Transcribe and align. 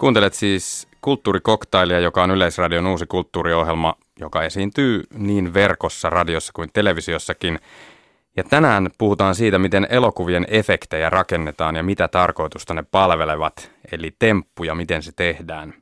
Kuuntelet 0.00 0.34
siis 0.34 0.88
Kulttuurikoktailia, 1.00 2.00
joka 2.00 2.22
on 2.22 2.30
Yleisradion 2.30 2.86
uusi 2.86 3.06
kulttuuriohjelma, 3.06 3.94
joka 4.20 4.42
esiintyy 4.42 5.02
niin 5.14 5.54
verkossa, 5.54 6.10
radiossa 6.10 6.52
kuin 6.52 6.70
televisiossakin. 6.72 7.58
Ja 8.36 8.44
tänään 8.44 8.90
puhutaan 8.98 9.34
siitä, 9.34 9.58
miten 9.58 9.86
elokuvien 9.90 10.46
efektejä 10.48 11.10
rakennetaan 11.10 11.76
ja 11.76 11.82
mitä 11.82 12.08
tarkoitusta 12.08 12.74
ne 12.74 12.84
palvelevat, 12.90 13.70
eli 13.92 14.14
temppuja, 14.18 14.74
miten 14.74 15.02
se 15.02 15.12
tehdään. 15.16 15.74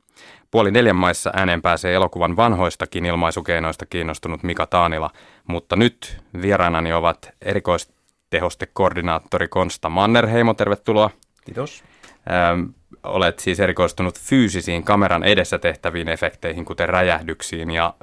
Puoli 0.51 0.71
neljän 0.71 0.95
maissa 0.95 1.31
ääneen 1.33 1.61
pääsee 1.61 1.93
elokuvan 1.93 2.35
vanhoistakin 2.35 3.05
ilmaisukeinoista 3.05 3.85
kiinnostunut 3.85 4.43
Mika 4.43 4.65
Taanila, 4.65 5.09
mutta 5.47 5.75
nyt 5.75 6.17
vieraanani 6.41 6.93
ovat 6.93 7.29
erikoistehostekoordinaattori 7.41 9.47
Konsta 9.47 9.89
Mannerheimo, 9.89 10.53
tervetuloa. 10.53 11.09
Kiitos. 11.45 11.83
Ähm, 12.31 12.61
olet 13.05 13.39
siis 13.39 13.59
erikoistunut 13.59 14.19
fyysisiin 14.19 14.83
kameran 14.83 15.23
edessä 15.23 15.59
tehtäviin 15.59 16.09
efekteihin, 16.09 16.65
kuten 16.65 16.89
räjähdyksiin 16.89 17.71
ja 17.71 17.93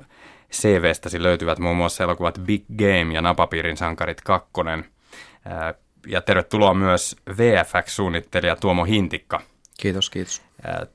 CVstäsi 0.53 1.23
löytyvät 1.23 1.59
muun 1.59 1.77
muassa 1.77 2.05
elokuvat 2.05 2.39
Big 2.45 2.65
Game 2.79 3.15
ja 3.15 3.23
Napapiirin 3.23 3.77
sankarit 3.77 4.21
2. 4.21 4.51
Äh, 4.67 5.75
ja 6.07 6.21
tervetuloa 6.21 6.75
myös 6.75 7.17
VFX-suunnittelija 7.37 8.57
Tuomo 8.57 8.85
Hintikka. 8.85 9.41
Kiitos, 9.81 10.11
kiitos. 10.11 10.43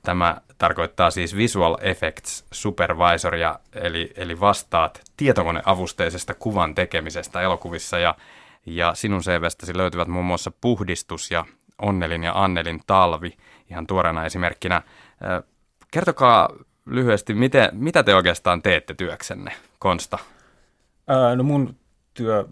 Tämä 0.02 0.36
tarkoittaa 0.58 1.10
siis 1.10 1.36
Visual 1.36 1.76
Effects 1.80 2.44
Supervisoria, 2.52 3.58
eli, 3.74 4.12
eli 4.16 4.40
vastaat 4.40 5.00
tietokoneavusteisesta 5.16 6.34
kuvan 6.34 6.74
tekemisestä 6.74 7.40
elokuvissa 7.40 7.98
ja, 7.98 8.14
ja 8.66 8.94
sinun 8.94 9.20
CVstäsi 9.20 9.76
löytyvät 9.76 10.08
muun 10.08 10.24
muassa 10.24 10.52
puhdistus 10.60 11.30
ja 11.30 11.44
Onnelin 11.82 12.22
ja 12.22 12.32
Annelin 12.44 12.80
talvi 12.86 13.36
ihan 13.70 13.86
tuoreena 13.86 14.26
esimerkkinä. 14.26 14.82
Kertokaa 15.90 16.48
lyhyesti, 16.86 17.34
miten, 17.34 17.70
mitä 17.72 18.02
te 18.02 18.14
oikeastaan 18.14 18.62
teette 18.62 18.94
työksenne, 18.94 19.52
Konsta? 19.78 20.18
Ää, 21.08 21.36
no 21.36 21.42
mun 21.42 21.76
työ 22.14 22.44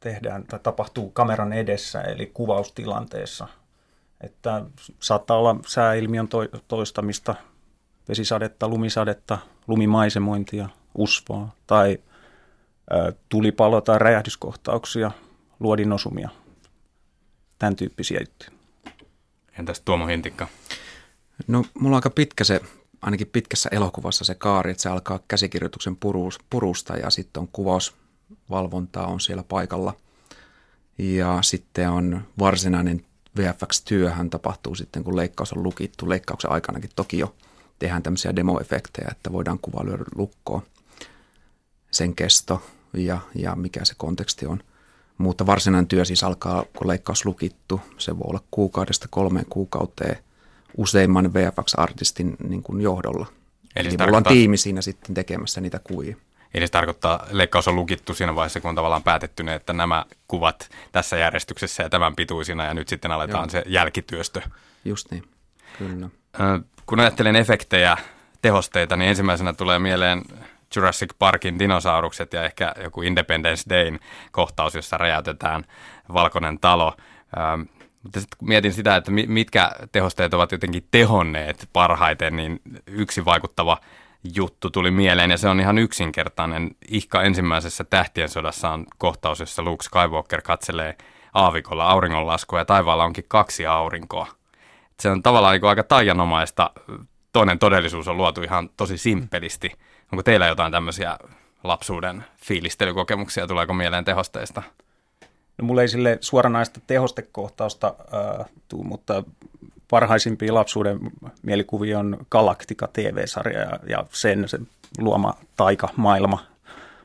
tehdään 0.00 0.44
tai 0.44 0.60
tapahtuu 0.62 1.10
kameran 1.10 1.52
edessä, 1.52 2.00
eli 2.00 2.30
kuvaustilanteessa. 2.34 3.48
Että 4.20 4.64
saattaa 5.00 5.38
olla 5.38 5.56
sääilmiön 5.66 6.28
toistamista, 6.68 7.34
vesisadetta, 8.08 8.68
lumisadetta, 8.68 9.38
lumimaisemointia, 9.66 10.68
usvaa 10.94 11.54
tai 11.66 11.98
tulipalo- 13.28 13.80
tai 13.84 13.98
räjähdyskohtauksia, 13.98 15.10
luodinosumia– 15.60 16.28
tämän 17.64 17.76
tyyppisiä 17.76 18.20
juttuja. 18.20 18.63
Entäs 19.58 19.80
Tuomo 19.80 20.06
Hintikka? 20.06 20.48
No 21.46 21.64
mulla 21.74 21.94
on 21.94 21.98
aika 21.98 22.10
pitkä 22.10 22.44
se, 22.44 22.60
ainakin 23.02 23.26
pitkässä 23.26 23.68
elokuvassa 23.72 24.24
se 24.24 24.34
kaari, 24.34 24.70
että 24.70 24.82
se 24.82 24.88
alkaa 24.88 25.20
käsikirjoituksen 25.28 25.96
purusta 26.50 26.96
ja 26.96 27.10
sitten 27.10 27.40
on 27.40 27.48
kuvausvalvontaa 27.52 29.06
on 29.06 29.20
siellä 29.20 29.42
paikalla. 29.42 29.94
Ja 30.98 31.38
sitten 31.42 31.90
on 31.90 32.24
varsinainen 32.38 33.04
VFX-työhän 33.38 34.30
tapahtuu 34.30 34.74
sitten, 34.74 35.04
kun 35.04 35.16
leikkaus 35.16 35.52
on 35.52 35.62
lukittu. 35.62 36.08
Leikkauksen 36.08 36.52
aikanakin 36.52 36.90
toki 36.96 37.18
jo 37.18 37.34
tehdään 37.78 38.02
tämmöisiä 38.02 38.36
demoefektejä, 38.36 39.08
että 39.10 39.32
voidaan 39.32 39.58
kuva 39.58 39.84
lyödä 39.84 40.04
lukkoon. 40.14 40.62
Sen 41.90 42.14
kesto 42.14 42.62
ja, 42.92 43.18
ja 43.34 43.56
mikä 43.56 43.84
se 43.84 43.94
konteksti 43.96 44.46
on– 44.46 44.62
mutta 45.18 45.46
varsinainen 45.46 45.88
työ 45.88 46.04
siis 46.04 46.24
alkaa, 46.24 46.64
kun 46.76 46.88
leikkaus 46.88 47.26
lukittu. 47.26 47.80
Se 47.98 48.18
voi 48.18 48.24
olla 48.28 48.40
kuukaudesta 48.50 49.08
kolmeen 49.10 49.46
kuukauteen 49.48 50.18
useimman 50.76 51.34
VFX-artistin 51.34 52.36
niin 52.48 52.62
kuin 52.62 52.80
johdolla. 52.80 53.26
Eli, 53.76 53.88
Eli 53.88 53.96
mulla 53.96 54.16
on 54.16 54.24
tiimi 54.24 54.56
siinä 54.56 54.82
sitten 54.82 55.14
tekemässä 55.14 55.60
niitä 55.60 55.80
kuvia. 55.84 56.16
Eli 56.54 56.66
se 56.66 56.70
tarkoittaa, 56.70 57.26
leikkaus 57.30 57.68
on 57.68 57.76
lukittu 57.76 58.14
siinä 58.14 58.34
vaiheessa, 58.34 58.60
kun 58.60 58.68
on 58.68 58.74
tavallaan 58.74 59.02
päätetty, 59.02 59.44
että 59.50 59.72
nämä 59.72 60.04
kuvat 60.28 60.70
tässä 60.92 61.16
järjestyksessä 61.16 61.82
ja 61.82 61.88
tämän 61.88 62.16
pituisina, 62.16 62.64
ja 62.64 62.74
nyt 62.74 62.88
sitten 62.88 63.12
aletaan 63.12 63.44
Joo. 63.44 63.50
se 63.50 63.62
jälkityöstö. 63.66 64.42
Just 64.84 65.10
niin, 65.10 65.24
kyllä. 65.78 66.08
Kun 66.86 67.00
ajattelen 67.00 67.36
efektejä, 67.36 67.96
tehosteita, 68.42 68.96
niin 68.96 69.08
ensimmäisenä 69.08 69.52
tulee 69.52 69.78
mieleen 69.78 70.22
Jurassic 70.76 71.10
Parkin 71.18 71.58
dinosaurukset 71.58 72.32
ja 72.32 72.44
ehkä 72.44 72.74
joku 72.82 73.02
Independence 73.02 73.70
Dayn 73.70 74.00
kohtaus, 74.32 74.74
jossa 74.74 74.96
räjäytetään 74.96 75.64
valkoinen 76.12 76.58
talo. 76.58 76.96
Ähm, 77.38 77.60
mutta 78.02 78.20
sitten 78.20 78.38
mietin 78.40 78.72
sitä, 78.72 78.96
että 78.96 79.10
mitkä 79.10 79.70
tehosteet 79.92 80.34
ovat 80.34 80.52
jotenkin 80.52 80.88
tehonneet 80.90 81.68
parhaiten, 81.72 82.36
niin 82.36 82.60
yksi 82.86 83.24
vaikuttava 83.24 83.78
juttu 84.36 84.70
tuli 84.70 84.90
mieleen 84.90 85.30
ja 85.30 85.38
se 85.38 85.48
on 85.48 85.60
ihan 85.60 85.78
yksinkertainen. 85.78 86.70
Ihka 86.88 87.22
ensimmäisessä 87.22 87.84
Tähtien 87.84 88.28
sodassa 88.28 88.70
on 88.70 88.86
kohtaus, 88.98 89.40
jossa 89.40 89.62
Luke 89.62 89.82
Skywalker 89.82 90.42
katselee 90.42 90.96
aavikolla 91.34 91.86
auringonlaskua 91.86 92.58
ja 92.58 92.64
taivaalla 92.64 93.04
onkin 93.04 93.24
kaksi 93.28 93.66
aurinkoa. 93.66 94.26
Se 95.00 95.10
on 95.10 95.22
tavallaan 95.22 95.52
niin 95.54 95.64
aika 95.64 95.82
taianomaista. 95.82 96.70
Toinen 97.32 97.58
todellisuus 97.58 98.08
on 98.08 98.16
luotu 98.16 98.42
ihan 98.42 98.70
tosi 98.76 98.98
simppelisti. 98.98 99.68
Mm 99.68 99.93
Onko 100.14 100.22
teillä 100.22 100.46
jotain 100.46 100.72
tämmöisiä 100.72 101.18
lapsuuden 101.64 102.24
fiilistelykokemuksia, 102.36 103.46
tuleeko 103.46 103.74
mieleen 103.74 104.04
tehosteista? 104.04 104.62
No, 105.58 105.64
mulla 105.64 105.82
ei 105.82 105.88
sille 105.88 106.18
suoranaista 106.20 106.80
tehostekohtausta 106.86 107.94
äh, 108.38 108.46
tuu, 108.68 108.84
mutta 108.84 109.24
parhaisimpia 109.90 110.54
lapsuuden 110.54 110.98
mielikuvia 111.42 111.98
on 111.98 112.26
Galactica 112.30 112.88
TV-sarja 112.92 113.60
ja, 113.60 113.78
ja 113.88 114.06
sen 114.10 114.48
se 114.48 114.58
luoma 114.98 115.34
taika-maailma 115.56 116.44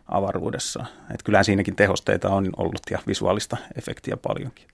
avaruudessa. 0.07 0.85
Et 1.13 1.23
kyllähän 1.23 1.45
siinäkin 1.45 1.75
tehosteita 1.75 2.29
on 2.29 2.49
ollut 2.57 2.81
ja 2.91 2.99
visuaalista 3.07 3.57
efektiä 3.77 4.17
paljonkin. 4.17 4.67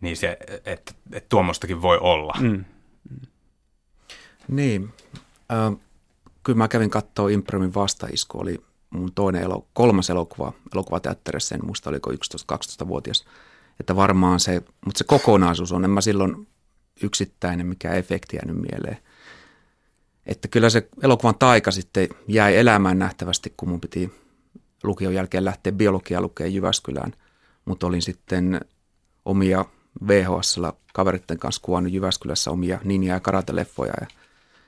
Niin 0.00 0.16
se, 0.16 0.38
että 0.64 0.92
et 1.12 1.28
tuommoistakin 1.28 1.82
voi 1.82 1.98
olla. 1.98 2.34
Mm. 2.40 2.64
Mm. 3.10 3.20
Niin. 4.48 4.92
Äh, 5.52 5.89
kyllä 6.42 6.56
mä 6.56 6.68
kävin 6.68 6.90
katsoa 6.90 7.28
Impremin 7.28 7.74
vastaisku, 7.74 8.40
oli 8.40 8.62
mun 8.90 9.12
toinen 9.14 9.42
elo, 9.42 9.66
kolmas 9.72 10.10
elokuva, 10.10 10.52
elokuvateatterissa, 10.74 11.54
en 11.54 11.66
muista 11.66 11.90
oliko 11.90 12.10
11-12-vuotias. 12.10 13.24
Että 13.80 13.96
varmaan 13.96 14.40
se, 14.40 14.62
mutta 14.84 14.98
se 14.98 15.04
kokonaisuus 15.04 15.72
on, 15.72 15.84
en 15.84 15.90
mä 15.90 16.00
silloin 16.00 16.46
yksittäinen, 17.02 17.66
mikä 17.66 17.92
efekti 17.92 18.36
jäänyt 18.36 18.56
mieleen. 18.56 18.98
Että 20.26 20.48
kyllä 20.48 20.70
se 20.70 20.88
elokuvan 21.02 21.34
taika 21.38 21.70
sitten 21.70 22.08
jäi 22.28 22.56
elämään 22.56 22.98
nähtävästi, 22.98 23.54
kun 23.56 23.68
mun 23.68 23.80
piti 23.80 24.12
lukion 24.82 25.14
jälkeen 25.14 25.44
lähteä 25.44 25.72
biologiaa 25.72 26.20
lukeen 26.20 26.54
Jyväskylään. 26.54 27.12
Mutta 27.64 27.86
olin 27.86 28.02
sitten 28.02 28.60
omia 29.24 29.64
VHSlla 30.08 30.76
kaveritten 30.92 31.38
kanssa 31.38 31.62
kuvannut 31.62 31.92
Jyväskylässä 31.92 32.50
omia 32.50 32.80
ninja- 32.84 33.14
ja 33.14 33.20
karateleffoja 33.20 33.92
ja 34.00 34.06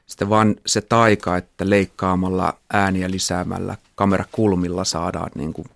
sitten 0.06 0.30
vaan 0.30 0.56
se 0.66 0.80
taika, 0.80 1.36
että 1.36 1.70
leikkaamalla 1.70 2.58
ääniä 2.72 3.10
lisäämällä 3.10 3.76
kamerakulmilla 3.94 4.84
saadaan 4.84 5.30
niin 5.34 5.52
kuin 5.52 5.66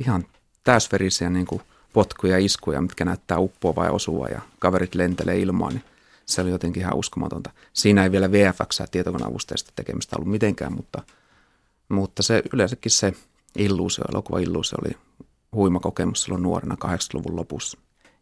ihan 0.00 0.24
täysverisiä 0.64 1.30
niin 1.30 1.46
kuin 1.46 1.62
potkuja 1.92 2.32
ja 2.32 2.44
iskuja, 2.44 2.80
mitkä 2.80 3.04
näyttää 3.04 3.38
uppoa 3.38 3.84
ja 3.84 3.92
osua 3.92 4.28
ja 4.28 4.40
kaverit 4.58 4.94
lentelee 4.94 5.38
ilmaan, 5.38 5.72
niin 5.72 5.84
se 6.26 6.42
oli 6.42 6.50
jotenkin 6.50 6.80
ihan 6.80 6.96
uskomatonta. 6.96 7.50
Siinä 7.72 8.04
ei 8.04 8.12
vielä 8.12 8.32
VFX 8.32 8.80
tietokoneavusteista 8.90 9.72
tekemistä 9.76 10.16
ollut 10.16 10.30
mitenkään, 10.30 10.72
mutta, 10.72 11.02
mutta 11.88 12.22
se 12.22 12.42
yleensäkin 12.52 12.92
se 12.92 13.12
illuusio, 13.58 14.04
elokuva 14.12 14.38
illuusio 14.38 14.78
oli 14.84 14.96
huima 15.52 15.80
kokemus 15.80 16.22
silloin 16.22 16.42
nuorena 16.42 16.76
80-luvun 16.84 17.36
lopussa. 17.36 17.78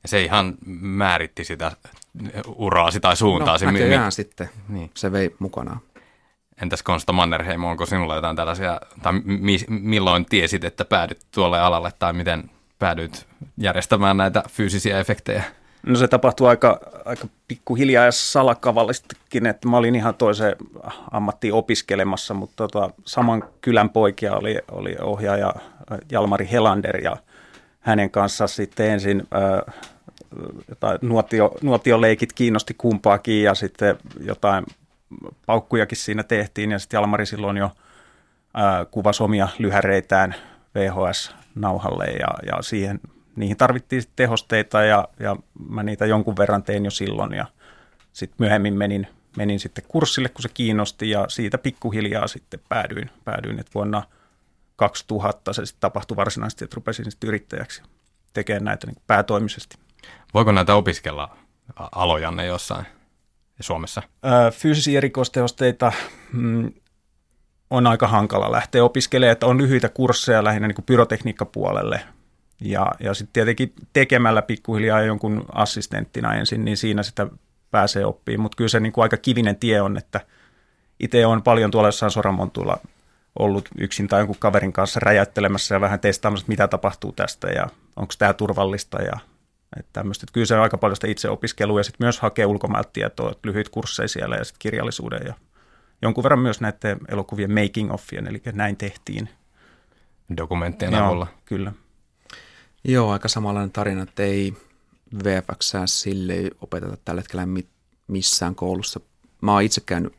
Se 0.06 0.22
ihan 0.22 0.54
määritti 0.80 1.44
sitä 1.44 1.72
uraasi 2.46 3.00
tai 3.00 3.16
suuntaasi. 3.16 3.66
No, 3.66 3.72
näköjään 3.72 4.04
mi- 4.06 4.12
sitten. 4.12 4.50
Niin. 4.68 4.90
Se 4.94 5.12
vei 5.12 5.34
mukanaan. 5.38 5.80
Entäs 6.62 6.82
Konsta 6.82 7.12
Mannerheimo, 7.12 7.70
onko 7.70 7.86
sinulla 7.86 8.14
jotain 8.14 8.36
tällaisia, 8.36 8.80
tai 9.03 9.12
mi- 9.24 9.66
milloin 9.68 10.26
tiesit, 10.26 10.64
että 10.64 10.84
päädyt 10.84 11.18
tuolle 11.34 11.60
alalle, 11.60 11.92
tai 11.98 12.12
miten 12.12 12.50
päädyit 12.78 13.26
järjestämään 13.58 14.16
näitä 14.16 14.42
fyysisiä 14.48 14.98
efektejä? 14.98 15.44
No 15.86 15.97
se 15.97 16.09
tapahtui 16.09 16.48
aika, 16.48 16.80
aika 17.04 17.26
pikkuhiljaa 17.48 18.04
ja 18.04 18.12
salakavallistikin, 18.12 19.47
että 19.47 19.68
mä 19.68 19.76
olin 19.76 19.94
ihan 19.94 20.14
toisen 20.14 20.56
ammattiin 21.10 21.54
opiskelemassa, 21.54 22.34
mutta 22.34 22.68
tota, 22.68 22.91
saman 23.04 23.44
kylän 23.60 23.91
poikia 23.91 24.34
oli, 24.34 24.59
oli 24.70 24.97
ohjaaja 25.00 25.54
Jalmari 26.12 26.48
Helander 26.52 26.97
ja 26.97 27.16
hänen 27.80 28.10
kanssa 28.10 28.47
sitten 28.47 28.91
ensin 28.91 29.28
äh, 29.68 29.74
jotain 30.68 30.98
nuotio, 31.02 31.54
nuotioleikit 31.62 32.32
kiinnosti 32.32 32.74
kumpaakin 32.74 33.42
ja 33.42 33.54
sitten 33.54 33.96
jotain 34.20 34.64
paukkujakin 35.46 35.98
siinä 35.98 36.22
tehtiin 36.22 36.72
ja 36.72 36.78
sitten 36.78 36.98
Jalmari 36.98 37.26
silloin 37.26 37.56
jo 37.56 37.70
ää, 38.54 38.84
kuvasi 38.84 39.22
omia 39.22 39.48
lyhäreitään 39.58 40.34
VHS-nauhalle 40.74 42.04
ja, 42.04 42.28
ja 42.46 42.62
siihen, 42.62 43.00
niihin 43.36 43.56
tarvittiin 43.56 44.02
tehosteita 44.16 44.82
ja, 44.82 45.08
ja 45.20 45.36
mä 45.68 45.82
niitä 45.82 46.06
jonkun 46.06 46.36
verran 46.36 46.62
tein 46.62 46.84
jo 46.84 46.90
silloin 46.90 47.32
ja 47.32 47.46
sitten 48.12 48.36
myöhemmin 48.38 48.74
menin 48.74 49.06
menin 49.36 49.60
sitten 49.60 49.84
kurssille, 49.88 50.28
kun 50.28 50.42
se 50.42 50.48
kiinnosti 50.54 51.10
ja 51.10 51.24
siitä 51.28 51.58
pikkuhiljaa 51.58 52.26
sitten 52.26 52.60
päädyin, 52.68 53.10
päädyin 53.24 53.60
että 53.60 53.72
vuonna 53.74 54.02
2000 54.76 55.52
se 55.52 55.66
sitten 55.66 55.80
tapahtui 55.80 56.16
varsinaisesti, 56.16 56.64
että 56.64 56.74
rupesin 56.74 57.10
sitten 57.10 57.28
yrittäjäksi 57.28 57.82
tekemään 58.32 58.64
näitä 58.64 58.86
niin 58.86 59.02
päätoimisesti. 59.06 59.76
Voiko 60.36 60.53
näitä 60.53 60.74
opiskella 60.74 61.36
alojanne 61.77 62.47
jossain 62.47 62.86
Suomessa? 63.60 64.03
fyysisiä 64.53 64.98
erikoistehosteita 64.98 65.92
mm, 66.33 66.72
on 67.71 67.86
aika 67.86 68.09
hankala 68.09 68.53
lähteä 68.53 68.84
opiskelemaan, 68.84 69.33
että 69.33 69.47
on 69.47 69.59
lyhyitä 69.59 69.88
kursseja 69.88 70.44
lähinnä 70.44 70.68
niin 70.68 70.74
kuin 70.74 70.84
pyrotekniikkapuolelle. 70.84 72.00
Ja, 72.60 72.92
ja 73.00 73.15
sitten 73.15 73.33
tietenkin 73.33 73.72
tekemällä 73.92 74.42
pikkuhiljaa 74.42 75.03
jonkun 75.03 75.44
assistenttina 75.53 76.34
ensin, 76.34 76.65
niin 76.65 76.77
siinä 76.77 77.03
sitä 77.03 77.27
pääsee 77.71 78.06
oppimaan. 78.06 78.42
Mutta 78.42 78.56
kyllä 78.56 78.68
se 78.68 78.80
niin 78.80 78.92
kuin 78.92 79.03
aika 79.03 79.16
kivinen 79.16 79.56
tie 79.56 79.80
on, 79.80 79.97
että 79.97 80.21
itse 81.00 81.27
on 81.27 81.42
paljon 81.42 81.71
tuolla 81.71 81.88
jossain 81.88 82.12
Soramontuilla 82.12 82.78
ollut 83.38 83.68
yksin 83.78 84.09
tai 84.09 84.21
jonkun 84.21 84.36
kaverin 84.38 84.72
kanssa 84.72 85.00
räjäyttelemässä 85.00 85.74
ja 85.74 85.80
vähän 85.80 86.00
testaamassa, 86.00 86.47
mitä 86.48 86.68
tapahtuu 86.68 87.12
tästä 87.12 87.48
ja 87.48 87.68
onko 87.97 88.15
tämä 88.18 88.33
turvallista 88.33 89.03
ja 89.03 89.18
että 89.78 89.92
tämmöistä. 89.92 90.24
Että 90.24 90.32
kyllä 90.32 90.46
se 90.46 90.54
on 90.54 90.62
aika 90.62 90.78
paljon 90.78 90.96
sitä 90.96 91.06
itse 91.06 91.28
opiskelua 91.28 91.80
ja 91.80 91.84
sitten 91.84 92.04
myös 92.04 92.20
hakee 92.20 92.46
ulkomailta 92.46 92.90
tietoa, 92.92 93.34
lyhyt 93.44 93.68
kursseja 93.68 94.08
siellä 94.08 94.36
ja 94.36 94.44
sitten 94.44 94.58
kirjallisuuden 94.58 95.20
ja 95.26 95.34
jonkun 96.02 96.24
verran 96.24 96.38
myös 96.38 96.60
näiden 96.60 96.98
elokuvien 97.08 97.52
making 97.52 97.92
offien, 97.92 98.26
eli 98.26 98.42
näin 98.52 98.76
tehtiin. 98.76 99.28
Dokumenttien 100.36 100.92
Joo, 100.92 101.06
avulla. 101.06 101.26
Kyllä. 101.44 101.72
Joo, 102.84 103.10
aika 103.10 103.28
samanlainen 103.28 103.72
tarina, 103.72 104.02
että 104.02 104.22
ei 104.22 104.54
VFX 105.24 105.72
sille 105.86 106.50
opeteta 106.60 106.96
tällä 107.04 107.20
hetkellä 107.20 107.46
missään 108.08 108.54
koulussa. 108.54 109.00
Mä 109.40 109.52
oon 109.52 109.62
itse 109.62 109.80
käynyt 109.80 110.12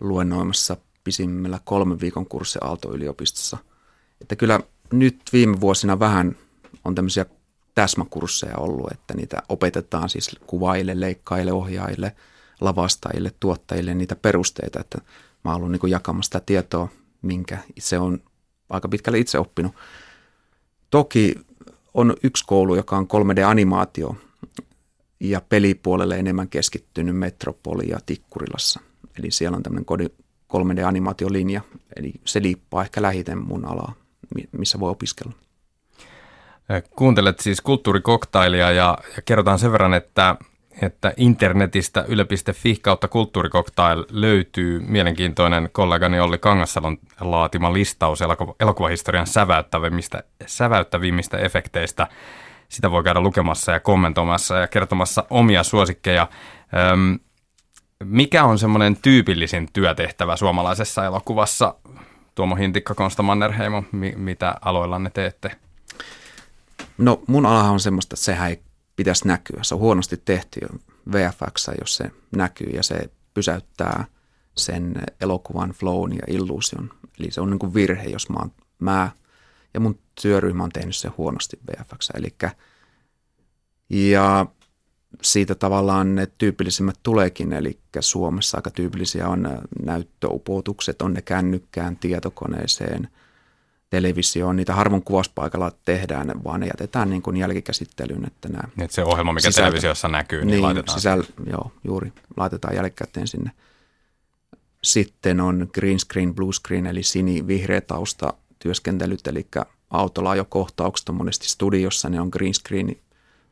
luennoimassa 0.00 0.76
pisimmällä 1.04 1.60
kolmen 1.64 2.00
viikon 2.00 2.26
kurssi 2.26 2.58
Aalto-yliopistossa. 2.62 3.58
Että 4.20 4.36
kyllä 4.36 4.60
nyt 4.92 5.20
viime 5.32 5.60
vuosina 5.60 5.98
vähän 5.98 6.36
on 6.84 6.94
tämmöisiä 6.94 7.26
täsmäkursseja 7.74 8.56
ollut, 8.56 8.92
että 8.92 9.14
niitä 9.14 9.42
opetetaan 9.48 10.08
siis 10.08 10.36
kuvaajille, 10.46 11.00
leikkaajille, 11.00 11.52
ohjaajille, 11.52 12.16
lavastajille, 12.60 13.32
tuottajille 13.40 13.94
niitä 13.94 14.16
perusteita, 14.16 14.80
että 14.80 14.98
mä 15.44 15.52
oon 15.52 15.72
niin 15.72 15.90
jakamassa 15.90 16.28
sitä 16.28 16.40
tietoa, 16.46 16.88
minkä 17.22 17.58
itse 17.76 17.98
on 17.98 18.22
aika 18.70 18.88
pitkälle 18.88 19.18
itse 19.18 19.38
oppinut. 19.38 19.74
Toki 20.90 21.34
on 21.94 22.16
yksi 22.22 22.44
koulu, 22.46 22.74
joka 22.74 22.96
on 22.96 23.06
3D-animaatio 23.06 24.14
ja 25.20 25.40
pelipuolelle 25.48 26.18
enemmän 26.18 26.48
keskittynyt 26.48 27.16
Metropoli 27.16 27.88
ja 27.88 27.98
Tikkurilassa. 28.06 28.80
Eli 29.18 29.30
siellä 29.30 29.56
on 29.56 29.62
tämmöinen 29.62 29.86
3D-animaatiolinja, 30.52 31.60
eli 31.96 32.12
se 32.24 32.42
liippaa 32.42 32.82
ehkä 32.82 33.02
lähiten 33.02 33.38
mun 33.38 33.64
alaa, 33.64 33.94
missä 34.52 34.80
voi 34.80 34.90
opiskella. 34.90 35.32
Kuuntelet 36.80 37.40
siis 37.40 37.60
kulttuurikoktailia 37.60 38.70
ja, 38.70 38.98
ja 39.16 39.22
kerrotaan 39.24 39.58
sen 39.58 39.72
verran, 39.72 39.94
että, 39.94 40.36
että 40.82 41.12
internetistä 41.16 42.04
yle.fi 42.08 42.76
kautta 42.82 43.08
kulttuurikoktail 43.08 44.04
löytyy 44.10 44.80
mielenkiintoinen 44.80 45.68
kollegani 45.72 46.20
Olli 46.20 46.38
Kangassalon 46.38 46.98
laatima 47.20 47.72
listaus 47.72 48.20
elokuvahistorian 48.60 49.26
säväyttävimmistä, 49.26 50.22
säväyttävimmistä 50.46 51.38
efekteistä. 51.38 52.06
Sitä 52.68 52.90
voi 52.90 53.04
käydä 53.04 53.20
lukemassa 53.20 53.72
ja 53.72 53.80
kommentoimassa 53.80 54.56
ja 54.58 54.66
kertomassa 54.66 55.24
omia 55.30 55.62
suosikkeja. 55.62 56.28
Öm, 56.92 57.18
mikä 58.04 58.44
on 58.44 58.58
semmoinen 58.58 58.96
tyypillisin 58.96 59.68
työtehtävä 59.72 60.36
suomalaisessa 60.36 61.04
elokuvassa? 61.04 61.74
Tuomo 62.34 62.54
Hintikka, 62.54 62.94
Konsta 62.94 63.22
Mannerheimo, 63.22 63.84
mi- 63.92 64.14
mitä 64.16 64.54
aloillanne 64.60 65.10
teette? 65.10 65.56
No 67.02 67.22
mun 67.26 67.46
alahan 67.46 67.72
on 67.72 67.80
semmoista, 67.80 68.14
että 68.14 68.24
sehän 68.24 68.50
ei 68.50 68.62
pitäisi 68.96 69.28
näkyä. 69.28 69.62
Se 69.62 69.74
on 69.74 69.80
huonosti 69.80 70.16
tehty 70.16 70.60
VFX, 71.12 71.68
jos 71.80 71.96
se 71.96 72.10
näkyy 72.36 72.70
ja 72.74 72.82
se 72.82 73.10
pysäyttää 73.34 74.04
sen 74.56 74.94
elokuvan 75.20 75.70
flown 75.70 76.12
ja 76.12 76.22
illuusion. 76.26 76.90
Eli 77.18 77.30
se 77.30 77.40
on 77.40 77.50
niin 77.50 77.58
kuin 77.58 77.74
virhe, 77.74 78.04
jos 78.04 78.28
mä, 78.28 78.36
oon, 78.38 78.52
mä 78.78 79.10
ja 79.74 79.80
mun 79.80 79.98
työryhmä 80.22 80.64
on 80.64 80.70
tehnyt 80.70 80.96
se 80.96 81.08
huonosti 81.08 81.58
VFX. 81.66 82.10
Eli 82.14 82.34
ja 83.90 84.46
siitä 85.22 85.54
tavallaan 85.54 86.14
ne 86.14 86.28
tyypillisimmät 86.38 86.98
tuleekin, 87.02 87.52
eli 87.52 87.78
Suomessa 88.00 88.58
aika 88.58 88.70
tyypillisiä 88.70 89.28
on 89.28 89.48
näyttöupotukset, 89.84 91.02
on 91.02 91.14
ne 91.14 91.22
kännykkään, 91.22 91.96
tietokoneeseen, 91.96 93.08
televisioon. 93.92 94.56
Niitä 94.56 94.74
harvoin 94.74 95.02
kuvauspaikalla 95.02 95.72
tehdään, 95.84 96.44
vaan 96.44 96.60
ne 96.60 96.66
jätetään 96.66 97.10
niin 97.10 97.22
kuin 97.22 97.36
jälkikäsittelyyn. 97.36 98.26
Että 98.26 98.48
nämä 98.48 98.62
niin, 98.76 98.84
että 98.84 98.94
se 98.94 99.04
ohjelma, 99.04 99.32
mikä 99.32 99.50
sisältö, 99.50 99.70
televisiossa 99.70 100.08
näkyy, 100.08 100.38
niin, 100.38 100.46
niin 100.46 100.62
laitetaan 100.62 100.98
sisäl, 100.98 101.22
Joo, 101.50 101.72
juuri, 101.84 102.12
laitetaan 102.36 102.74
jälkikäteen 102.74 103.28
sinne. 103.28 103.50
Sitten 104.82 105.40
on 105.40 105.68
green 105.74 105.98
screen, 106.00 106.34
blue 106.34 106.52
screen, 106.52 106.86
eli 106.86 107.02
sini-vihreä 107.02 107.80
tausta 107.80 108.34
työskentelyt, 108.58 109.26
eli 109.26 109.46
autolla 109.90 110.36
jo 110.36 110.44
kohtaukset 110.44 111.08
on 111.08 111.14
monesti 111.14 111.48
studiossa, 111.48 112.08
ne 112.08 112.20
on 112.20 112.28
green 112.32 112.54
screen 112.54 112.96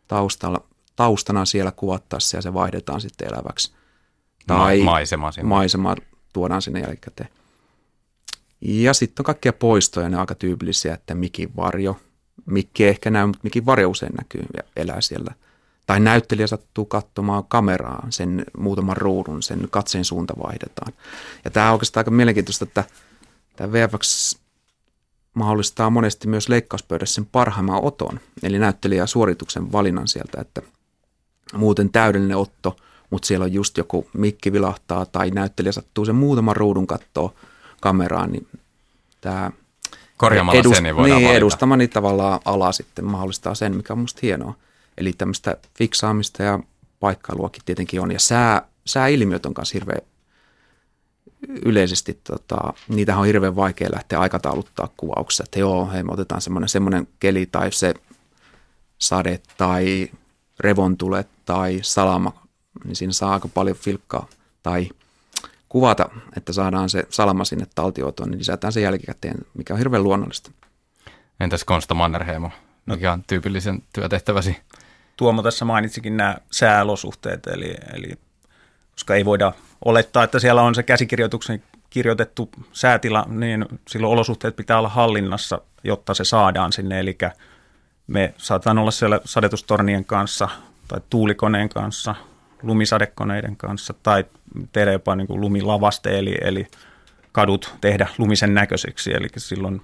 taustalla 0.08 0.64
taustana 0.96 1.44
siellä 1.44 1.72
kuvattaessa 1.72 2.36
ja 2.36 2.42
se 2.42 2.54
vaihdetaan 2.54 3.00
sitten 3.00 3.28
eläväksi. 3.28 3.72
Tai 4.46 4.82
maisema 4.82 5.32
sinne. 5.32 5.48
Maisema 5.48 5.94
tuodaan 6.32 6.62
sinne 6.62 6.80
jälkikäteen. 6.80 7.28
Ja 8.60 8.94
sitten 8.94 9.20
on 9.22 9.24
kaikkia 9.24 9.52
poistoja, 9.52 10.08
ne 10.08 10.16
on 10.16 10.20
aika 10.20 10.34
tyypillisiä, 10.34 10.94
että 10.94 11.14
mikin 11.14 11.56
varjo. 11.56 11.96
Mikki 12.46 12.84
ehkä 12.84 13.10
näy, 13.10 13.26
mutta 13.26 13.40
mikin 13.42 13.66
varjo 13.66 13.90
usein 13.90 14.12
näkyy 14.18 14.44
ja 14.56 14.62
elää 14.76 15.00
siellä. 15.00 15.34
Tai 15.86 16.00
näyttelijä 16.00 16.46
sattuu 16.46 16.84
katsomaan 16.84 17.44
kameraa, 17.44 18.06
sen 18.10 18.44
muutaman 18.58 18.96
ruudun, 18.96 19.42
sen 19.42 19.68
katseen 19.70 20.04
suunta 20.04 20.34
vaihdetaan. 20.44 20.92
Ja 21.44 21.50
tämä 21.50 21.66
on 21.66 21.72
oikeastaan 21.72 22.00
aika 22.00 22.10
mielenkiintoista, 22.10 22.64
että 22.64 22.84
tämä 23.56 23.72
VFX 23.72 24.36
mahdollistaa 25.34 25.90
monesti 25.90 26.28
myös 26.28 26.48
leikkauspöydässä 26.48 27.14
sen 27.14 27.26
parhaimman 27.26 27.84
oton, 27.84 28.20
eli 28.42 28.58
näyttelijä 28.58 29.06
suorituksen 29.06 29.72
valinnan 29.72 30.08
sieltä, 30.08 30.40
että– 30.40 30.62
muuten 31.54 31.90
täydellinen 31.90 32.36
otto, 32.36 32.76
mutta 33.10 33.26
siellä 33.26 33.44
on 33.44 33.52
just 33.52 33.78
joku 33.78 34.06
mikki 34.12 34.52
vilahtaa 34.52 35.06
tai 35.06 35.30
näyttelijä 35.30 35.72
sattuu 35.72 36.04
sen 36.04 36.14
muutaman 36.14 36.56
ruudun 36.56 36.86
kattoa 36.86 37.32
kameraan, 37.80 38.32
niin 38.32 38.46
tämä 39.20 39.50
Korjaamalla 40.16 40.60
edust- 40.60 40.74
sen, 40.74 40.82
niin 40.82 40.96
voidaan 40.96 41.22
niin, 41.22 41.34
edustamani 41.34 41.88
tavallaan 41.88 42.40
ala 42.44 42.72
sitten 42.72 43.04
mahdollistaa 43.04 43.54
sen, 43.54 43.76
mikä 43.76 43.92
on 43.92 43.98
musta 43.98 44.20
hienoa. 44.22 44.54
Eli 44.98 45.12
tämmöistä 45.12 45.56
fiksaamista 45.74 46.42
ja 46.42 46.58
paikkailuakin 47.00 47.62
tietenkin 47.66 48.00
on. 48.00 48.12
Ja 48.12 48.20
sää, 48.20 48.62
sääilmiöt 48.86 49.46
on 49.46 49.54
kanssa 49.54 49.72
hirveän 49.72 50.00
yleisesti, 51.64 52.20
tota, 52.24 52.72
niitä 52.88 53.16
on 53.16 53.26
hirveän 53.26 53.56
vaikea 53.56 53.88
lähteä 53.92 54.20
aikatauluttaa 54.20 54.88
kuvauksessa. 54.96 55.44
Että 55.44 55.58
joo, 55.58 55.90
hei, 55.92 56.02
me 56.02 56.12
otetaan 56.12 56.40
semmoinen, 56.40 56.68
semmoinen 56.68 57.08
keli 57.20 57.46
tai 57.46 57.72
se 57.72 57.94
sade 58.98 59.40
tai 59.56 60.10
revontulet 60.60 61.28
tai 61.44 61.78
salama, 61.82 62.32
niin 62.84 62.96
siinä 62.96 63.12
saa 63.12 63.32
aika 63.32 63.48
paljon 63.48 63.76
filkkaa 63.76 64.28
tai 64.62 64.88
kuvata, 65.70 66.08
että 66.36 66.52
saadaan 66.52 66.88
se 66.88 67.06
salama 67.08 67.44
sinne 67.44 67.66
taltioitoon, 67.74 68.30
niin 68.30 68.38
lisätään 68.38 68.72
se 68.72 68.80
jälkikäteen, 68.80 69.36
mikä 69.54 69.74
on 69.74 69.78
hirveän 69.78 70.02
luonnollista. 70.02 70.50
Entäs 71.40 71.64
Konsta 71.64 71.94
Mannerheimo, 71.94 72.50
mikä 72.86 73.12
on 73.12 73.24
tyypillisen 73.26 73.82
työtehtäväsi? 73.92 74.56
Tuomo 75.16 75.42
tässä 75.42 75.64
mainitsikin 75.64 76.16
nämä 76.16 76.36
sääolosuhteet, 76.50 77.46
eli, 77.46 77.74
eli 77.94 78.18
koska 78.92 79.14
ei 79.14 79.24
voida 79.24 79.52
olettaa, 79.84 80.24
että 80.24 80.38
siellä 80.38 80.62
on 80.62 80.74
se 80.74 80.82
käsikirjoituksen 80.82 81.62
kirjoitettu 81.90 82.50
säätila, 82.72 83.26
niin 83.28 83.66
silloin 83.88 84.12
olosuhteet 84.12 84.56
pitää 84.56 84.78
olla 84.78 84.88
hallinnassa, 84.88 85.60
jotta 85.84 86.14
se 86.14 86.24
saadaan 86.24 86.72
sinne, 86.72 87.00
eli 87.00 87.18
me 88.06 88.34
saataan 88.36 88.78
olla 88.78 88.90
siellä 88.90 89.20
sadetustornien 89.24 90.04
kanssa 90.04 90.48
tai 90.88 91.00
tuulikoneen 91.10 91.68
kanssa, 91.68 92.14
lumisadekoneiden 92.62 93.56
kanssa 93.56 93.94
tai 94.02 94.24
tehdä 94.72 94.92
jopa 94.92 95.16
niin 95.16 95.26
kuin 95.26 95.40
lumilavaste, 95.40 96.18
eli, 96.18 96.34
eli 96.40 96.66
kadut 97.32 97.74
tehdä 97.80 98.08
lumisen 98.18 98.54
näköiseksi, 98.54 99.12
eli 99.14 99.28
silloin 99.36 99.82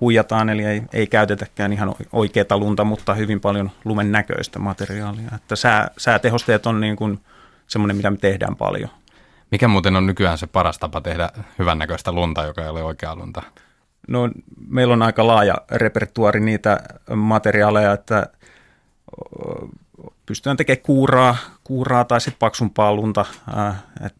huijataan, 0.00 0.48
eli 0.50 0.64
ei, 0.64 0.82
ei 0.92 1.06
käytetäkään 1.06 1.72
ihan 1.72 1.94
oikeaa 2.12 2.58
lunta, 2.58 2.84
mutta 2.84 3.14
hyvin 3.14 3.40
paljon 3.40 3.70
lumen 3.84 4.12
näköistä 4.12 4.58
materiaalia. 4.58 5.28
Että 5.34 5.56
sää, 5.56 5.90
säätehosteet 5.98 6.66
on 6.66 6.80
niin 6.80 6.96
kuin 6.96 7.20
semmoinen, 7.66 7.96
mitä 7.96 8.10
me 8.10 8.16
tehdään 8.16 8.56
paljon. 8.56 8.90
Mikä 9.50 9.68
muuten 9.68 9.96
on 9.96 10.06
nykyään 10.06 10.38
se 10.38 10.46
paras 10.46 10.78
tapa 10.78 11.00
tehdä 11.00 11.30
hyvännäköistä 11.58 12.12
lunta, 12.12 12.44
joka 12.44 12.62
ei 12.62 12.68
ole 12.68 12.82
oikeaa 12.82 13.16
lunta? 13.16 13.42
No, 14.08 14.30
meillä 14.68 14.92
on 14.92 15.02
aika 15.02 15.26
laaja 15.26 15.54
repertuari 15.70 16.40
niitä 16.40 16.80
materiaaleja, 17.14 17.92
että 17.92 18.26
pystytään 20.28 20.56
tekemään 20.56 20.82
kuuraa, 20.82 21.36
kuuraa 21.64 22.04
tai 22.04 22.20
sitten 22.20 22.38
paksumpaa 22.38 22.94
lunta. 22.94 23.24
Ää, 23.56 23.78
et 24.06 24.14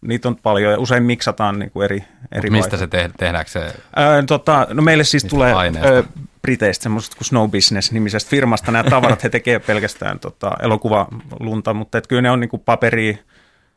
niitä 0.00 0.28
on 0.28 0.36
paljon 0.36 0.72
ja 0.72 0.78
usein 0.78 1.02
miksataan 1.02 1.58
niin 1.58 1.70
kuin 1.70 1.84
eri, 1.84 2.04
eri 2.32 2.50
Mistä 2.50 2.76
se 2.76 2.86
te- 2.86 3.10
tehdäänkö 3.16 3.50
se? 3.50 3.74
Ää, 3.96 4.22
tota, 4.22 4.66
no 4.70 4.82
meille 4.82 5.04
siis 5.04 5.24
tulee 5.24 5.54
aineesta? 5.54 5.90
ö, 5.90 6.04
Briteistä 6.42 6.82
semmoisesta 6.82 7.16
kuin 7.16 7.26
Snow 7.26 7.50
Business 7.50 7.92
nimisestä 7.92 8.30
firmasta. 8.30 8.72
Nämä 8.72 8.90
tavarat 8.90 9.22
he 9.24 9.28
tekevät 9.28 9.66
pelkästään 9.66 10.18
tota, 10.18 10.52
elokuvalunta, 10.62 11.74
mutta 11.74 11.98
et 11.98 12.06
kyllä 12.06 12.22
ne 12.22 12.30
on 12.30 12.40
niin 12.40 12.48
kuin 12.48 12.62
paperi, 12.64 13.18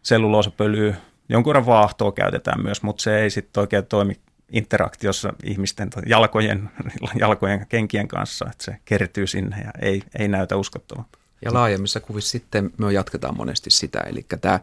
selluloosapölyä, 0.02 0.96
jonkun 1.30 1.50
verran 1.50 1.66
vaahtoa 1.66 2.12
käytetään 2.12 2.64
myös, 2.64 2.82
mutta 2.84 3.04
se 3.04 3.20
ei 3.20 3.30
sitten 3.30 3.62
oikein 3.62 3.86
toimi 3.86 4.16
interaktiossa 4.52 5.34
ihmisten 5.44 5.90
jalkojen, 6.06 6.70
jalkojen 7.20 7.66
kenkien 7.70 8.08
kanssa, 8.08 8.46
että 8.52 8.64
se 8.64 8.78
kertyy 8.86 9.28
sinne 9.28 9.58
ja 9.64 9.72
ei, 9.82 10.02
ei 10.20 10.28
näytä 10.28 10.58
uskottavalta. 10.58 11.19
Ja 11.46 11.54
laajemmissa 11.54 12.00
kuvissa 12.00 12.32
sitten 12.32 12.72
me 12.78 12.94
jatketaan 12.94 13.38
monesti 13.38 13.70
sitä, 13.70 14.00
eli 14.00 14.26
tämä 14.42 14.60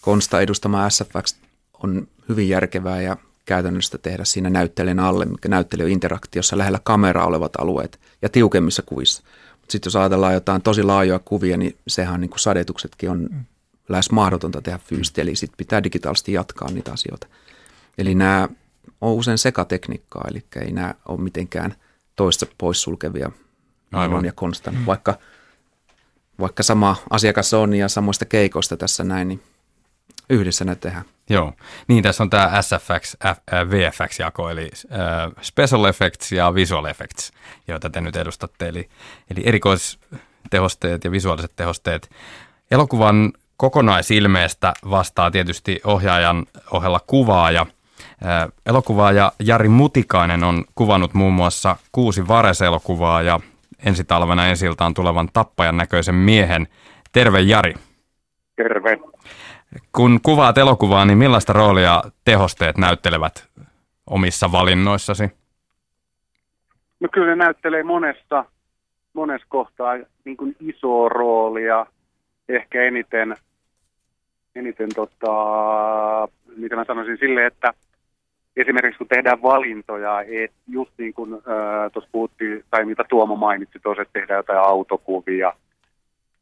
Konsta 0.00 0.40
edustama 0.40 0.90
SFX 0.90 1.36
on 1.82 2.08
hyvin 2.28 2.48
järkevää 2.48 3.02
ja 3.02 3.16
käytännössä 3.44 3.98
tehdä 3.98 4.24
siinä 4.24 4.50
näyttelijän 4.50 5.00
alle, 5.00 5.24
mikä 5.24 5.48
näyttelijä 5.48 5.88
interaktiossa 5.88 6.58
lähellä 6.58 6.80
kameraa 6.84 7.26
olevat 7.26 7.52
alueet 7.58 8.00
ja 8.22 8.28
tiukemmissa 8.28 8.82
kuvissa. 8.82 9.22
Mutta 9.60 9.72
sitten 9.72 9.90
jos 9.90 9.96
ajatellaan 9.96 10.34
jotain 10.34 10.62
tosi 10.62 10.82
laajoja 10.82 11.18
kuvia, 11.18 11.56
niin 11.56 11.76
sehän 11.88 12.20
niin 12.20 12.30
kuin 12.30 12.40
sadetuksetkin 12.40 13.10
on 13.10 13.30
lähes 13.88 14.10
mahdotonta 14.10 14.62
tehdä 14.62 14.78
fyysisesti, 14.78 15.20
eli 15.20 15.36
sitten 15.36 15.56
pitää 15.56 15.82
digitaalisesti 15.82 16.32
jatkaa 16.32 16.70
niitä 16.70 16.92
asioita. 16.92 17.26
Eli 17.98 18.14
nämä 18.14 18.48
on 19.00 19.12
usein 19.12 19.38
sekatekniikkaa, 19.38 20.24
eli 20.30 20.44
ei 20.60 20.72
nämä 20.72 20.94
ole 21.08 21.20
mitenkään 21.20 21.74
toista 22.16 22.46
poissulkevia 22.58 23.30
Aivan. 23.92 24.24
Ja 24.24 24.32
Konstan, 24.32 24.86
vaikka, 24.86 25.18
vaikka 26.40 26.62
sama 26.62 26.96
asiakas 27.10 27.54
on 27.54 27.74
ja 27.74 27.88
samoista 27.88 28.24
keikoista 28.24 28.76
tässä 28.76 29.04
näin, 29.04 29.28
niin 29.28 29.42
yhdessä 30.30 30.64
ne 30.64 30.74
tehdään. 30.74 31.04
Joo, 31.30 31.52
niin 31.88 32.02
tässä 32.02 32.22
on 32.22 32.30
tämä 32.30 32.62
SFX, 32.62 33.16
F, 33.16 33.38
äh, 33.54 33.68
VFX-jako, 33.70 34.50
eli 34.50 34.70
äh, 34.92 34.98
Special 35.42 35.84
Effects 35.84 36.32
ja 36.32 36.54
Visual 36.54 36.84
Effects, 36.84 37.32
joita 37.68 37.90
te 37.90 38.00
nyt 38.00 38.16
edustatte, 38.16 38.68
eli, 38.68 38.88
eli 39.30 39.42
erikoistehosteet 39.44 41.04
ja 41.04 41.10
visuaaliset 41.10 41.52
tehosteet. 41.56 42.10
Elokuvan 42.70 43.32
kokonaisilmeestä 43.56 44.74
vastaa 44.90 45.30
tietysti 45.30 45.80
ohjaajan 45.84 46.46
ohella 46.70 47.00
kuvaaja. 47.06 47.66
Äh, 48.26 48.48
Elokuvaaja 48.66 49.32
Jari 49.38 49.68
Mutikainen 49.68 50.44
on 50.44 50.64
kuvannut 50.74 51.14
muun 51.14 51.32
muassa 51.32 51.76
kuusi 51.92 52.28
Vares-elokuvaa 52.28 53.22
ja 53.22 53.40
ensi 53.86 54.04
talvena 54.04 54.46
ensiltaan 54.46 54.94
tulevan 54.94 55.28
tappajan 55.32 55.76
näköisen 55.76 56.14
miehen. 56.14 56.68
Terve 57.12 57.40
Jari! 57.40 57.74
Terve. 58.56 58.98
Kun 59.92 60.20
kuvaat 60.22 60.58
elokuvaa, 60.58 61.04
niin 61.04 61.18
millaista 61.18 61.52
roolia 61.52 62.02
tehosteet 62.24 62.78
näyttelevät 62.78 63.48
omissa 64.06 64.52
valinnoissasi? 64.52 65.30
No 67.00 67.08
kyllä 67.12 67.26
ne 67.26 67.36
näyttelee 67.36 67.82
monessa, 67.82 68.44
monessa 69.12 69.46
kohtaa 69.48 69.96
niin 70.24 70.36
kuin 70.36 70.56
isoa 70.60 71.08
roolia. 71.08 71.86
Ehkä 72.48 72.82
eniten, 72.82 73.36
eniten 74.54 74.88
tota, 74.94 75.32
mitä 76.56 76.76
mä 76.76 76.84
sanoisin 76.84 77.18
sille, 77.18 77.46
että 77.46 77.74
esimerkiksi 78.58 78.98
kun 78.98 79.08
tehdään 79.08 79.42
valintoja, 79.42 80.20
että 80.20 80.56
just 80.68 80.90
niin 80.98 81.14
kuin 81.14 81.30
tuossa 81.92 82.10
puhuttiin, 82.12 82.64
tai 82.70 82.84
mitä 82.84 83.04
Tuomo 83.08 83.36
mainitsi 83.36 83.78
tuossa, 83.82 84.02
että 84.02 84.20
tehdään 84.20 84.38
jotain 84.38 84.58
autokuvia, 84.58 85.52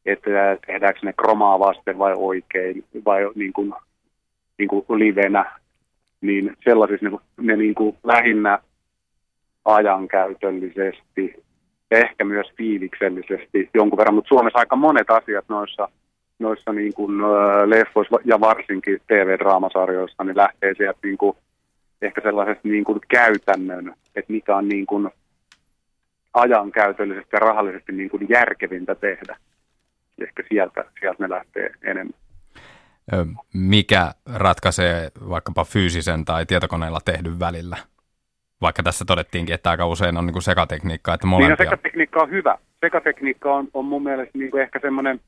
että 0.05 0.29
tehdäänkö 0.67 0.99
ne 1.03 1.13
kromaa 1.13 1.59
vasten 1.59 1.97
vai 1.97 2.13
oikein, 2.17 2.83
vai 3.05 3.31
niin 3.35 3.53
kuin, 3.53 3.73
niin 4.57 4.67
kuin 4.67 4.85
livenä, 4.89 5.51
niin 6.21 6.57
sellaisissa 6.63 7.09
ne, 7.09 7.17
ne 7.41 7.55
niin 7.55 7.75
kuin 7.75 7.97
lähinnä 8.03 8.59
ajankäytöllisesti 9.65 11.43
ja 11.91 11.97
ehkä 11.97 12.23
myös 12.25 12.47
fiiliksellisesti 12.57 13.69
jonkun 13.73 13.97
verran, 13.97 14.15
mutta 14.15 14.27
Suomessa 14.27 14.59
aika 14.59 14.75
monet 14.75 15.09
asiat 15.09 15.45
noissa, 15.49 15.89
noissa 16.39 16.73
niin 16.73 16.93
kuin, 16.93 17.21
leffoissa 17.65 18.17
ja 18.25 18.39
varsinkin 18.39 19.01
TV-draamasarjoissa 19.07 20.23
niin 20.23 20.37
lähtee 20.37 20.73
sieltä 20.77 20.99
niin 21.03 21.17
kuin, 21.17 21.37
ehkä 22.01 22.21
sellaisesta 22.21 22.67
niin 22.67 22.83
kuin 22.83 22.99
käytännön, 23.07 23.93
että 24.15 24.33
mikä 24.33 24.55
on 24.55 24.67
niin 24.67 24.85
kuin 24.85 25.09
ajankäytöllisesti 26.33 27.29
ja 27.33 27.39
rahallisesti 27.39 27.91
niin 27.91 28.09
kuin 28.09 28.25
järkevintä 28.29 28.95
tehdä. 28.95 29.37
Ehkä 30.21 30.43
sieltä, 30.49 30.85
sieltä 30.99 31.23
ne 31.23 31.29
lähtee 31.29 31.69
enemmän. 31.83 32.13
Mikä 33.53 34.11
ratkaisee 34.35 35.11
vaikkapa 35.29 35.63
fyysisen 35.63 36.25
tai 36.25 36.45
tietokoneella 36.45 36.99
tehdyn 37.05 37.39
välillä? 37.39 37.77
Vaikka 38.61 38.83
tässä 38.83 39.05
todettiinkin, 39.05 39.55
että 39.55 39.69
aika 39.69 39.87
usein 39.87 40.17
on 40.17 40.25
niin 40.25 40.33
kuin 40.33 40.43
sekatekniikkaa, 40.43 41.13
että 41.15 41.27
Niin 41.27 41.33
ja 41.33 41.39
molempia. 41.39 41.65
sekatekniikka 41.65 42.19
on 42.19 42.29
hyvä. 42.29 42.57
Sekatekniikka 42.81 43.55
on, 43.55 43.67
on 43.73 43.85
mun 43.85 44.03
mielestä 44.03 44.37
niin 44.37 44.51
kuin 44.51 44.63
ehkä 44.63 44.79
semmoinen 44.81 45.19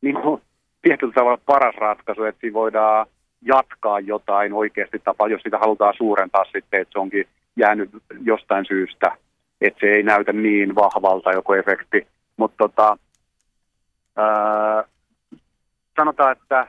niin 0.00 0.22
kuin 0.22 0.42
tietyllä 0.82 1.12
tavalla 1.12 1.40
paras 1.46 1.74
ratkaisu, 1.74 2.24
että 2.24 2.40
siinä 2.40 2.54
voidaan 2.54 3.06
jatkaa 3.42 4.00
jotain 4.00 4.52
oikeasti 4.52 4.98
tapaa, 4.98 5.28
jos 5.28 5.42
sitä 5.42 5.58
halutaan 5.58 5.94
suurentaa 5.96 6.44
sitten, 6.44 6.80
että 6.80 6.92
se 6.92 6.98
onkin 6.98 7.26
jäänyt 7.56 7.90
jostain 8.22 8.64
syystä, 8.68 9.16
että 9.60 9.80
se 9.80 9.86
ei 9.86 10.02
näytä 10.02 10.32
niin 10.32 10.74
vahvalta 10.74 11.32
joku 11.32 11.52
efekti. 11.52 12.06
Mutta 12.36 12.56
tota, 12.58 12.96
sanotaan, 15.96 16.32
että, 16.32 16.66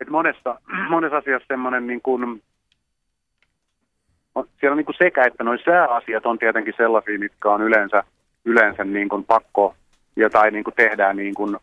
että 0.00 0.10
monessa, 0.10 0.60
monessa 0.90 1.16
asiassa 1.16 1.46
semmoinen 1.48 1.86
niin 1.86 2.00
kuin, 2.02 2.42
siellä 4.60 4.72
on 4.72 4.76
niin 4.76 4.86
kuin 4.86 4.96
sekä, 4.98 5.24
että 5.24 5.44
noin 5.44 5.58
sääasiat 5.64 6.26
on 6.26 6.38
tietenkin 6.38 6.74
sellaisia, 6.76 7.18
mitkä 7.18 7.50
on 7.50 7.62
yleensä, 7.62 8.04
yleensä 8.44 8.84
niin 8.84 9.08
kuin 9.08 9.24
pakko 9.24 9.74
jotain 10.16 10.52
niin 10.52 10.64
kuin 10.64 10.74
tehdään 10.74 11.16
niin 11.16 11.34
kuin, 11.34 11.56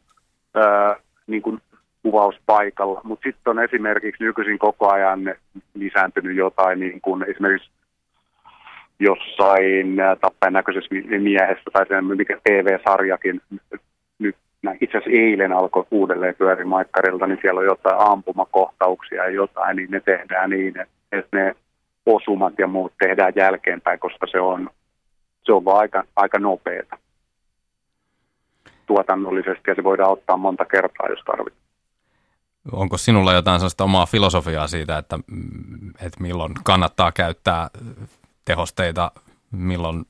ää, 0.53 0.95
niin 1.27 1.41
kuin 1.41 1.61
kuvauspaikalla. 2.03 3.01
Mutta 3.03 3.23
sitten 3.23 3.51
on 3.51 3.63
esimerkiksi 3.63 4.23
nykyisin 4.23 4.59
koko 4.59 4.91
ajan 4.91 5.35
lisääntynyt 5.73 6.35
jotain, 6.35 6.79
niin 6.79 7.01
kuin 7.01 7.23
esimerkiksi 7.29 7.69
jossain 8.99 9.99
ää, 9.99 10.15
tappajan 10.15 10.53
näköisessä 10.53 10.95
mi- 10.95 11.19
miehessä 11.19 11.63
tai 11.73 11.85
sen, 11.87 12.05
mikä 12.05 12.37
TV-sarjakin 12.43 13.41
nyt 14.19 14.35
itse 14.81 14.97
asiassa 14.97 15.21
eilen 15.21 15.53
alkoi 15.53 15.85
uudelleen 15.91 16.35
pyöri 16.35 16.65
Maikkarilta, 16.65 17.27
niin 17.27 17.39
siellä 17.41 17.59
on 17.59 17.65
jotain 17.65 17.95
ampumakohtauksia 17.99 19.23
ja 19.23 19.29
jotain, 19.29 19.75
niin 19.75 19.91
ne 19.91 19.99
tehdään 19.99 20.49
niin, 20.49 20.79
että, 20.79 20.93
että 21.11 21.37
ne 21.37 21.55
osumat 22.05 22.53
ja 22.57 22.67
muut 22.67 22.93
tehdään 22.99 23.33
jälkeenpäin, 23.35 23.99
koska 23.99 24.27
se 24.27 24.39
on, 24.39 24.69
se 25.43 25.53
on 25.53 25.65
vaan 25.65 25.79
aika, 25.79 26.03
aika 26.15 26.39
nopeata 26.39 26.97
tuotannollisesti 28.85 29.71
ja 29.71 29.75
se 29.75 29.83
voidaan 29.83 30.11
ottaa 30.11 30.37
monta 30.37 30.65
kertaa, 30.65 31.07
jos 31.09 31.23
tarvitaan. 31.25 31.70
Onko 32.71 32.97
sinulla 32.97 33.33
jotain 33.33 33.59
sellaista 33.59 33.83
omaa 33.83 34.05
filosofiaa 34.05 34.67
siitä, 34.67 34.97
että, 34.97 35.17
mm, 35.17 35.89
että 35.89 36.21
milloin 36.21 36.53
kannattaa 36.63 37.11
käyttää 37.11 37.69
tehosteita, 38.45 39.11
milloin 39.51 40.05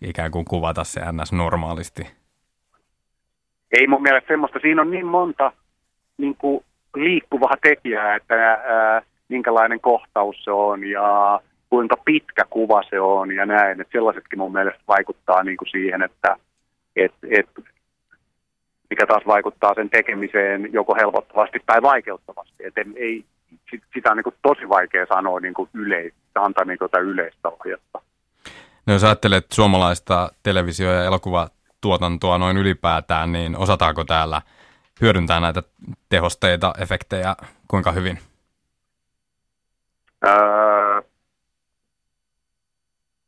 ikään 0.00 0.30
kuin 0.30 0.44
kuvata 0.44 0.84
se 0.84 1.00
ns. 1.12 1.32
normaalisti? 1.32 2.02
Ei 3.72 3.86
mun 3.86 4.02
mielestä 4.02 4.28
semmoista, 4.28 4.58
siinä 4.58 4.82
on 4.82 4.90
niin 4.90 5.06
monta 5.06 5.52
niin 6.18 6.36
kuin 6.36 6.64
liikkuvaa 6.96 7.56
tekijää, 7.62 8.16
että 8.16 8.34
ää, 8.34 9.02
minkälainen 9.28 9.80
kohtaus 9.80 10.44
se 10.44 10.50
on 10.50 10.84
ja 10.84 11.40
kuinka 11.70 11.96
pitkä 12.04 12.44
kuva 12.50 12.82
se 12.90 13.00
on 13.00 13.34
ja 13.34 13.46
näin. 13.46 13.80
Että 13.80 13.92
sellaisetkin 13.92 14.38
mun 14.38 14.52
mielestä 14.52 14.82
vaikuttaa 14.88 15.42
niin 15.42 15.56
kuin 15.56 15.68
siihen, 15.68 16.02
että 16.02 16.36
et, 16.96 17.12
et, 17.30 17.48
mikä 18.90 19.06
taas 19.06 19.22
vaikuttaa 19.26 19.74
sen 19.74 19.90
tekemiseen 19.90 20.72
joko 20.72 20.94
helpottavasti 20.94 21.58
tai 21.66 21.82
vaikeuttavasti. 21.82 22.64
Et 22.64 22.78
en- 22.78 22.94
ei, 22.96 23.24
sit, 23.70 23.82
sitä 23.94 24.10
on 24.10 24.16
niin 24.16 24.24
kuin 24.24 24.34
tosi 24.42 24.68
vaikea 24.68 25.06
sanoa 25.06 25.40
niin 25.40 25.54
kuin 25.54 25.70
yleistä, 25.74 26.20
antaa 26.34 26.64
niin 26.64 26.78
kuin 26.78 26.90
yleistä 27.02 27.48
ohjetta. 27.48 28.00
No 28.86 28.92
jos 28.92 29.04
ajattelet 29.04 29.46
suomalaista 29.52 30.28
televisio- 30.42 30.92
ja 30.92 31.04
elokuvatuotantoa 31.04 32.38
noin 32.38 32.56
ylipäätään, 32.56 33.32
niin 33.32 33.56
osataanko 33.56 34.04
täällä 34.04 34.42
hyödyntää 35.00 35.40
näitä 35.40 35.62
tehosteita, 36.08 36.72
efektejä 36.80 37.36
kuinka 37.68 37.92
hyvin? 37.92 38.18
Öö, 40.26 41.02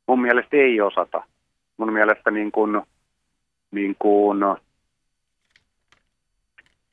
mun 0.09 0.21
mielestä 0.21 0.57
ei 0.57 0.81
osata. 0.81 1.23
Mun 1.77 1.93
mielestä 1.93 2.31
niin 2.31 2.53
kuin, 2.53 2.83
niin 3.71 3.97
kuin, 3.99 4.39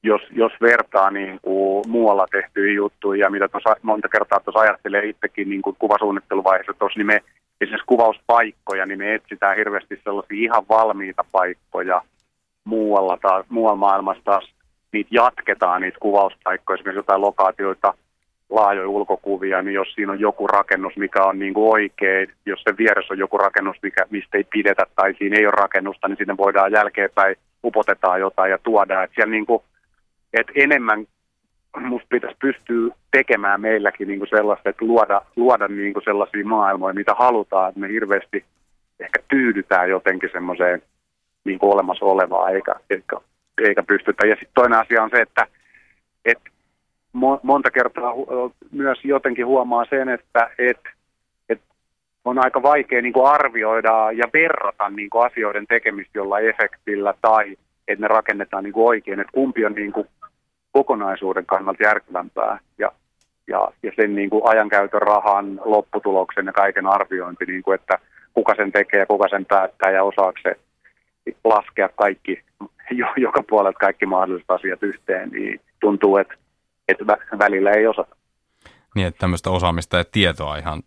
jos, 0.05 0.21
jos 0.31 0.51
vertaa 0.61 1.11
niin 1.11 1.39
kuin 1.41 1.83
muualla 1.87 2.25
tehtyihin 2.31 2.75
juttuihin 2.75 3.21
ja 3.21 3.29
mitä 3.29 3.47
tuossa 3.47 3.75
monta 3.81 4.07
kertaa 4.09 4.39
tuossa 4.39 4.59
ajattelee 4.59 5.05
itsekin 5.05 5.49
niin 5.49 5.61
kuin 5.61 5.75
kuvasuunnitteluvaiheessa 5.79 6.73
tuossa, 6.73 6.99
niin 6.99 7.07
me 7.07 7.23
esimerkiksi 7.61 7.85
kuvauspaikkoja, 7.87 8.85
niin 8.85 8.99
me 8.99 9.15
etsitään 9.15 9.57
hirveästi 9.57 10.01
sellaisia 10.03 10.43
ihan 10.43 10.63
valmiita 10.69 11.25
paikkoja, 11.31 12.01
muualla, 12.63 13.17
taas, 13.21 13.45
muualla 13.49 13.77
maailmassa 13.77 14.23
taas 14.23 14.53
niitä 14.91 15.09
jatketaan, 15.11 15.81
niitä 15.81 15.97
kuvauspaikkoja, 16.01 16.75
esimerkiksi 16.75 16.99
jotain 16.99 17.21
lokaatioita, 17.21 17.93
laajoja 18.49 18.89
ulkokuvia, 18.89 19.61
niin 19.61 19.73
jos 19.73 19.93
siinä 19.93 20.11
on 20.11 20.19
joku 20.19 20.47
rakennus, 20.47 20.97
mikä 20.97 21.23
on 21.23 21.39
niin 21.39 21.53
kuin 21.53 21.73
oikein, 21.73 22.29
jos 22.45 22.63
se 22.63 22.77
vieressä 22.77 23.13
on 23.13 23.19
joku 23.19 23.37
rakennus, 23.37 23.77
mikä, 23.81 24.05
mistä 24.09 24.37
ei 24.37 24.43
pidetä 24.43 24.85
tai 24.95 25.13
siinä 25.17 25.37
ei 25.37 25.45
ole 25.45 25.53
rakennusta, 25.57 26.07
niin 26.07 26.17
sinne 26.17 26.37
voidaan 26.37 26.71
jälkeenpäin 26.71 27.35
upotetaan 27.63 28.19
jotain 28.19 28.51
ja 28.51 28.57
tuodaan. 28.57 29.03
Että 29.03 29.15
siellä 29.15 29.31
niin 29.31 29.45
kuin, 29.45 29.63
että 30.39 30.53
enemmän 30.55 31.05
musta 31.81 32.07
pitäisi 32.09 32.37
pystyä 32.41 32.95
tekemään 33.11 33.61
meilläkin 33.61 34.07
niin 34.07 34.19
kuin 34.19 34.29
sellaista, 34.29 34.69
että 34.69 34.85
luoda, 34.85 35.21
luoda 35.35 35.67
niin 35.67 35.93
kuin 35.93 36.03
sellaisia 36.03 36.45
maailmoja, 36.45 36.93
mitä 36.93 37.13
halutaan, 37.19 37.69
että 37.69 37.79
me 37.79 37.89
hirveästi 37.89 38.45
ehkä 38.99 39.19
tyydytään 39.27 39.89
jotenkin 39.89 40.29
semmoiseen 40.33 40.81
niin 41.43 41.59
kuin 41.59 41.73
olemassa 41.73 42.05
olevaa, 42.05 42.49
eikä, 42.49 42.75
eikä, 42.89 43.17
eikä 43.67 43.83
pystytä. 43.83 44.27
Ja 44.27 44.35
sitten 44.35 44.53
toinen 44.53 44.79
asia 44.79 45.03
on 45.03 45.09
se, 45.09 45.21
että, 45.21 45.47
että 46.25 46.49
monta 47.43 47.71
kertaa 47.71 48.13
myös 48.71 48.99
jotenkin 49.03 49.45
huomaa 49.45 49.85
sen, 49.89 50.09
että, 50.09 50.49
että, 50.57 50.89
että 51.49 51.65
on 52.25 52.39
aika 52.39 52.61
vaikea 52.61 53.01
niin 53.01 53.13
kuin 53.13 53.27
arvioida 53.27 54.11
ja 54.11 54.25
verrata 54.33 54.89
niin 54.89 55.09
kuin 55.09 55.25
asioiden 55.25 55.67
tekemistä 55.67 56.17
jollain 56.17 56.49
efektillä 56.49 57.13
tai 57.21 57.57
että 57.87 58.01
ne 58.01 58.07
rakennetaan 58.07 58.63
niin 58.63 58.73
kuin 58.73 58.87
oikein, 58.87 59.19
että 59.19 59.31
kumpi 59.33 59.65
on 59.65 59.73
niin 59.73 59.91
kuin 59.91 60.07
kokonaisuuden 60.75 61.45
kannalta 61.45 61.83
järkevämpää 61.83 62.59
ja, 62.77 62.91
ja, 63.47 63.67
ja 63.83 63.91
sen 63.95 64.15
niin 64.15 64.29
kuin 64.29 64.41
ajankäytön, 64.45 65.01
rahan, 65.01 65.61
lopputuloksen 65.65 66.45
ja 66.45 66.53
kaiken 66.53 66.87
arviointi, 66.87 67.45
niin 67.45 67.63
kuin, 67.63 67.75
että 67.75 67.99
kuka 68.33 68.55
sen 68.55 68.71
tekee 68.71 68.99
ja 68.99 69.05
kuka 69.05 69.27
sen 69.29 69.45
päättää 69.45 69.91
ja 69.91 70.03
osaako 70.03 70.39
se 70.43 70.55
laskea 71.43 71.89
kaikki, 71.89 72.43
joka 73.17 73.43
puolelta 73.49 73.79
kaikki 73.79 74.05
mahdolliset 74.05 74.51
asiat 74.51 74.83
yhteen, 74.83 75.29
niin 75.29 75.61
tuntuu, 75.79 76.17
että, 76.17 76.35
että 76.87 77.05
välillä 77.39 77.71
ei 77.71 77.87
osata. 77.87 78.15
Niin, 78.95 79.07
että 79.07 79.19
tämmöistä 79.19 79.49
osaamista 79.49 79.97
ja 79.97 80.05
tietoa 80.11 80.57
ihan 80.57 80.83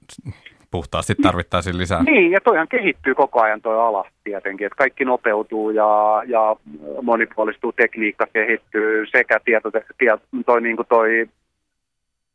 puhtaasti 0.71 1.15
tarvittaisiin 1.23 1.79
lisää. 1.79 2.03
Niin, 2.03 2.33
ja 2.33 2.41
toihan 2.41 2.69
kehittyy 2.69 3.15
koko 3.15 3.43
ajan 3.43 3.61
toi 3.61 3.81
ala 3.81 4.11
tietenkin, 4.25 4.67
että 4.67 4.77
kaikki 4.77 5.05
nopeutuu 5.05 5.71
ja, 5.71 6.23
ja 6.27 6.57
monipuolistuu, 7.03 7.73
tekniikka 7.73 8.27
kehittyy 8.33 9.07
sekä 9.07 9.41
tieto, 9.45 9.71
tieto 9.99 10.23
toi, 10.47 10.61
niin 10.61 10.77
kuin 10.77 10.89
toi, 10.89 11.29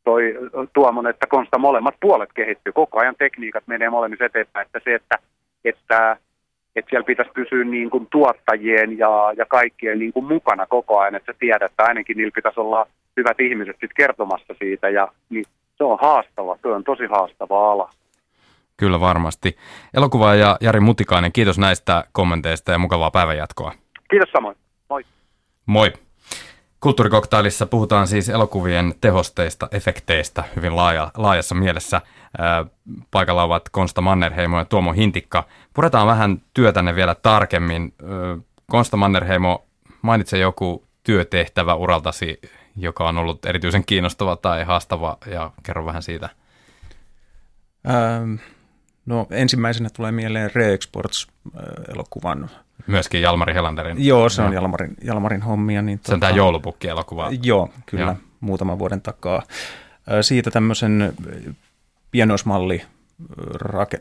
toi 0.04 0.34
Tuomon 0.72 1.06
että 1.06 1.26
Konsta 1.26 1.58
molemmat 1.58 1.94
puolet 2.00 2.30
kehittyy. 2.34 2.72
Koko 2.72 3.00
ajan 3.00 3.14
tekniikat 3.18 3.64
menee 3.66 3.90
molemmissa 3.90 4.24
eteenpäin, 4.24 4.66
että 4.66 4.80
se, 4.84 4.94
että, 4.94 5.18
että 5.64 6.16
että 6.76 6.90
siellä 6.90 7.06
pitäisi 7.06 7.30
pysyä 7.34 7.64
niin 7.64 7.90
kuin 7.90 8.06
tuottajien 8.10 8.98
ja, 8.98 9.32
ja 9.36 9.46
kaikkien 9.46 9.98
niin 9.98 10.12
kuin 10.12 10.26
mukana 10.26 10.66
koko 10.66 10.98
ajan, 10.98 11.14
että 11.14 11.32
sä 11.32 11.38
tiedät, 11.38 11.70
että 11.70 11.82
ainakin 11.82 12.16
niillä 12.16 12.34
pitäisi 12.34 12.60
olla 12.60 12.86
hyvät 13.16 13.40
ihmiset 13.40 13.76
sit 13.80 13.90
kertomassa 13.96 14.54
siitä, 14.58 14.88
ja 14.88 15.08
niin 15.30 15.44
se 15.76 15.84
on 15.84 15.98
haastava, 16.00 16.58
se 16.62 16.68
on 16.68 16.84
tosi 16.84 17.06
haastava 17.06 17.72
ala. 17.72 17.90
Kyllä 18.76 19.00
varmasti. 19.00 19.56
Elokuvaaja 19.94 20.56
Jari 20.60 20.80
Mutikainen, 20.80 21.32
kiitos 21.32 21.58
näistä 21.58 22.04
kommenteista 22.12 22.72
ja 22.72 22.78
mukavaa 22.78 23.10
päivänjatkoa. 23.10 23.72
Kiitos 24.10 24.30
samoin. 24.32 24.56
Moi. 24.90 25.04
Moi. 25.66 25.92
Kulttuurikoktailissa 26.80 27.66
puhutaan 27.66 28.06
siis 28.06 28.28
elokuvien 28.28 28.94
tehosteista, 29.00 29.68
efekteistä 29.72 30.44
hyvin 30.56 30.76
laaja, 30.76 31.10
laajassa 31.16 31.54
mielessä. 31.54 32.00
Ää, 32.38 32.64
paikalla 33.10 33.42
ovat 33.42 33.68
Konsta 33.68 34.00
Mannerheimo 34.00 34.58
ja 34.58 34.64
Tuomo 34.64 34.92
Hintikka. 34.92 35.44
Puretaan 35.74 36.06
vähän 36.06 36.42
työtänne 36.54 36.94
vielä 36.94 37.14
tarkemmin. 37.14 37.94
Konsta 38.70 38.96
Mannerheimo, 38.96 39.64
mainitse 40.02 40.38
joku 40.38 40.84
työtehtävä 41.02 41.74
uraltasi, 41.74 42.40
joka 42.76 43.08
on 43.08 43.18
ollut 43.18 43.46
erityisen 43.46 43.84
kiinnostava 43.84 44.36
tai 44.36 44.64
haastava 44.64 45.18
ja 45.26 45.50
kerro 45.62 45.86
vähän 45.86 46.02
siitä. 46.02 46.28
Ähm, 47.88 48.34
No 49.06 49.26
ensimmäisenä 49.30 49.90
tulee 49.90 50.12
mieleen 50.12 50.50
Re-Exports-elokuvan. 50.54 52.50
Myöskin 52.86 53.22
Jalmari 53.22 53.54
Helanderin. 53.54 54.04
Joo, 54.06 54.28
se 54.28 54.42
on 54.42 54.48
no. 54.48 54.54
Jalmarin, 54.54 54.94
Jalmarin 55.02 55.42
hommia. 55.42 55.82
Niin 55.82 56.00
se 56.02 56.14
on 56.14 56.20
tota, 56.20 56.26
tämä 56.26 56.36
joulupukki-elokuva. 56.36 57.30
Joo, 57.42 57.70
kyllä, 57.86 58.04
joo. 58.04 58.16
muutaman 58.40 58.78
vuoden 58.78 59.00
takaa. 59.00 59.42
Siitä 60.20 60.50
tämmöisen 60.50 61.14
pienoismalli, 62.10 62.82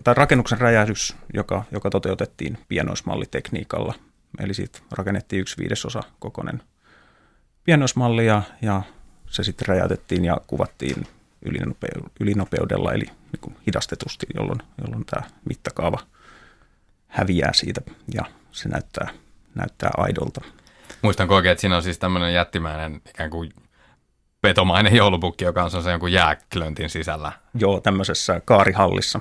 tai 0.04 0.14
rakennuksen 0.14 0.62
räjähdys, 0.62 1.16
joka, 1.34 1.64
joka 1.72 1.90
toteutettiin 1.90 2.58
pienoismallitekniikalla. 2.68 3.94
Eli 4.40 4.54
siitä 4.54 4.80
rakennettiin 4.92 5.40
yksi 5.40 5.58
viidesosa 5.58 6.04
kokonen 6.20 6.62
pienoismalli 7.64 8.26
ja, 8.26 8.42
ja 8.62 8.82
se 9.30 9.44
sitten 9.44 9.68
räjäytettiin 9.68 10.26
ja 10.26 10.38
kuvattiin 10.48 11.08
ylinopeudella, 12.20 12.94
eli 12.94 13.06
niin 13.06 13.42
kuin 13.42 13.56
hidastetusti, 13.68 14.26
jolloin, 14.36 14.60
jolloin 14.82 15.06
tämä 15.06 15.28
mittakaava 15.50 16.00
häviää 17.08 17.54
siitä 17.54 17.82
ja 18.14 18.26
se 18.52 18.70
näyttää, 18.70 19.10
näyttää 19.56 19.92
aidolta. 19.98 20.42
Muistan 21.02 21.32
oikein, 21.32 21.52
että 21.52 21.62
siinä 21.62 21.76
on 21.76 21.84
siis 21.84 22.00
tämmöinen 22.00 22.34
jättimäinen 22.34 23.02
ikään 23.10 23.30
kuin 23.30 23.54
petomainen 24.42 24.96
joulupukki, 24.96 25.46
joka 25.46 25.64
on 25.64 25.72
se 25.72 25.92
jonkun 25.92 26.12
jääklöntin 26.12 26.90
sisällä. 26.90 27.32
Joo, 27.60 27.82
tämmöisessä 27.82 28.42
kaarihallissa. 28.46 29.20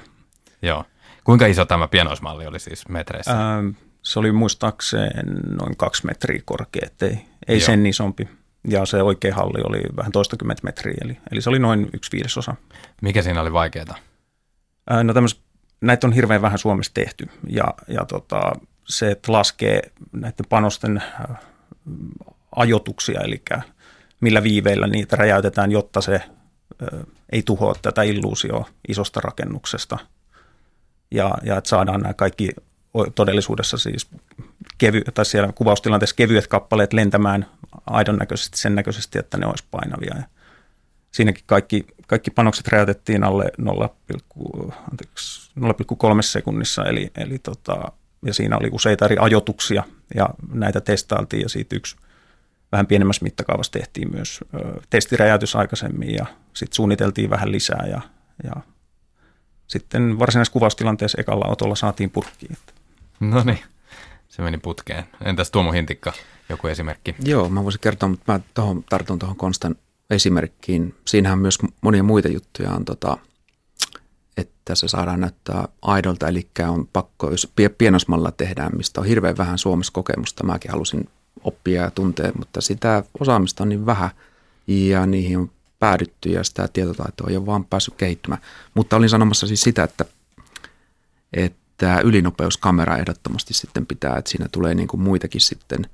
Joo. 0.62 0.84
Kuinka 1.24 1.46
iso 1.46 1.64
tämä 1.64 1.88
pienoismalli 1.88 2.46
oli 2.46 2.60
siis 2.60 2.88
metreissä? 2.88 3.32
Ää, 3.32 3.62
se 4.02 4.18
oli 4.18 4.32
muistaakseen 4.32 5.26
noin 5.58 5.76
kaksi 5.76 6.06
metriä 6.06 6.42
korkea, 6.44 6.88
ei, 7.00 7.24
ei 7.48 7.60
sen 7.60 7.86
isompi 7.86 8.28
ja 8.68 8.86
se 8.86 9.02
oikea 9.02 9.34
halli 9.34 9.60
oli 9.64 9.82
vähän 9.96 10.12
toistakymmentä 10.12 10.62
metriä, 10.64 10.94
eli, 11.04 11.18
eli 11.32 11.42
se 11.42 11.50
oli 11.50 11.58
noin 11.58 11.90
yksi 11.92 12.12
viidesosa. 12.12 12.54
Mikä 13.02 13.22
siinä 13.22 13.40
oli 13.40 13.52
vaikeaa? 13.52 13.96
No 15.04 15.14
tämmöis, 15.14 15.40
näitä 15.80 16.06
on 16.06 16.12
hirveän 16.12 16.42
vähän 16.42 16.58
Suomessa 16.58 16.94
tehty, 16.94 17.26
ja, 17.48 17.64
ja 17.88 18.04
tota, 18.04 18.52
se, 18.88 19.10
että 19.10 19.32
laskee 19.32 19.82
näiden 20.12 20.46
panosten 20.48 21.02
ajotuksia, 22.56 23.20
eli 23.20 23.42
millä 24.20 24.42
viiveillä 24.42 24.86
niitä 24.86 25.16
räjäytetään, 25.16 25.72
jotta 25.72 26.00
se 26.00 26.22
ei 27.32 27.42
tuhoa 27.42 27.74
tätä 27.82 28.02
illuusioa 28.02 28.68
isosta 28.88 29.20
rakennuksesta. 29.20 29.98
Ja, 31.10 31.34
ja 31.42 31.56
että 31.56 31.70
saadaan 31.70 32.00
nämä 32.00 32.14
kaikki 32.14 32.50
todellisuudessa 33.14 33.78
siis 33.78 34.10
kevy, 34.78 35.02
tai 35.14 35.24
siellä 35.24 35.52
kuvaustilanteessa 35.54 36.16
kevyet 36.16 36.46
kappaleet 36.46 36.92
lentämään 36.92 37.46
aidon 37.86 38.16
näköisesti 38.16 38.58
sen 38.58 38.74
näköisesti, 38.74 39.18
että 39.18 39.38
ne 39.38 39.46
olisi 39.46 39.64
painavia. 39.70 40.16
Ja 40.16 40.22
siinäkin 41.10 41.44
kaikki, 41.46 41.86
kaikki 42.06 42.30
panokset 42.30 42.68
räjäytettiin 42.68 43.24
alle 43.24 43.52
0,3 43.60 43.70
sekunnissa, 46.20 46.84
eli, 46.84 47.10
eli 47.16 47.38
tota, 47.38 47.92
ja 48.26 48.34
siinä 48.34 48.56
oli 48.56 48.68
useita 48.72 49.04
eri 49.04 49.16
ajotuksia, 49.20 49.84
ja 50.14 50.28
näitä 50.52 50.80
testailtiin, 50.80 51.42
ja 51.42 51.48
siitä 51.48 51.76
yksi 51.76 51.96
vähän 52.72 52.86
pienemmässä 52.86 53.22
mittakaavassa 53.24 53.72
tehtiin 53.72 54.10
myös 54.10 54.40
ö, 54.54 54.80
testiräjäytys 54.90 55.56
aikaisemmin, 55.56 56.14
ja 56.14 56.26
sitten 56.54 56.76
suunniteltiin 56.76 57.30
vähän 57.30 57.52
lisää, 57.52 57.86
ja, 57.90 58.00
ja 58.44 58.52
sitten 59.66 60.18
varsinaisessa 60.18 60.52
kuvaustilanteessa 60.52 61.20
ekalla 61.20 61.48
otolla 61.48 61.74
saatiin 61.74 62.10
purkkiin. 62.10 62.56
No 63.20 63.42
niin, 63.44 63.58
se 64.32 64.42
meni 64.42 64.58
putkeen. 64.58 65.04
Entäs 65.24 65.50
Tuomo 65.50 65.72
Hintikka, 65.72 66.12
joku 66.48 66.66
esimerkki? 66.66 67.14
Joo, 67.24 67.48
mä 67.48 67.64
voisin 67.64 67.80
kertoa, 67.80 68.08
mutta 68.08 68.32
mä 68.32 68.40
tohon, 68.54 68.84
tartun 68.88 69.18
tuohon 69.18 69.36
Konstan 69.36 69.76
esimerkkiin. 70.10 70.94
Siinähän 71.04 71.38
myös 71.38 71.58
monia 71.80 72.02
muita 72.02 72.28
juttuja 72.28 72.70
on, 72.70 72.84
tota, 72.84 73.18
että 74.36 74.74
se 74.74 74.88
saadaan 74.88 75.20
näyttää 75.20 75.68
aidolta, 75.82 76.28
eli 76.28 76.48
on 76.68 76.88
pakko, 76.92 77.30
jos 77.30 77.52
pienosmalla 77.78 78.32
tehdään, 78.32 78.76
mistä 78.76 79.00
on 79.00 79.06
hirveän 79.06 79.36
vähän 79.36 79.58
Suomessa 79.58 79.92
kokemusta, 79.92 80.44
mäkin 80.44 80.70
halusin 80.70 81.08
oppia 81.44 81.82
ja 81.82 81.90
tuntea, 81.90 82.32
mutta 82.38 82.60
sitä 82.60 83.04
osaamista 83.20 83.64
on 83.64 83.68
niin 83.68 83.86
vähän 83.86 84.10
ja 84.66 85.06
niihin 85.06 85.38
on 85.38 85.50
päädytty 85.78 86.28
ja 86.28 86.44
sitä 86.44 86.68
tietotaitoa 86.72 87.26
ei 87.30 87.36
ole 87.36 87.46
vaan 87.46 87.64
päässyt 87.64 87.94
kehittymään. 87.94 88.42
Mutta 88.74 88.96
olin 88.96 89.08
sanomassa 89.08 89.46
siis 89.46 89.60
sitä, 89.60 89.82
että, 89.82 90.04
että 91.32 91.61
tämä 91.82 92.00
ylinopeuskamera 92.00 92.96
ehdottomasti 92.96 93.54
sitten 93.54 93.86
pitää, 93.86 94.16
että 94.16 94.30
siinä 94.30 94.48
tulee 94.52 94.74
niin 94.74 94.88
kuin 94.88 95.00
muitakin 95.00 95.40
sitten 95.40 95.86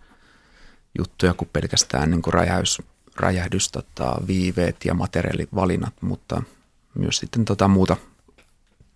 juttuja 0.99 1.35
kuin 1.35 1.49
pelkästään 1.53 2.11
niin 2.11 2.23
kuin 2.23 2.35
räjähdys, 2.35 2.83
räjähdys 3.17 3.73
tota, 3.73 4.17
viiveet 4.27 4.77
ja 4.85 4.95
materiaalivalinnat, 4.95 5.95
mutta 6.01 6.43
myös 6.95 7.17
sitten 7.17 7.45
tota 7.45 7.69
muuta 7.69 7.97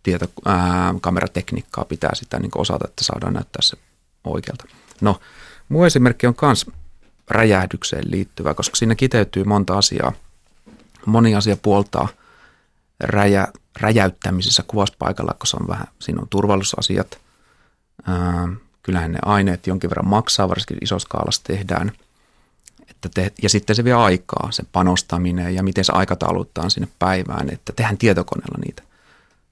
tieto, 0.03 0.27
ää, 0.45 0.95
kameratekniikkaa 1.01 1.85
pitää 1.85 2.11
sitä 2.15 2.39
niin 2.39 2.51
osata, 2.55 2.85
että 2.89 3.05
saadaan 3.05 3.33
näyttää 3.33 3.63
se 3.63 3.77
oikealta. 4.25 4.65
No, 5.01 5.21
muu 5.69 5.85
esimerkki 5.85 6.27
on 6.27 6.35
myös 6.43 6.67
räjähdykseen 7.31 8.11
liittyvä, 8.11 8.55
koska 8.55 8.77
siinä 8.77 8.95
kiteytyy 8.95 9.45
monta 9.45 9.79
asiaa. 9.79 10.13
Moni 11.07 11.35
asia 11.35 11.57
puoltaa 11.57 12.09
räjä, 13.01 13.49
räjäyttämisessä 13.81 14.65
kuvauspaikalla, 14.67 15.35
se 15.45 15.57
on 15.61 15.69
vähän, 15.69 15.87
siinä 15.99 16.21
on 16.21 16.29
turvallisuusasiat, 16.29 17.19
ää, 18.07 18.49
kyllähän 18.83 19.13
ne 19.13 19.19
aineet 19.25 19.67
jonkin 19.67 19.91
verran 19.91 20.09
maksaa, 20.09 20.49
varsinkin 20.49 20.79
isoskaalassa 20.81 21.43
tehdään. 21.45 21.93
Että 22.91 23.09
te, 23.09 23.33
ja 23.43 23.49
sitten 23.49 23.77
se 23.77 23.85
vie 23.85 23.93
aikaa, 23.93 24.49
se 24.53 24.63
panostaminen 24.73 25.55
ja 25.55 25.63
miten 25.63 25.85
se 25.85 25.93
aikatauluttaa 25.93 26.71
sinne 26.71 26.89
päivään, 26.99 27.51
että 27.51 27.73
tehdään 27.73 27.99
tietokoneella 27.99 28.59
niitä. 28.65 28.83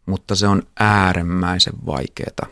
Mutta 0.07 0.35
se 0.35 0.47
on 0.47 0.63
äärimmäisen 0.81 1.75
vaikeaa. 1.87 2.47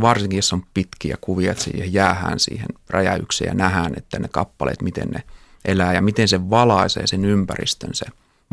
Varsinkin 0.00 0.36
jos 0.36 0.52
on 0.52 0.62
pitkiä 0.74 1.16
kuvia, 1.20 1.52
että 1.52 1.64
siihen 1.64 1.92
jäähän 1.92 2.40
siihen 2.40 2.68
räjäykseen 2.90 3.48
ja 3.48 3.54
nähdään, 3.54 3.92
että 3.96 4.18
ne 4.18 4.28
kappaleet, 4.28 4.82
miten 4.82 5.08
ne 5.08 5.22
elää 5.64 5.94
ja 5.94 6.02
miten 6.02 6.28
se 6.28 6.50
valaisee 6.50 7.06
sen 7.06 7.24
ympäristön 7.24 7.90
se 7.92 8.06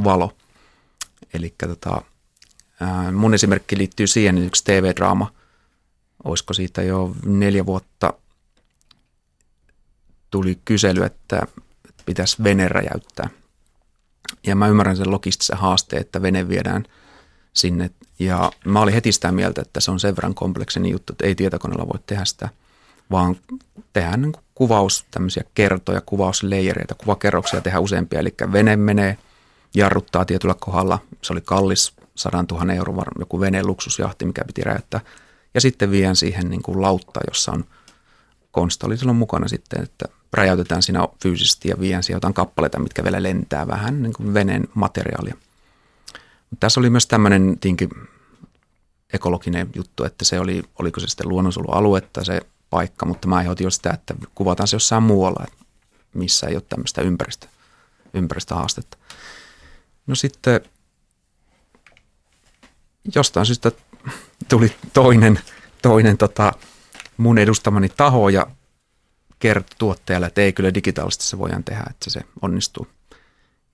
valo. 0.04 0.34
Eli 1.34 1.54
tota, 1.68 2.02
mun 3.12 3.34
esimerkki 3.34 3.78
liittyy 3.78 4.08
siihen, 4.08 4.38
että 4.38 4.48
yksi 4.48 4.64
TV-draama, 4.64 5.34
olisiko 6.24 6.54
siitä 6.54 6.82
jo 6.82 7.16
neljä 7.26 7.66
vuotta, 7.66 8.14
tuli 10.32 10.60
kysely, 10.66 11.04
että 11.04 11.42
pitäisi 12.06 12.44
vene 12.44 12.68
räjäyttää. 12.68 13.30
Ja 14.48 14.56
mä 14.56 14.68
ymmärrän 14.68 14.98
sen 14.98 15.12
logistisen 15.12 15.58
haasteen, 15.58 16.02
että 16.02 16.22
vene 16.22 16.50
viedään 16.50 16.86
sinne. 17.54 17.92
Ja 18.20 18.52
mä 18.66 18.82
olin 18.82 18.94
heti 18.94 19.12
sitä 19.12 19.32
mieltä, 19.32 19.62
että 19.62 19.80
se 19.80 19.92
on 19.92 20.00
sen 20.00 20.16
verran 20.16 20.36
kompleksinen 20.36 20.92
juttu, 20.92 21.14
että 21.14 21.26
ei 21.26 21.36
tietokoneella 21.36 21.88
voi 21.88 22.00
tehdä 22.06 22.26
sitä, 22.26 22.50
vaan 23.12 23.36
tehdään 23.94 24.22
niin 24.22 24.34
kuvaus, 24.56 25.06
tämmöisiä 25.12 25.44
kertoja, 25.56 26.02
kuvausleijereitä, 26.02 26.96
kuvakerroksia 26.96 27.62
tehdään 27.62 27.84
useampia. 27.84 28.20
Eli 28.20 28.34
vene 28.52 28.76
menee, 28.76 29.18
jarruttaa 29.76 30.26
tietyllä 30.26 30.56
kohdalla. 30.60 31.00
Se 31.22 31.34
oli 31.34 31.42
kallis, 31.42 31.94
100 32.18 32.46
000 32.52 32.74
euroa 32.74 33.04
joku 33.20 33.40
veneen 33.40 33.68
luksusjahti, 33.68 34.26
mikä 34.26 34.46
piti 34.46 34.62
räjäyttää. 34.62 35.02
Ja 35.54 35.62
sitten 35.62 35.92
vien 35.92 36.16
siihen 36.16 36.50
niin 36.50 36.62
kuin 36.62 36.82
lautta, 36.82 37.20
jossa 37.28 37.52
on 37.52 37.66
konsta 38.52 38.88
oli 38.88 38.98
silloin 38.98 39.18
mukana 39.18 39.48
sitten, 39.48 39.84
että 39.84 40.06
räjäytetään 40.34 40.84
siinä 40.84 41.08
fyysisesti 41.24 41.70
ja 41.70 41.80
vien 41.80 42.04
siihen 42.04 42.18
jotain 42.18 42.34
kappaleita, 42.34 42.80
mitkä 42.80 43.04
vielä 43.04 43.24
lentää 43.24 43.68
vähän 43.68 44.04
niin 44.04 44.14
kuin 44.14 44.34
veneen 44.34 44.68
materiaalia. 44.74 45.36
Mutta 46.50 46.60
tässä 46.60 46.80
oli 46.80 46.90
myös 46.90 47.08
tämmöinen 47.08 47.58
tinki 47.60 47.90
ekologinen 49.14 49.70
juttu, 49.76 50.04
että 50.04 50.26
se 50.26 50.40
oli, 50.40 50.64
oliko 50.80 51.00
se 51.00 51.08
sitten 51.08 51.30
luonnonsuojelualuetta 51.30 52.24
se 52.24 52.42
paikka, 52.70 53.06
mutta 53.06 53.28
mä 53.28 53.36
aiheutin 53.36 53.64
jo 53.64 53.72
sitä, 53.72 53.90
että 53.90 54.16
kuvataan 54.36 54.68
se 54.68 54.76
jossain 54.76 55.04
muualla, 55.04 55.46
missä 56.14 56.48
ei 56.48 56.56
ole 56.56 56.64
tämmöistä 56.70 57.02
ympäristö, 57.02 57.48
ympäristöhaastetta. 58.14 58.98
No 60.08 60.16
sitten 60.16 60.62
jostain 63.16 63.46
syystä 63.46 63.72
tuli 64.50 64.76
toinen, 64.94 65.40
toinen 65.82 66.18
tota, 66.18 66.54
mun 67.18 67.38
edustamani 67.38 67.90
taho 67.90 68.30
ja 68.30 68.48
kertoi 69.40 69.76
tuottajalle, 69.78 70.28
että 70.28 70.42
ei 70.42 70.54
kyllä 70.54 70.74
digitaalisesti 70.74 71.26
se 71.26 71.38
voidaan 71.38 71.64
tehdä, 71.64 71.84
että 71.90 72.10
se 72.10 72.22
onnistuu. 72.42 72.88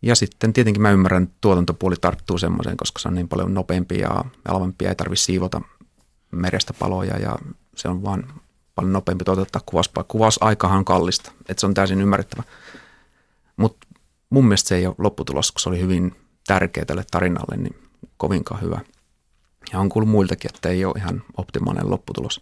Ja 0.01 0.15
sitten 0.15 0.53
tietenkin 0.53 0.81
mä 0.81 0.91
ymmärrän, 0.91 1.23
että 1.23 1.35
tuotantopuoli 1.41 1.95
tarttuu 2.01 2.37
semmoiseen, 2.37 2.77
koska 2.77 2.99
se 2.99 3.07
on 3.07 3.15
niin 3.15 3.27
paljon 3.27 3.53
nopeampi 3.53 3.99
ja 3.99 4.25
halvempi, 4.47 4.85
ei 4.85 4.95
tarvitse 4.95 5.25
siivota 5.25 5.61
merestä 6.31 6.73
paloja 6.73 7.17
ja 7.19 7.35
se 7.75 7.87
on 7.87 8.03
vaan 8.03 8.41
paljon 8.75 8.93
nopeampi 8.93 9.23
toteuttaa 9.23 9.61
kuvauspaikka. 9.65 10.11
Kuvausaikahan 10.11 10.77
on 10.77 10.85
kallista, 10.85 11.31
että 11.49 11.61
se 11.61 11.65
on 11.65 11.73
täysin 11.73 12.01
ymmärrettävä. 12.01 12.43
Mutta 13.57 13.87
mun 14.29 14.45
mielestä 14.45 14.67
se 14.67 14.75
ei 14.75 14.87
ole 14.87 14.95
lopputulos, 14.97 15.51
kun 15.51 15.61
se 15.61 15.69
oli 15.69 15.79
hyvin 15.79 16.15
tärkeä 16.47 16.85
tälle 16.85 17.05
tarinalle, 17.11 17.57
niin 17.57 17.75
kovinkaan 18.17 18.61
hyvä. 18.61 18.79
Ja 19.73 19.79
on 19.79 19.89
kuullut 19.89 20.11
muiltakin, 20.11 20.51
että 20.55 20.69
ei 20.69 20.85
ole 20.85 20.93
ihan 20.97 21.23
optimaalinen 21.37 21.89
lopputulos. 21.89 22.41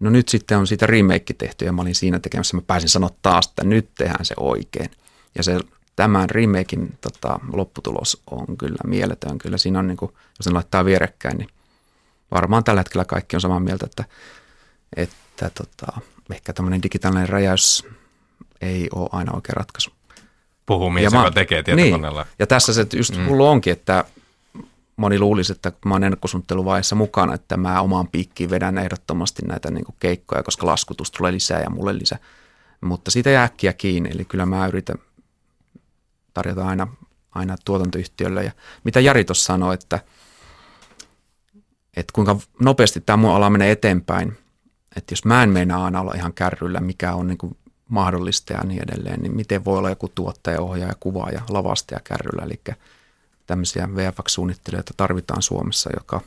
No 0.00 0.10
nyt 0.10 0.28
sitten 0.28 0.58
on 0.58 0.66
siitä 0.66 0.86
remake 0.86 1.34
tehty 1.34 1.64
ja 1.64 1.72
mä 1.72 1.82
olin 1.82 1.94
siinä 1.94 2.18
tekemässä, 2.18 2.56
mä 2.56 2.62
pääsin 2.66 2.88
sanoa 2.88 3.10
taas, 3.22 3.46
että 3.46 3.64
nyt 3.64 3.90
tehdään 3.98 4.24
se 4.24 4.34
oikein. 4.36 4.90
Ja 5.34 5.42
se 5.42 5.58
tämän 5.96 6.30
remakein 6.30 6.98
tota, 7.00 7.40
lopputulos 7.52 8.22
on 8.30 8.56
kyllä 8.56 8.78
mieletön. 8.86 9.38
Kyllä 9.38 9.58
siinä 9.58 9.78
on, 9.78 9.86
niin 9.86 9.96
kuin, 9.96 10.12
jos 10.38 10.46
ne 10.46 10.52
laittaa 10.52 10.84
vierekkäin, 10.84 11.38
niin 11.38 11.48
varmaan 12.30 12.64
tällä 12.64 12.80
hetkellä 12.80 13.04
kaikki 13.04 13.36
on 13.36 13.40
samaa 13.40 13.60
mieltä, 13.60 13.86
että, 13.86 14.04
että 14.96 15.50
tota, 15.50 16.00
ehkä 16.32 16.52
tämmöinen 16.52 16.82
digitaalinen 16.82 17.28
räjäys 17.28 17.86
ei 18.60 18.88
ole 18.94 19.08
aina 19.12 19.32
oikea 19.32 19.54
ratkaisu. 19.56 19.90
Puhuu 20.66 20.90
mies, 20.90 21.12
joka 21.12 21.30
tekee 21.30 21.62
tietokoneella. 21.62 22.22
Niin. 22.22 22.32
Ja 22.38 22.46
tässä 22.46 22.72
se 22.72 22.86
just 22.96 23.16
mm. 23.16 23.26
hullu 23.26 23.46
onkin, 23.46 23.72
että 23.72 24.04
moni 25.00 25.18
luulisi, 25.18 25.52
että 25.52 25.72
mä 25.84 25.94
oon 25.94 26.04
ennakkosuunnitteluvaiheessa 26.04 26.96
mukana, 26.96 27.34
että 27.34 27.56
mä 27.56 27.80
omaan 27.80 28.08
piikkiin 28.08 28.50
vedän 28.50 28.78
ehdottomasti 28.78 29.42
näitä 29.46 29.70
niin 29.70 29.84
keikkoja, 29.98 30.42
koska 30.42 30.66
laskutus 30.66 31.10
tulee 31.10 31.32
lisää 31.32 31.60
ja 31.60 31.70
mulle 31.70 31.98
lisää. 31.98 32.18
Mutta 32.80 33.10
siitä 33.10 33.30
jää 33.30 33.44
äkkiä 33.44 33.72
kiinni, 33.72 34.10
eli 34.10 34.24
kyllä 34.24 34.46
mä 34.46 34.66
yritän 34.66 34.98
tarjota 36.34 36.66
aina, 36.66 36.86
aina 37.30 37.56
tuotantoyhtiölle. 37.64 38.44
Ja 38.44 38.52
mitä 38.84 39.00
Jari 39.00 39.24
tuossa 39.24 39.44
sanoi, 39.44 39.74
että, 39.74 40.00
että 41.96 42.12
kuinka 42.12 42.36
nopeasti 42.60 43.00
tämä 43.00 43.16
mun 43.16 43.30
ala 43.30 43.50
menee 43.50 43.70
eteenpäin, 43.70 44.38
että 44.96 45.12
jos 45.12 45.24
mä 45.24 45.42
en 45.42 45.50
meinaa 45.50 45.84
aina 45.84 46.00
olla 46.00 46.14
ihan 46.16 46.32
kärryllä, 46.32 46.80
mikä 46.80 47.14
on 47.14 47.26
niin 47.26 47.38
kuin 47.38 47.56
mahdollista 47.88 48.52
ja 48.52 48.60
niin 48.64 48.82
edelleen, 48.82 49.20
niin 49.22 49.36
miten 49.36 49.64
voi 49.64 49.78
olla 49.78 49.90
joku 49.90 50.08
tuottaja, 50.08 50.60
ohjaaja, 50.60 50.94
kuvaaja, 51.00 51.42
lavastaja 51.48 52.00
kärryllä. 52.04 52.44
Eli 52.44 52.60
tämmöisiä 53.50 53.88
VFX-suunnittelijoita 53.94 54.94
tarvitaan 54.96 55.42
Suomessa, 55.42 55.90
joka 55.96 56.20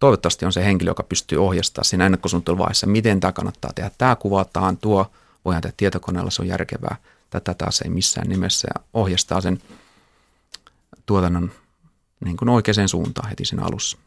toivottavasti 0.00 0.46
on 0.46 0.52
se 0.52 0.64
henkilö, 0.64 0.90
joka 0.90 1.02
pystyy 1.02 1.38
ohjastamaan 1.38 1.84
siinä 1.84 2.06
ennakkosuunnitteluvaiheessa, 2.06 2.86
miten 2.86 3.20
tämä 3.20 3.32
kannattaa 3.32 3.70
tehdä. 3.74 3.90
Tämä 3.98 4.16
kuvataan, 4.16 4.76
tuo 4.76 5.10
voidaan 5.44 5.62
tehdä 5.62 5.74
tietokoneella, 5.76 6.30
se 6.30 6.42
on 6.42 6.48
järkevää. 6.48 6.96
Tätä 7.30 7.54
taas 7.54 7.80
ei 7.80 7.90
missään 7.90 8.28
nimessä 8.28 8.68
ja 8.74 8.84
ohjastaa 8.94 9.40
sen 9.40 9.62
tuotannon 11.06 11.50
niin 12.24 12.36
kuin 12.36 12.48
oikeaan 12.48 12.88
suuntaan 12.88 13.28
heti 13.28 13.44
siinä 13.44 13.64
alussa. 13.64 13.98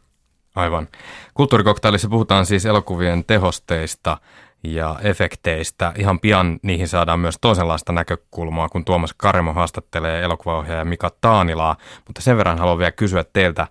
Aivan. 0.54 0.88
Kulttuurikoktailissa 1.34 2.08
puhutaan 2.08 2.46
siis 2.46 2.66
elokuvien 2.66 3.24
tehosteista 3.24 4.18
ja 4.62 4.96
efekteistä. 5.02 5.92
Ihan 5.96 6.20
pian 6.20 6.60
niihin 6.62 6.88
saadaan 6.88 7.20
myös 7.20 7.38
toisenlaista 7.40 7.92
näkökulmaa, 7.92 8.68
kun 8.68 8.84
Tuomas 8.84 9.14
Karemo 9.16 9.52
haastattelee 9.52 10.22
elokuvaohjaaja 10.22 10.84
Mika 10.84 11.10
Taanilaa. 11.20 11.76
Mutta 12.06 12.22
sen 12.22 12.36
verran 12.36 12.58
haluan 12.58 12.78
vielä 12.78 12.90
kysyä 12.90 13.24
teiltä 13.32 13.62
äh, 13.62 13.68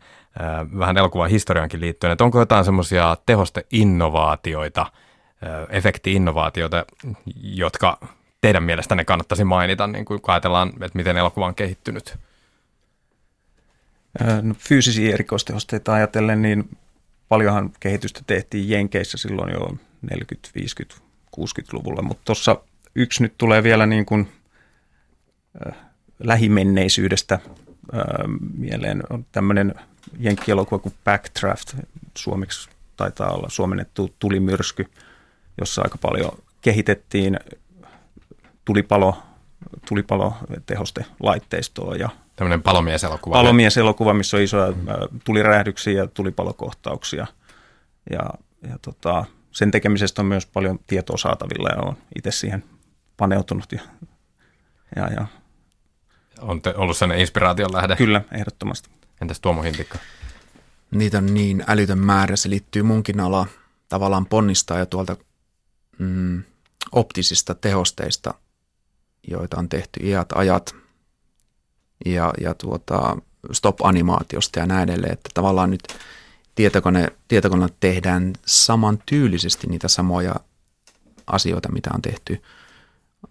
vähän 0.80 0.97
elokuvan 0.97 1.30
historiankin 1.30 1.82
liittyen, 1.82 2.12
että 2.12 2.23
onko 2.23 2.39
jotain 2.39 2.65
semmoisia 2.65 3.17
tehosteinnovaatioita, 3.26 4.82
äh, 4.82 5.67
efekti-innovaatioita, 5.69 6.86
jotka 7.41 7.97
teidän 8.41 8.63
mielestänne 8.63 9.06
kannattaisi 9.06 9.43
mainita, 9.43 9.88
niin 9.88 10.06
kun 10.06 10.19
ajatellaan, 10.28 10.69
että 10.69 10.97
miten 10.97 11.17
elokuva 11.17 11.45
on 11.45 11.56
kehittynyt? 11.56 12.17
Äh, 14.21 14.43
no, 14.43 14.56
fyysisiä 14.58 15.13
erikoistehosteita 15.13 15.93
ajatellen, 15.93 16.41
niin 16.41 16.78
paljonhan 17.30 17.71
kehitystä 17.80 18.21
tehtiin 18.28 18.69
Jenkeissä 18.69 19.17
silloin 19.17 19.52
jo 19.52 19.78
40, 20.02 20.50
50, 20.56 20.96
60-luvulla, 21.40 22.02
mutta 22.02 22.22
tuossa 22.26 22.62
yksi 22.96 23.24
nyt 23.24 23.34
tulee 23.38 23.64
vielä 23.64 23.86
niin 23.86 24.06
kuin 24.06 24.32
äh, 25.68 25.76
lähimenneisyydestä 26.20 27.36
äh, 27.36 27.42
mieleen. 28.58 29.04
On 29.10 29.26
tämmöinen 29.32 29.76
jenkkielokuva 30.20 30.80
kuin 30.80 30.94
Backdraft, 31.04 31.76
suomeksi 32.18 32.70
taitaa 32.98 33.32
olla 33.32 33.50
suomennettu 33.50 34.16
tulimyrsky, 34.20 34.92
jossa 35.60 35.82
aika 35.82 35.98
paljon 35.98 36.32
kehitettiin 36.62 37.40
tulipalo, 38.66 39.18
tulipalotehoste-laitteistoa. 39.90 41.96
Ja 41.96 42.10
Tämmöinen 42.36 42.62
palomieselokuva. 42.62 43.36
Palomieselokuva, 43.36 44.14
missä 44.14 44.38
on 44.38 44.44
isoja 44.44 44.74
tuliräjähdyksiä 45.24 45.94
ja 45.94 46.08
tulipalokohtauksia. 46.08 47.28
Ja, 48.10 48.30
ja 48.70 48.80
tota, 48.82 49.26
sen 49.52 49.72
tekemisestä 49.72 50.22
on 50.22 50.26
myös 50.26 50.46
paljon 50.46 50.80
tietoa 50.88 51.18
saatavilla 51.18 51.70
ja 51.70 51.82
olen 51.82 51.98
itse 52.16 52.32
siihen 52.32 52.64
paneutunut. 53.18 53.72
Ja, 53.72 53.82
ja, 54.96 55.08
ja. 55.14 55.28
On 56.42 56.62
te, 56.62 56.74
ollut 56.78 56.98
sellainen 56.98 57.22
inspiraation 57.22 57.74
lähde? 57.74 57.96
Kyllä, 57.96 58.22
ehdottomasti. 58.32 58.90
Entäs 59.22 59.40
Tuomo 59.40 59.62
Hintikka? 59.62 59.98
Niitä 60.92 61.18
on 61.18 61.34
niin 61.34 61.64
älytön 61.68 62.00
määrä. 62.00 62.36
Se 62.36 62.50
liittyy 62.50 62.84
munkin 62.84 63.20
ala 63.20 63.48
tavallaan 63.90 64.26
ponnistaa 64.26 64.78
ja 64.78 64.86
tuolta 64.86 65.18
mm, 66.00 66.44
optisista 66.92 67.56
tehosteista, 67.56 68.34
joita 69.28 69.58
on 69.58 69.70
tehty 69.70 70.00
iät 70.04 70.30
ajat 70.36 70.76
ja, 72.06 72.34
ja 72.42 72.54
tuota, 72.54 73.18
stop-animaatiosta 73.52 74.60
ja 74.60 74.66
näin 74.66 74.90
edelleen, 74.90 75.14
että 75.14 75.30
tavallaan 75.34 75.72
nyt 75.72 75.84
tietokone, 76.58 77.08
tietokoneella 77.28 77.76
tehdään 77.80 78.34
samantyylisesti 78.46 79.67
niitä 79.67 79.88
samoja 79.88 80.36
asioita, 81.28 81.72
mitä 81.72 81.89
on 81.93 82.02
tehty 82.02 82.41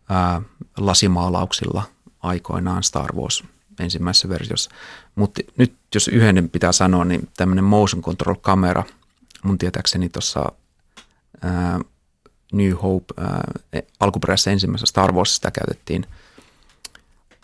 ää, 0.09 0.43
lasimaalauksilla 0.77 1.83
aikoinaan 2.21 2.83
Star 2.83 3.17
Wars 3.17 3.45
ensimmäisessä 3.81 4.29
versiossa. 4.29 4.71
Mutta 5.15 5.43
nyt 5.57 5.75
jos 5.95 6.09
yhden 6.09 6.51
pitää 6.51 6.73
sanoa, 6.73 7.05
niin 7.05 7.29
tämmöinen 7.37 7.65
motion 7.65 8.03
control 8.03 8.35
kamera, 8.35 8.85
mun 9.43 9.59
tietääkseni 9.59 10.09
tuossa 10.09 10.53
New 12.53 12.73
Hope. 12.83 13.15
Äh, 13.21 13.83
alkuperäisessä 14.01 14.51
ensimmäisessä 14.51 14.91
Star 14.91 15.13
Warsissa 15.13 15.37
sitä 15.37 15.51
käytettiin 15.51 16.07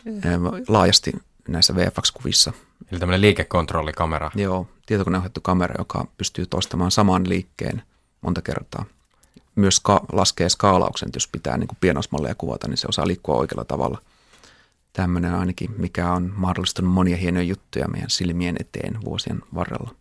äh, 0.08 0.32
laajasti 0.68 1.12
näissä 1.48 1.74
VFX-kuvissa. 1.74 2.52
Eli 2.92 3.00
tämmöinen 3.00 3.20
liikekontrollikamera. 3.20 4.30
Joo, 4.34 4.66
tietokoneohjattu 4.86 5.40
kamera, 5.40 5.74
joka 5.78 6.06
pystyy 6.16 6.46
toistamaan 6.46 6.90
saman 6.90 7.28
liikkeen 7.28 7.82
monta 8.20 8.42
kertaa. 8.42 8.84
Myös 9.54 9.76
ska- 9.76 10.04
laskee 10.12 10.48
skaalauksen, 10.48 11.10
jos 11.14 11.28
pitää 11.28 11.56
niin 11.56 11.68
pienosmalleja 11.80 12.34
kuvata, 12.34 12.68
niin 12.68 12.78
se 12.78 12.86
osaa 12.88 13.06
liikkua 13.06 13.36
oikealla 13.36 13.64
tavalla. 13.64 14.02
Tämmöinen 14.92 15.34
ainakin, 15.34 15.74
mikä 15.78 16.12
on 16.12 16.32
mahdollistanut 16.36 16.92
monia 16.92 17.16
hienoja 17.16 17.46
juttuja 17.46 17.88
meidän 17.88 18.10
silmien 18.10 18.56
eteen 18.60 19.04
vuosien 19.04 19.42
varrella. 19.54 19.94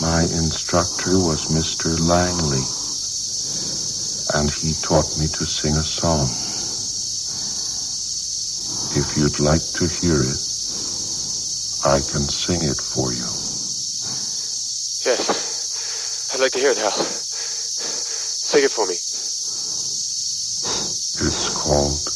My 0.00 0.22
instructor 0.22 1.12
was 1.28 1.50
Mr. 1.50 1.90
Langley, 2.08 2.64
and 4.34 4.48
he 4.48 4.72
taught 4.88 5.18
me 5.18 5.28
to 5.28 5.44
sing 5.44 5.76
a 5.76 5.82
song. 5.82 6.24
If 8.96 9.16
you'd 9.16 9.38
like 9.40 9.64
to 9.78 9.86
hear 9.86 10.22
it, 10.22 10.49
I 11.82 12.00
can 12.00 12.28
sing 12.28 12.62
it 12.62 12.80
for 12.82 13.12
you. 13.12 13.28
Yes, 15.04 15.46
I'd 16.32 16.40
like 16.40 16.52
to 16.52 16.58
hear 16.58 16.72
it, 16.72 16.78
Hal. 16.78 16.92
Sing 18.42 18.64
it 18.64 18.70
for 18.72 18.86
me. 18.86 19.02
It's 21.20 21.48
called 21.50 22.09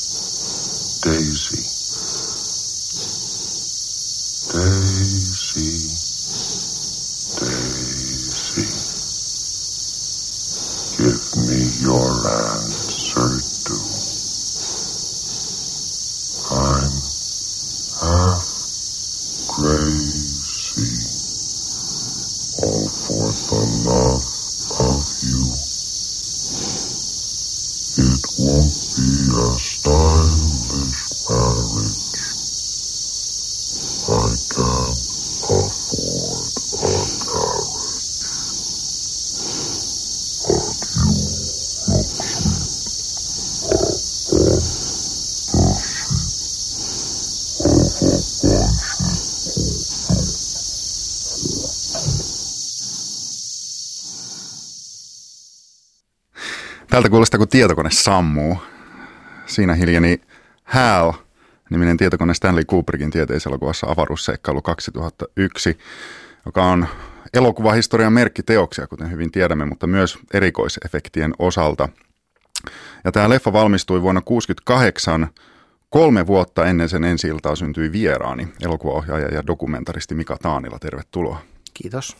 Tältä 57.04 57.12
kuulostaa, 57.12 57.38
kun 57.38 57.48
tietokone 57.48 57.90
sammuu. 57.90 58.58
Siinä 59.46 59.74
hiljeni 59.74 60.20
Hal, 60.64 61.12
niminen 61.70 61.96
tietokone 61.96 62.34
Stanley 62.34 62.64
Kubrickin 62.64 63.10
tieteiselokuvassa 63.10 63.86
Avaruusseikkailu 63.86 64.62
2001, 64.62 65.78
joka 66.46 66.64
on 66.64 66.86
elokuvahistorian 67.34 68.12
merkkiteoksia, 68.12 68.86
kuten 68.86 69.10
hyvin 69.10 69.30
tiedämme, 69.30 69.64
mutta 69.64 69.86
myös 69.86 70.18
erikoisefektien 70.34 71.34
osalta. 71.38 71.88
Ja 73.04 73.12
tämä 73.12 73.28
leffa 73.28 73.52
valmistui 73.52 74.02
vuonna 74.02 74.20
1968. 74.20 75.28
Kolme 75.90 76.26
vuotta 76.26 76.66
ennen 76.66 76.88
sen 76.88 77.04
ensi 77.04 77.28
syntyi 77.54 77.92
vieraani, 77.92 78.48
elokuvaohjaaja 78.62 79.28
ja 79.28 79.46
dokumentaristi 79.46 80.14
Mika 80.14 80.36
Taanila. 80.42 80.78
Tervetuloa. 80.78 81.42
Kiitos. 81.74 82.16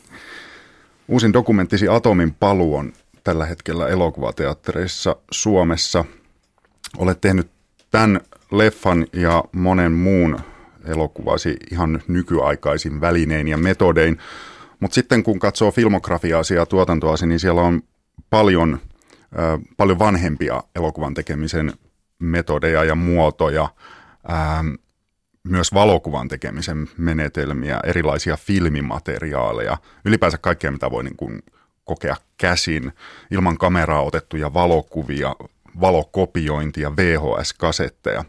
Uusin 1.09 1.33
dokumenttisi 1.33 1.89
Atomin 1.89 2.35
paluu 2.35 2.77
on 2.77 2.93
tällä 3.25 3.47
hetkellä 3.47 3.89
elokuvateattereissa 3.89 5.17
Suomessa. 5.31 6.05
Olet 6.99 7.21
tehnyt 7.21 7.51
tämän 7.91 8.21
leffan 8.53 9.07
ja 9.13 9.45
monen 9.53 9.93
muun 9.93 10.39
elokuvasi 10.85 11.57
ihan 11.71 12.03
nykyaikaisin 12.09 13.01
välinein 13.01 13.49
ja 13.49 13.57
metodein. 13.57 14.19
Mutta 14.81 14.95
sitten 14.95 15.23
kun 15.23 15.39
katsoo 15.39 15.71
filmografiaasi 15.71 16.55
ja 16.55 16.67
tuotantoasi, 16.67 17.27
niin 17.27 17.41
siellä 17.41 17.61
on 17.61 17.83
paljon, 18.31 18.81
äh, 19.39 19.61
paljon 19.77 19.99
vanhempia 19.99 20.63
elokuvan 20.77 21.15
tekemisen 21.15 21.73
metodeja 22.19 22.85
ja 22.85 22.95
muotoja, 22.95 23.69
myös 25.45 25.75
valokuvan 25.75 26.29
tekemisen 26.29 26.89
menetelmiä, 26.99 27.81
erilaisia 27.85 28.37
filmimateriaaleja, 28.37 29.77
ylipäänsä 30.05 30.39
kaikkea, 30.39 30.71
mitä 30.71 30.91
voi 30.91 31.05
niin 31.05 31.17
kuin 31.17 31.43
kokea 31.85 32.17
käsin, 32.37 32.93
ilman 33.31 33.59
kameraa 33.59 34.03
otettuja 34.03 34.55
valokuvia, 34.55 35.37
valokopiointia, 35.81 36.97
VHS-kasetteja. 36.97 38.25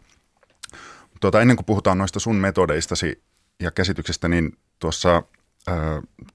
Tuota, 1.22 1.42
ennen 1.42 1.58
kuin 1.58 1.66
puhutaan 1.66 1.98
noista 1.98 2.20
sun 2.20 2.36
metodeistasi 2.36 3.24
ja 3.60 3.72
käsityksestä, 3.72 4.28
niin 4.28 4.58
tuossa 4.80 5.24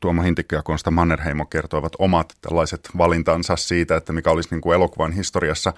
Tuomo 0.01 0.23
Hintikko 0.23 0.57
ja 0.57 0.63
Konsta 0.63 0.91
Mannerheimo 0.91 1.47
kertoivat 1.47 1.93
omat 1.99 2.37
tällaiset 2.41 2.91
valintansa 2.99 3.57
siitä, 3.57 3.97
että 3.97 4.13
mikä 4.13 4.31
olisi 4.31 4.49
niin 4.51 4.61
kuin 4.61 4.75
elokuvan 4.75 5.13
historiassa 5.13 5.73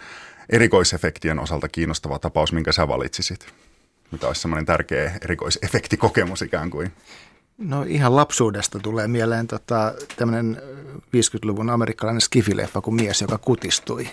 erikoisefektien 0.49 1.39
osalta 1.39 1.69
kiinnostava 1.69 2.19
tapaus, 2.19 2.53
minkä 2.53 2.73
sä 2.73 2.89
valitsisit? 2.89 3.47
Mitä 4.11 4.27
olisi 4.27 4.41
semmoinen 4.41 4.67
tärkeä 4.67 5.13
erikoisefektikokemus 5.23 6.43
ikään 6.43 6.71
kuin? 6.71 6.93
No 7.59 7.83
ihan 7.83 8.17
lapsuudesta 8.17 8.79
tulee 8.79 9.09
mieleen 9.09 9.47
tota, 9.47 9.95
tämmöinen 10.17 10.63
50-luvun 10.99 11.71
amerikkalainen 11.71 12.21
skifileffa 12.21 12.81
kuin 12.81 12.95
Mies, 12.95 13.21
joka 13.21 13.39
kutistui. 13.39 14.09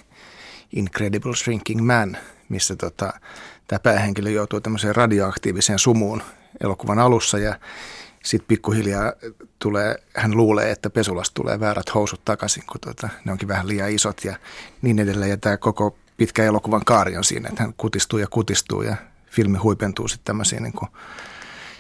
Incredible 0.74 1.36
Shrinking 1.36 1.86
Man, 1.86 2.18
missä 2.50 2.76
tota, 2.76 3.14
tämä 3.68 3.80
päähenkilö 3.80 4.30
joutuu 4.30 4.62
tämmöiseen 4.62 4.96
radioaktiiviseen 4.96 5.80
sumuun 5.80 6.22
elokuvan 6.62 7.00
alussa 7.00 7.38
ja 7.38 7.60
sitten 8.24 8.48
pikkuhiljaa 8.48 9.14
tulee, 9.60 9.96
hän 10.16 10.38
luulee, 10.38 10.72
että 10.72 10.90
pesulasta 10.90 11.34
tulee 11.34 11.60
väärät 11.60 11.96
housut 11.96 12.26
takaisin, 12.26 12.64
kun 12.68 12.82
tota, 12.82 13.10
ne 13.26 13.32
onkin 13.32 13.48
vähän 13.48 13.68
liian 13.68 13.92
isot 13.92 14.26
ja 14.26 14.36
niin 14.82 15.00
edelleen. 15.00 15.32
Ja 15.32 15.38
tämä 15.38 15.58
koko 15.58 15.98
pitkä 16.18 16.44
elokuvan 16.44 16.86
kaari 16.86 17.18
on 17.18 17.24
siinä, 17.24 17.50
että 17.50 17.64
hän 17.64 17.74
kutistuu 17.78 18.20
ja 18.20 18.28
kutistuu 18.28 18.82
ja 18.82 18.96
filmi 19.32 19.58
huipentuu 19.58 20.08
sitten 20.08 20.26
tämmöisiin 20.26 20.64
niin 20.64 20.74
kuin 20.74 20.90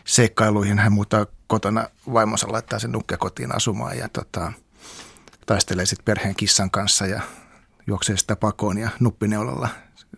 seikkailuihin. 0.09 0.79
Hän 0.79 0.91
muuttaa 0.91 1.25
kotona 1.47 1.87
vaimonsa, 2.13 2.51
laittaa 2.51 2.79
sen 2.79 2.91
nukke 2.91 3.17
kotiin 3.17 3.55
asumaan 3.55 3.97
ja 3.97 4.09
tota, 4.09 4.51
taistelee 5.45 5.85
sitten 5.85 6.05
perheen 6.05 6.35
kissan 6.35 6.71
kanssa 6.71 7.05
ja 7.05 7.21
juoksee 7.87 8.17
sitä 8.17 8.35
pakoon 8.35 8.77
ja 8.77 8.89
nuppineulalla 8.99 9.69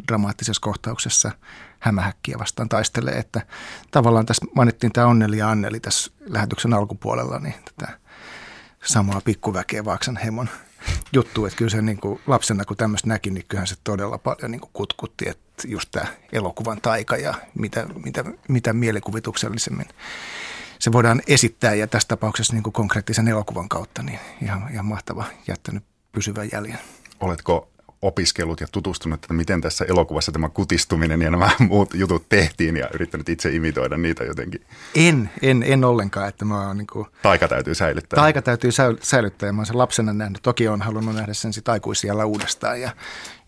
dramaattisessa 0.08 0.62
kohtauksessa 0.62 1.32
hämähäkkiä 1.80 2.40
vastaan 2.40 2.70
taistelee. 2.70 3.14
Että 3.14 3.42
tavallaan 3.92 4.26
tässä 4.26 4.46
mainittiin 4.56 4.94
tämä 4.94 5.08
Onneli 5.08 5.38
ja 5.38 5.50
Anneli 5.50 5.80
tässä 5.80 6.12
lähetyksen 6.20 6.74
alkupuolella, 6.74 7.40
niin 7.40 7.56
tätä 7.66 7.98
samaa 8.84 9.22
pikkuväkeä 9.22 9.86
Vaaksan 9.86 10.18
hemon 10.18 10.50
juttu, 11.14 11.46
että 11.46 11.58
kyllä 11.58 11.72
se 11.72 11.82
niin 11.82 12.00
kuin 12.00 12.22
lapsena 12.28 12.66
kun 12.66 12.78
tämmöistä 12.78 13.08
näki, 13.08 13.32
niin 13.32 13.46
kyllähän 13.48 13.68
se 13.68 13.76
todella 13.84 14.18
paljon 14.18 14.52
niin 14.52 14.62
kuin 14.62 14.72
kutkutti, 14.74 15.30
että 15.30 15.44
just 15.68 15.90
tämä 15.92 16.06
elokuvan 16.32 16.82
taika 16.82 17.16
ja 17.18 17.34
mitä, 17.56 17.86
mitä, 18.06 18.24
mitä 18.48 18.74
mielikuvituksellisemmin 18.74 19.88
se 20.80 20.92
voidaan 20.92 21.22
esittää 21.28 21.74
ja 21.74 21.88
tässä 21.88 22.08
tapauksessa 22.08 22.54
niin 22.54 22.64
kuin 22.64 22.74
konkreettisen 22.74 23.28
elokuvan 23.28 23.70
kautta, 23.70 24.04
niin 24.04 24.20
ihan, 24.42 24.68
ihan 24.72 24.86
mahtava 24.86 25.26
jättänyt 25.48 25.84
pysyvän 26.12 26.50
jäljen. 26.52 26.80
Oletko 27.20 27.70
opiskellut 28.02 28.62
ja 28.62 28.68
tutustunut, 28.72 29.24
että 29.24 29.34
miten 29.34 29.62
tässä 29.62 29.86
elokuvassa 29.86 30.32
tämä 30.32 30.50
kutistuminen 30.50 31.22
ja 31.22 31.32
nämä 31.32 31.50
muut 31.70 31.94
jutut 31.94 32.30
tehtiin 32.30 32.78
ja 32.78 32.90
yrittänyt 32.94 33.30
itse 33.30 33.50
imitoida 33.50 33.98
niitä 33.98 34.24
jotenkin? 34.24 34.62
En, 34.96 35.30
en, 35.42 35.64
en 35.64 35.84
ollenkaan. 35.84 36.28
Että 36.28 36.46
mä 36.46 36.68
oon 36.68 36.78
niin 36.78 36.88
kuin, 36.88 37.08
taika 37.22 37.48
täytyy 37.48 37.76
säilyttää. 37.76 38.18
Taika 38.18 38.42
täytyy 38.42 38.72
säilyttää 39.02 39.48
ja 39.48 39.54
mä 39.54 39.60
oon 39.60 39.66
sen 39.66 39.78
lapsena 39.78 40.14
nähnyt. 40.14 40.42
Toki 40.42 40.68
on 40.68 40.82
halunnut 40.82 41.16
nähdä 41.16 41.34
sen 41.34 41.54
sit 41.54 41.70
aikuisijalla 41.70 42.26
uudestaan 42.26 42.82
ja 42.82 42.92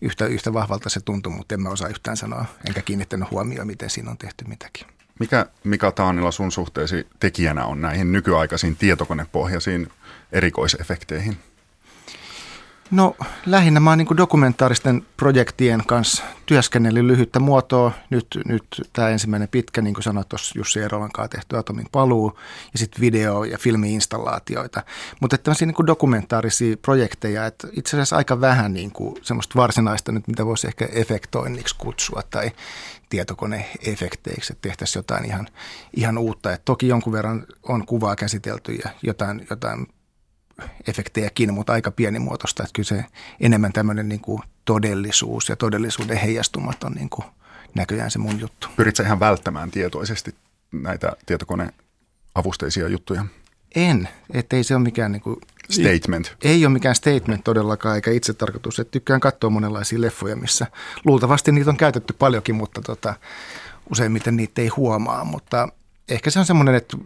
yhtä, 0.00 0.26
yhtä 0.26 0.52
vahvalta 0.52 0.88
se 0.88 1.00
tuntuu, 1.00 1.32
mutta 1.32 1.54
en 1.54 1.62
mä 1.62 1.68
osaa 1.68 1.88
yhtään 1.88 2.16
sanoa, 2.16 2.44
enkä 2.68 2.82
kiinnittänyt 2.82 3.30
huomioon, 3.30 3.66
miten 3.66 3.90
siinä 3.90 4.10
on 4.10 4.18
tehty 4.18 4.44
mitäkin. 4.48 4.86
Mikä 5.20 5.46
Mika 5.64 5.92
Taanila 5.92 6.30
sun 6.30 6.52
suhteesi 6.52 7.06
tekijänä 7.20 7.64
on 7.66 7.80
näihin 7.80 8.12
nykyaikaisiin 8.12 8.76
tietokonepohjaisiin 8.76 9.88
erikoisefekteihin? 10.32 11.36
No 12.90 13.16
lähinnä 13.46 13.80
mä 13.80 13.90
oon 13.90 13.98
niin 13.98 14.16
dokumentaaristen 14.16 15.06
projektien 15.16 15.82
kanssa 15.86 16.24
työskennellyt 16.46 17.04
lyhyttä 17.04 17.40
muotoa. 17.40 17.92
Nyt, 18.10 18.26
nyt 18.44 18.90
tämä 18.92 19.08
ensimmäinen 19.08 19.48
pitkä, 19.48 19.82
niin 19.82 19.94
kuin 19.94 20.04
sanoit 20.04 20.28
tuossa 20.28 20.58
Jussi 20.58 20.80
Eerolan 20.80 21.12
kanssa 21.12 21.28
tehty 21.28 21.56
Atomin 21.56 21.86
paluu 21.92 22.38
ja 22.72 22.78
sitten 22.78 23.00
video- 23.00 23.44
ja 23.44 23.58
filmiinstallaatioita. 23.58 24.82
Mutta 25.20 25.38
tämmöisiä 25.38 25.66
niin 25.66 25.86
dokumentaarisia 25.86 26.76
projekteja, 26.76 27.46
että 27.46 27.68
itse 27.72 27.96
asiassa 27.96 28.16
aika 28.16 28.40
vähän 28.40 28.74
niin 28.74 28.90
kuin 28.90 29.14
semmoista 29.22 29.54
varsinaista 29.56 30.12
nyt, 30.12 30.28
mitä 30.28 30.46
voisi 30.46 30.66
ehkä 30.66 30.88
efektoinniksi 30.92 31.74
kutsua 31.78 32.22
tai 32.30 32.50
tietokoneefekteiksi, 33.08 34.52
että 34.52 34.68
tehtäisiin 34.68 34.98
jotain 34.98 35.24
ihan, 35.24 35.48
ihan 35.96 36.18
uutta. 36.18 36.52
Et 36.52 36.62
toki 36.64 36.88
jonkun 36.88 37.12
verran 37.12 37.46
on 37.62 37.86
kuvaa 37.86 38.16
käsitelty 38.16 38.72
ja 38.72 38.90
jotain, 39.02 39.46
jotain 39.50 39.86
efektejäkin, 40.88 41.54
mutta 41.54 41.72
aika 41.72 41.90
pienimuotoista. 41.90 42.62
Että 42.62 42.72
kyllä 42.72 42.86
se 42.86 43.04
enemmän 43.40 43.72
tämmöinen 43.72 44.08
niin 44.08 44.20
kuin 44.20 44.42
todellisuus 44.64 45.48
ja 45.48 45.56
todellisuuden 45.56 46.16
heijastumat 46.16 46.84
on 46.84 46.92
niin 46.92 47.10
kuin 47.10 47.24
näköjään 47.74 48.10
se 48.10 48.18
mun 48.18 48.40
juttu. 48.40 48.68
Pyritkö 48.76 49.02
ihan 49.02 49.20
välttämään 49.20 49.70
tietoisesti 49.70 50.34
näitä 50.72 51.12
tietokoneavusteisia 51.26 52.88
juttuja? 52.88 53.24
En, 53.74 54.08
ettei 54.34 54.64
se 54.64 54.74
ole 54.74 54.82
mikään 54.82 55.12
niin 55.12 55.22
kuin, 55.22 55.36
Statement. 55.70 56.36
Ei 56.42 56.66
ole 56.66 56.72
mikään 56.72 56.94
statement 56.94 57.44
todellakaan, 57.44 57.94
eikä 57.94 58.10
itse 58.10 58.32
tarkoitus. 58.34 58.78
Että 58.78 58.90
tykkään 58.90 59.20
katsoa 59.20 59.50
monenlaisia 59.50 60.00
leffoja, 60.00 60.36
missä 60.36 60.66
luultavasti 61.04 61.52
niitä 61.52 61.70
on 61.70 61.76
käytetty 61.76 62.12
paljonkin, 62.12 62.54
mutta 62.54 62.80
tota, 62.80 63.14
useimmiten 63.90 64.36
niitä 64.36 64.62
ei 64.62 64.68
huomaa. 64.68 65.24
Mutta 65.24 65.68
ehkä 66.08 66.30
se 66.30 66.38
on 66.38 66.46
semmoinen, 66.46 66.74
että 66.74 66.96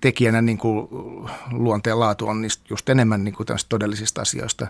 tekijänä 0.00 0.42
niin 0.42 0.58
kuin 0.58 0.88
luonteen 1.52 2.00
laatu 2.00 2.28
on 2.28 2.44
just 2.70 2.88
enemmän 2.88 3.24
niin 3.24 3.34
kuin 3.34 3.46
todellisista 3.68 4.22
asioista 4.22 4.66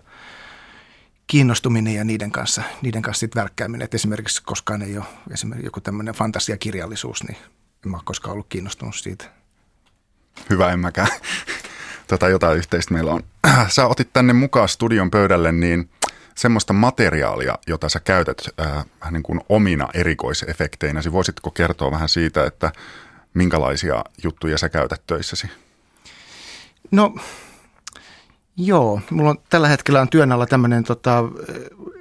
kiinnostuminen 1.27 1.95
ja 1.95 2.05
niiden 2.05 2.31
kanssa, 2.31 2.63
niiden 2.83 3.03
kanssa 3.03 3.21
sit 3.21 3.37
värkkääminen. 3.37 3.85
Että 3.85 3.97
esimerkiksi 3.97 4.43
koskaan 4.43 4.83
ei 4.83 4.99
ole 4.99 5.07
esimerkiksi 5.31 5.67
joku 5.67 5.81
tämmöinen 5.81 6.15
fantasiakirjallisuus, 6.15 7.25
niin 7.25 7.39
en 7.85 7.91
mä 7.91 7.97
ole 7.97 8.03
koskaan 8.05 8.33
ollut 8.33 8.47
kiinnostunut 8.49 8.95
siitä. 8.95 9.25
Hyvä, 10.51 10.73
en 10.73 10.81
mäkään. 10.81 11.09
Tota 12.07 12.29
jotain 12.29 12.59
yhteistä 12.59 12.95
meillä 12.95 13.13
on. 13.13 13.23
Sä 13.69 13.87
otit 13.87 14.13
tänne 14.13 14.33
mukaan 14.33 14.69
studion 14.69 15.11
pöydälle 15.11 15.53
niin 15.53 15.91
semmoista 16.35 16.73
materiaalia, 16.73 17.59
jota 17.67 17.89
sä 17.89 18.01
käytät 18.01 18.39
äh, 18.61 18.85
niin 19.11 19.23
kuin 19.23 19.41
omina 19.49 19.89
erikoisefekteinä. 19.95 21.01
Voisitko 21.13 21.51
kertoa 21.51 21.91
vähän 21.91 22.09
siitä, 22.09 22.45
että 22.45 22.73
minkälaisia 23.39 24.05
juttuja 24.25 24.59
sä 24.59 24.69
käytät 24.69 25.03
töissäsi? 25.07 25.47
No 26.91 27.15
joo, 28.57 29.01
mulla 29.11 29.31
on 29.31 29.39
tällä 29.51 29.69
hetkellä 29.69 30.01
on 30.01 30.09
työn 30.09 30.33
alla 30.33 30.47
tämmöinen 30.47 30.85
tota, 30.85 31.25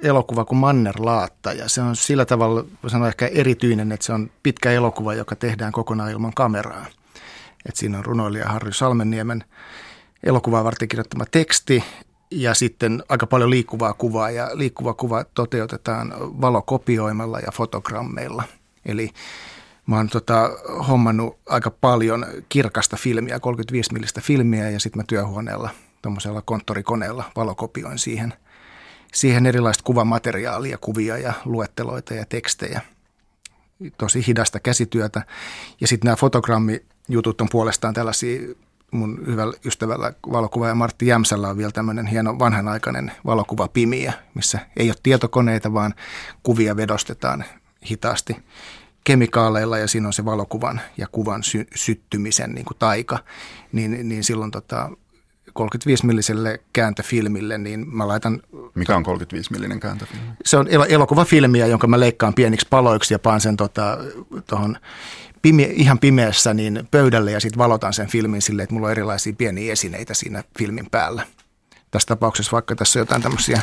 elokuva 0.02 0.44
kuin 0.44 0.58
Mannerlaatta 0.58 1.52
ja 1.52 1.68
se 1.68 1.80
on 1.80 1.96
sillä 1.96 2.24
tavalla, 2.24 2.64
voi 2.82 2.90
sanoa 2.90 3.08
ehkä 3.08 3.26
erityinen, 3.26 3.92
että 3.92 4.06
se 4.06 4.12
on 4.12 4.30
pitkä 4.42 4.72
elokuva, 4.72 5.14
joka 5.14 5.36
tehdään 5.36 5.72
kokonaan 5.72 6.10
ilman 6.10 6.34
kameraa. 6.34 6.86
Et 7.66 7.76
siinä 7.76 7.98
on 7.98 8.04
runoilija 8.04 8.48
Harry 8.48 8.72
Salmenniemen 8.72 9.44
elokuvaa 10.22 10.64
varten 10.64 10.88
kirjoittama 10.88 11.24
teksti 11.26 11.84
ja 12.30 12.54
sitten 12.54 13.02
aika 13.08 13.26
paljon 13.26 13.50
liikkuvaa 13.50 13.94
kuvaa 13.94 14.30
ja 14.30 14.50
liikkuva 14.52 14.94
kuva 14.94 15.24
toteutetaan 15.24 16.14
valokopioimalla 16.20 17.40
ja 17.40 17.52
fotogrammeilla. 17.52 18.42
Eli 18.86 19.10
Mä 19.88 19.96
oon 19.96 20.08
tota, 20.08 20.50
hommannut 20.88 21.38
aika 21.46 21.70
paljon 21.70 22.26
kirkasta 22.48 22.96
filmiä, 22.96 23.40
35 23.40 23.92
millistä 23.92 24.20
filmiä 24.20 24.70
ja 24.70 24.80
sitten 24.80 25.00
mä 25.00 25.04
työhuoneella 25.08 25.70
tuommoisella 26.02 26.42
konttorikoneella 26.42 27.24
valokopioin 27.36 27.98
siihen, 27.98 28.34
siihen 29.14 29.46
erilaista 29.46 29.84
kuvamateriaalia, 29.84 30.78
kuvia 30.78 31.18
ja 31.18 31.32
luetteloita 31.44 32.14
ja 32.14 32.24
tekstejä. 32.28 32.80
Tosi 33.98 34.26
hidasta 34.26 34.60
käsityötä. 34.60 35.22
Ja 35.80 35.86
sitten 35.86 36.08
nämä 36.08 36.16
fotogrammijutut 36.16 37.40
on 37.40 37.48
puolestaan 37.50 37.94
tällaisia 37.94 38.40
mun 38.90 39.26
hyvällä 39.26 39.54
ystävällä 39.64 40.12
valokuvaaja 40.32 40.74
Martti 40.74 41.06
Jämsällä 41.06 41.48
on 41.48 41.56
vielä 41.56 41.72
tämmöinen 41.72 42.06
hieno 42.06 42.38
vanhanaikainen 42.38 43.12
valokuva 43.26 43.68
Pimiä, 43.68 44.12
missä 44.34 44.58
ei 44.76 44.90
ole 44.90 44.96
tietokoneita, 45.02 45.72
vaan 45.72 45.94
kuvia 46.42 46.76
vedostetaan 46.76 47.44
hitaasti 47.90 48.36
kemikaaleilla 49.04 49.78
ja 49.78 49.88
siinä 49.88 50.06
on 50.06 50.12
se 50.12 50.24
valokuvan 50.24 50.80
ja 50.96 51.06
kuvan 51.12 51.42
sy- 51.42 51.66
syttymisen 51.74 52.52
niin 52.52 52.64
kuin 52.64 52.78
taika, 52.78 53.18
niin, 53.72 54.08
niin 54.08 54.24
silloin 54.24 54.50
tota, 54.50 54.90
35-milliselle 55.58 56.60
kääntöfilmille, 56.72 57.58
niin 57.58 57.96
mä 57.96 58.08
laitan... 58.08 58.42
Mikä 58.74 58.96
on 58.96 59.04
35-millinen 59.06 59.80
kääntöfilmi? 59.80 60.26
Se 60.44 60.56
on 60.56 60.68
el- 60.70 60.86
elokuvafilmiä, 60.88 61.66
jonka 61.66 61.86
mä 61.86 62.00
leikkaan 62.00 62.34
pieniksi 62.34 62.66
paloiksi 62.70 63.14
ja 63.14 63.18
paan 63.18 63.40
sen 63.40 63.56
tota, 63.56 63.98
tohon 64.46 64.76
pime- 65.42 65.72
ihan 65.72 65.98
pimeässä 65.98 66.54
niin 66.54 66.88
pöydälle 66.90 67.32
ja 67.32 67.40
sitten 67.40 67.58
valotan 67.58 67.92
sen 67.92 68.08
filmin 68.08 68.42
silleen, 68.42 68.64
että 68.64 68.74
mulla 68.74 68.86
on 68.86 68.92
erilaisia 68.92 69.32
pieniä 69.38 69.72
esineitä 69.72 70.14
siinä 70.14 70.44
filmin 70.58 70.90
päällä. 70.90 71.26
Tässä 71.90 72.06
tapauksessa 72.06 72.52
vaikka 72.52 72.74
tässä 72.74 72.98
on 72.98 73.00
jotain 73.00 73.22
tämmöisiä 73.22 73.60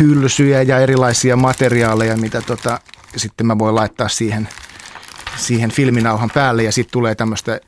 hylsyjä 0.00 0.62
ja 0.62 0.78
erilaisia 0.78 1.36
materiaaleja, 1.36 2.16
mitä 2.16 2.42
tota, 2.42 2.80
sitten 3.16 3.46
mä 3.46 3.58
voin 3.58 3.74
laittaa 3.74 4.08
siihen, 4.08 4.48
siihen 5.36 5.70
filminauhan 5.70 6.30
päälle 6.34 6.62
ja 6.62 6.72
sitten 6.72 6.92
tulee 6.92 7.14
tämmöistä 7.14 7.60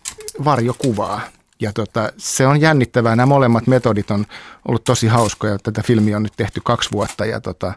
varjokuvaa. 0.44 1.20
Ja 1.60 1.72
tota, 1.72 2.12
se 2.16 2.46
on 2.46 2.60
jännittävää. 2.60 3.16
Nämä 3.16 3.26
molemmat 3.26 3.66
metodit 3.66 4.10
on 4.10 4.26
ollut 4.68 4.84
tosi 4.84 5.06
hauskoja. 5.06 5.58
Tätä 5.58 5.82
filmiä 5.82 6.16
on 6.16 6.22
nyt 6.22 6.32
tehty 6.36 6.60
kaksi 6.64 6.90
vuotta 6.92 7.26
ja 7.26 7.40
tota, 7.40 7.74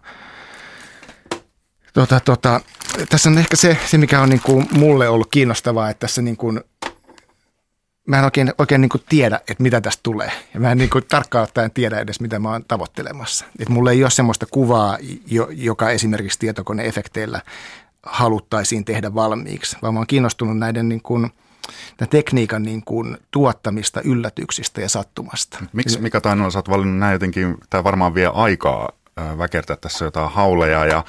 tota, 1.93 2.19
tota, 2.19 2.61
tässä 3.09 3.29
on 3.29 3.37
ehkä 3.37 3.55
se, 3.55 3.77
se 3.85 3.97
mikä 3.97 4.21
on 4.21 4.29
niin 4.29 4.41
kuin 4.41 4.67
mulle 4.71 5.09
ollut 5.09 5.27
kiinnostavaa, 5.31 5.89
että 5.89 5.99
tässä 5.99 6.21
niin 6.21 6.37
kuin 6.37 6.61
mä 8.07 8.17
en 8.17 8.23
oikein, 8.23 8.53
oikein 8.57 8.81
niin 8.81 8.89
kuin 8.89 9.03
tiedä, 9.09 9.35
että 9.35 9.63
mitä 9.63 9.81
tästä 9.81 9.99
tulee. 10.03 10.31
Ja 10.53 10.59
mä 10.59 10.71
en 10.71 10.77
niin 10.77 10.89
kuin 10.89 11.03
tarkkaan 11.07 11.43
ottaen 11.43 11.71
tiedä 11.71 11.99
edes, 11.99 12.19
mitä 12.19 12.39
mä 12.39 12.49
oon 12.51 12.65
tavoittelemassa. 12.67 13.45
Et 13.59 13.69
mulla 13.69 13.91
ei 13.91 14.03
ole 14.03 14.09
semmoista 14.09 14.45
kuvaa, 14.51 14.97
joka 15.49 15.89
esimerkiksi 15.89 16.39
tietokoneefekteillä 16.39 17.41
haluttaisiin 18.03 18.85
tehdä 18.85 19.13
valmiiksi, 19.13 19.77
vaan 19.81 19.93
mä 19.93 19.99
oon 19.99 20.07
kiinnostunut 20.07 20.57
näiden 20.57 20.89
niin 20.89 21.01
kuin, 21.01 21.31
tämän 21.97 22.09
tekniikan 22.09 22.63
niin 22.63 22.83
kuin 22.85 23.17
tuottamista 23.31 24.01
yllätyksistä 24.01 24.81
ja 24.81 24.89
sattumasta. 24.89 25.59
Miksi 25.73 26.01
Mika 26.01 26.21
Tainola, 26.21 26.49
sä 26.49 26.59
oot 26.59 26.69
valinnut 26.69 26.97
näin 26.97 27.13
jotenkin, 27.13 27.57
tämä 27.69 27.83
varmaan 27.83 28.15
vie 28.15 28.31
aikaa 28.33 28.89
väkertää 29.37 29.75
tässä 29.75 30.05
jotain 30.05 30.31
hauleja 30.31 30.85
ja 30.85 31.03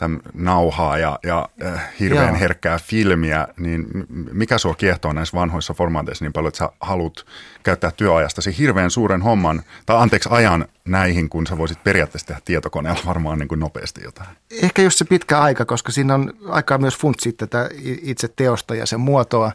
tämän 0.00 0.20
nauhaa 0.34 0.98
ja, 0.98 1.18
ja 1.22 1.48
äh, 1.64 1.88
hirveän 2.00 2.28
Joo. 2.28 2.38
herkkää 2.40 2.78
filmiä, 2.78 3.48
niin 3.58 3.86
mikä 4.32 4.58
sua 4.58 4.74
kiehtoo 4.74 5.12
näissä 5.12 5.36
vanhoissa 5.36 5.74
formaateissa 5.74 6.24
niin 6.24 6.32
paljon, 6.32 6.48
että 6.48 6.58
sä 6.58 6.70
haluat 6.80 7.26
käyttää 7.62 7.90
työajastasi 7.90 8.58
hirveän 8.58 8.90
suuren 8.90 9.22
homman, 9.22 9.62
tai 9.86 9.96
anteeksi 9.96 10.28
ajan 10.32 10.66
näihin, 10.84 11.28
kun 11.28 11.46
sä 11.46 11.58
voisit 11.58 11.84
periaatteessa 11.84 12.26
tehdä 12.26 12.40
tietokoneella 12.44 13.00
varmaan 13.06 13.38
niin 13.38 13.48
kuin 13.48 13.60
nopeasti 13.60 14.00
jotain? 14.04 14.28
Ehkä 14.62 14.82
just 14.82 14.98
se 14.98 15.04
pitkä 15.04 15.40
aika, 15.40 15.64
koska 15.64 15.92
siinä 15.92 16.14
on 16.14 16.32
aikaa 16.48 16.78
myös 16.78 16.98
funtsia 16.98 17.32
tätä 17.32 17.68
itse 18.02 18.28
teosta 18.28 18.74
ja 18.74 18.86
sen 18.86 19.00
muotoa, 19.00 19.52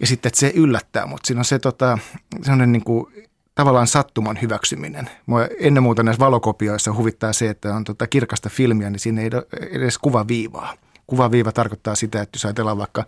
ja 0.00 0.06
sitten, 0.06 0.28
että 0.28 0.40
se 0.40 0.52
yllättää, 0.54 1.06
mutta 1.06 1.26
siinä 1.26 1.40
on 1.40 1.44
se 1.44 1.58
tota, 1.58 1.98
sellainen 2.42 2.72
niin 2.72 2.84
kuin 2.84 3.29
tavallaan 3.60 3.86
sattuman 3.86 4.38
hyväksyminen. 4.42 5.10
Mua 5.26 5.46
ennen 5.58 5.82
muuta 5.82 6.02
näissä 6.02 6.24
valokopioissa 6.24 6.94
huvittaa 6.94 7.32
se, 7.32 7.50
että 7.50 7.74
on 7.74 7.84
tota 7.84 8.06
kirkasta 8.06 8.48
filmiä, 8.48 8.90
niin 8.90 9.00
siinä 9.00 9.22
ei 9.22 9.30
ole 9.34 9.46
edes 9.70 9.98
kuvaviivaa. 9.98 10.74
Kuvaviiva 11.06 11.52
tarkoittaa 11.52 11.94
sitä, 11.94 12.22
että 12.22 12.36
jos 12.36 12.44
ajatellaan 12.44 12.78
vaikka 12.78 13.04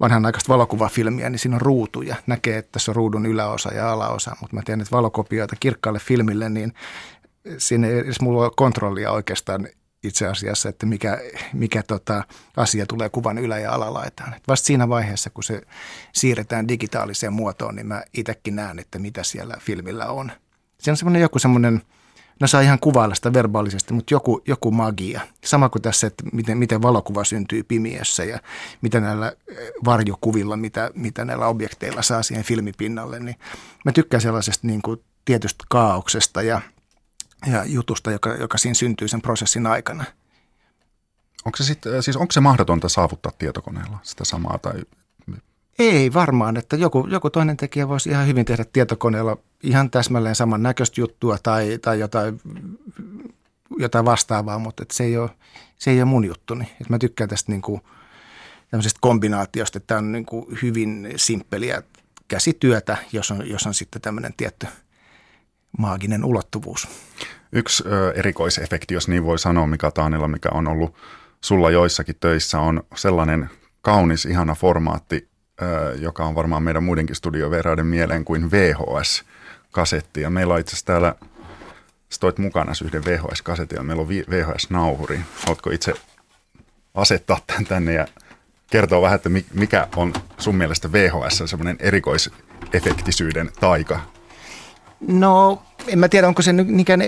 vanhanaikaista 0.00 0.52
valokuvafilmiä, 0.52 1.30
niin 1.30 1.38
siinä 1.38 1.56
on 1.56 1.60
ruutuja. 1.60 2.16
Näkee, 2.26 2.58
että 2.58 2.72
tässä 2.72 2.90
on 2.90 2.96
ruudun 2.96 3.26
yläosa 3.26 3.74
ja 3.74 3.92
alaosa, 3.92 4.36
mutta 4.40 4.56
mä 4.56 4.62
tiedän, 4.64 4.80
että 4.80 4.96
valokopioita 4.96 5.56
kirkkaalle 5.60 5.98
filmille, 5.98 6.48
niin 6.48 6.72
siinä 7.58 7.86
ei 7.86 7.98
edes 7.98 8.20
mulla 8.20 8.42
ole 8.42 8.52
kontrollia 8.56 9.12
oikeastaan 9.12 9.68
itse 10.02 10.26
asiassa, 10.26 10.68
että 10.68 10.86
mikä, 10.86 11.18
mikä 11.52 11.82
tota 11.82 12.24
asia 12.56 12.86
tulee 12.86 13.08
kuvan 13.08 13.38
ylä- 13.38 13.58
ja 13.58 13.72
alalaitaan. 13.72 14.34
Et 14.34 14.42
vasta 14.48 14.66
siinä 14.66 14.88
vaiheessa, 14.88 15.30
kun 15.30 15.44
se 15.44 15.62
siirretään 16.12 16.68
digitaaliseen 16.68 17.32
muotoon, 17.32 17.74
niin 17.74 17.86
mä 17.86 18.02
itsekin 18.14 18.56
näen, 18.56 18.78
että 18.78 18.98
mitä 18.98 19.22
siellä 19.22 19.56
filmillä 19.60 20.06
on. 20.06 20.32
Se 20.78 20.90
on 20.90 20.96
semmoinen 20.96 21.22
joku 21.22 21.38
semmoinen, 21.38 21.82
no 22.40 22.46
saa 22.46 22.60
ihan 22.60 22.78
kuvailla 22.78 23.14
sitä 23.14 23.32
verbaalisesti, 23.32 23.94
mutta 23.94 24.14
joku, 24.14 24.42
joku 24.48 24.70
magia. 24.70 25.20
Sama 25.44 25.68
kuin 25.68 25.82
tässä, 25.82 26.06
että 26.06 26.24
miten, 26.32 26.58
miten 26.58 26.82
valokuva 26.82 27.24
syntyy 27.24 27.62
pimiössä 27.62 28.24
ja 28.24 28.38
mitä 28.82 29.00
näillä 29.00 29.32
eh, 29.48 29.56
varjokuvilla, 29.84 30.56
mitä, 30.56 30.90
mitä 30.94 31.24
näillä 31.24 31.46
objekteilla 31.46 32.02
saa 32.02 32.22
siihen 32.22 32.44
filmipinnalle. 32.44 33.20
Niin 33.20 33.36
mä 33.84 33.92
tykkään 33.92 34.20
sellaisesta 34.20 34.66
niin 34.66 34.82
kuin 34.82 35.00
tietystä 35.24 35.64
kaauksesta 35.68 36.42
ja– 36.42 36.60
ja 37.46 37.64
jutusta, 37.64 38.10
joka, 38.10 38.34
joka 38.34 38.58
siinä 38.58 38.74
syntyy 38.74 39.08
sen 39.08 39.22
prosessin 39.22 39.66
aikana. 39.66 40.04
Onko 41.44 41.56
se, 41.56 41.64
sit, 41.64 41.82
siis 42.00 42.16
onko 42.16 42.32
se 42.32 42.40
mahdotonta 42.40 42.88
saavuttaa 42.88 43.32
tietokoneella 43.38 43.98
sitä 44.02 44.24
samaa? 44.24 44.58
Tai... 44.58 44.82
Ei 45.78 46.12
varmaan, 46.12 46.56
että 46.56 46.76
joku, 46.76 47.06
joku 47.10 47.30
toinen 47.30 47.56
tekijä 47.56 47.88
voisi 47.88 48.10
ihan 48.10 48.26
hyvin 48.26 48.44
tehdä 48.44 48.64
tietokoneella 48.72 49.36
ihan 49.62 49.90
täsmälleen 49.90 50.34
saman 50.34 50.62
näköistä 50.62 51.00
juttua 51.00 51.38
tai, 51.42 51.78
tai 51.82 52.00
jotain, 52.00 52.40
jotain 53.78 54.04
vastaavaa, 54.04 54.58
mutta 54.58 54.84
se, 54.92 55.04
ei 55.04 55.16
ole, 55.16 55.30
se 55.78 55.90
ei 55.90 56.02
ole 56.02 56.04
mun 56.04 56.24
juttuni. 56.24 56.72
Et 56.80 56.88
mä 56.88 56.98
tykkään 56.98 57.30
tästä 57.30 57.52
niin 57.52 57.62
kuin, 57.62 57.80
tämmöisestä 58.70 58.98
kombinaatiosta, 59.00 59.78
että 59.78 59.86
tämä 59.86 59.98
on 59.98 60.12
niin 60.12 60.26
kuin 60.26 60.58
hyvin 60.62 61.08
simppeliä 61.16 61.82
käsityötä, 62.28 62.96
jos 63.12 63.30
on, 63.30 63.48
jos 63.48 63.66
on 63.66 63.74
sitten 63.74 64.02
tämmöinen 64.02 64.34
tietty 64.36 64.66
maaginen 65.78 66.24
ulottuvuus. 66.24 66.88
Yksi 67.52 67.84
ö, 67.86 68.12
erikoisefekti, 68.12 68.94
jos 68.94 69.08
niin 69.08 69.24
voi 69.24 69.38
sanoa, 69.38 69.66
mikä 69.66 69.90
Taanilla, 69.90 70.28
mikä 70.28 70.48
on 70.52 70.68
ollut 70.68 70.94
sulla 71.40 71.70
joissakin 71.70 72.16
töissä, 72.20 72.60
on 72.60 72.82
sellainen 72.94 73.50
kaunis, 73.82 74.26
ihana 74.26 74.54
formaatti, 74.54 75.28
ö, 75.62 75.94
joka 75.98 76.24
on 76.24 76.34
varmaan 76.34 76.62
meidän 76.62 76.84
muidenkin 76.84 77.16
studiovieraiden 77.16 77.86
mieleen 77.86 78.24
kuin 78.24 78.50
VHS-kasetti. 78.50 80.20
Ja 80.20 80.30
meillä 80.30 80.54
on 80.54 80.60
itse 80.60 80.70
asiassa 80.70 80.86
täällä, 80.86 81.14
sä 82.10 82.20
toit 82.20 82.38
mukana 82.38 82.72
yhden 82.84 83.04
VHS-kasetin 83.04 83.76
ja 83.76 83.82
meillä 83.82 84.00
on 84.00 84.08
VHS-nauhuri. 84.08 85.20
Oletko 85.48 85.70
itse 85.70 85.94
asettaa 86.94 87.40
tämän 87.46 87.64
tänne 87.64 87.92
ja 87.92 88.06
kertoa 88.70 89.02
vähän, 89.02 89.16
että 89.16 89.30
mikä 89.54 89.88
on 89.96 90.12
sun 90.38 90.56
mielestä 90.56 90.92
VHS 90.92 91.42
semmoinen 91.46 91.76
erikoisefektisyyden 91.80 93.50
taika? 93.60 94.00
No 95.08 95.62
en 95.88 95.98
mä 95.98 96.08
tiedä, 96.08 96.28
onko 96.28 96.42
se 96.42 96.52
niinkään 96.52 97.00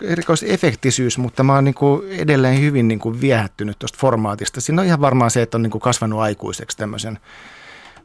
erikoisefektisyys, 0.00 1.18
mutta 1.18 1.42
mä 1.42 1.54
oon 1.54 1.64
niin 1.64 1.74
kuin 1.74 2.10
edelleen 2.10 2.60
hyvin 2.60 2.88
niin 2.88 2.98
kuin 2.98 3.20
viehättynyt 3.20 3.78
tuosta 3.78 3.98
formaatista. 4.00 4.60
Siinä 4.60 4.82
on 4.82 4.86
ihan 4.86 5.00
varmaan 5.00 5.30
se, 5.30 5.42
että 5.42 5.56
on 5.56 5.62
niin 5.62 5.70
kuin 5.70 5.82
kasvanut 5.82 6.20
aikuiseksi 6.20 6.76
tämmöisen 6.76 7.18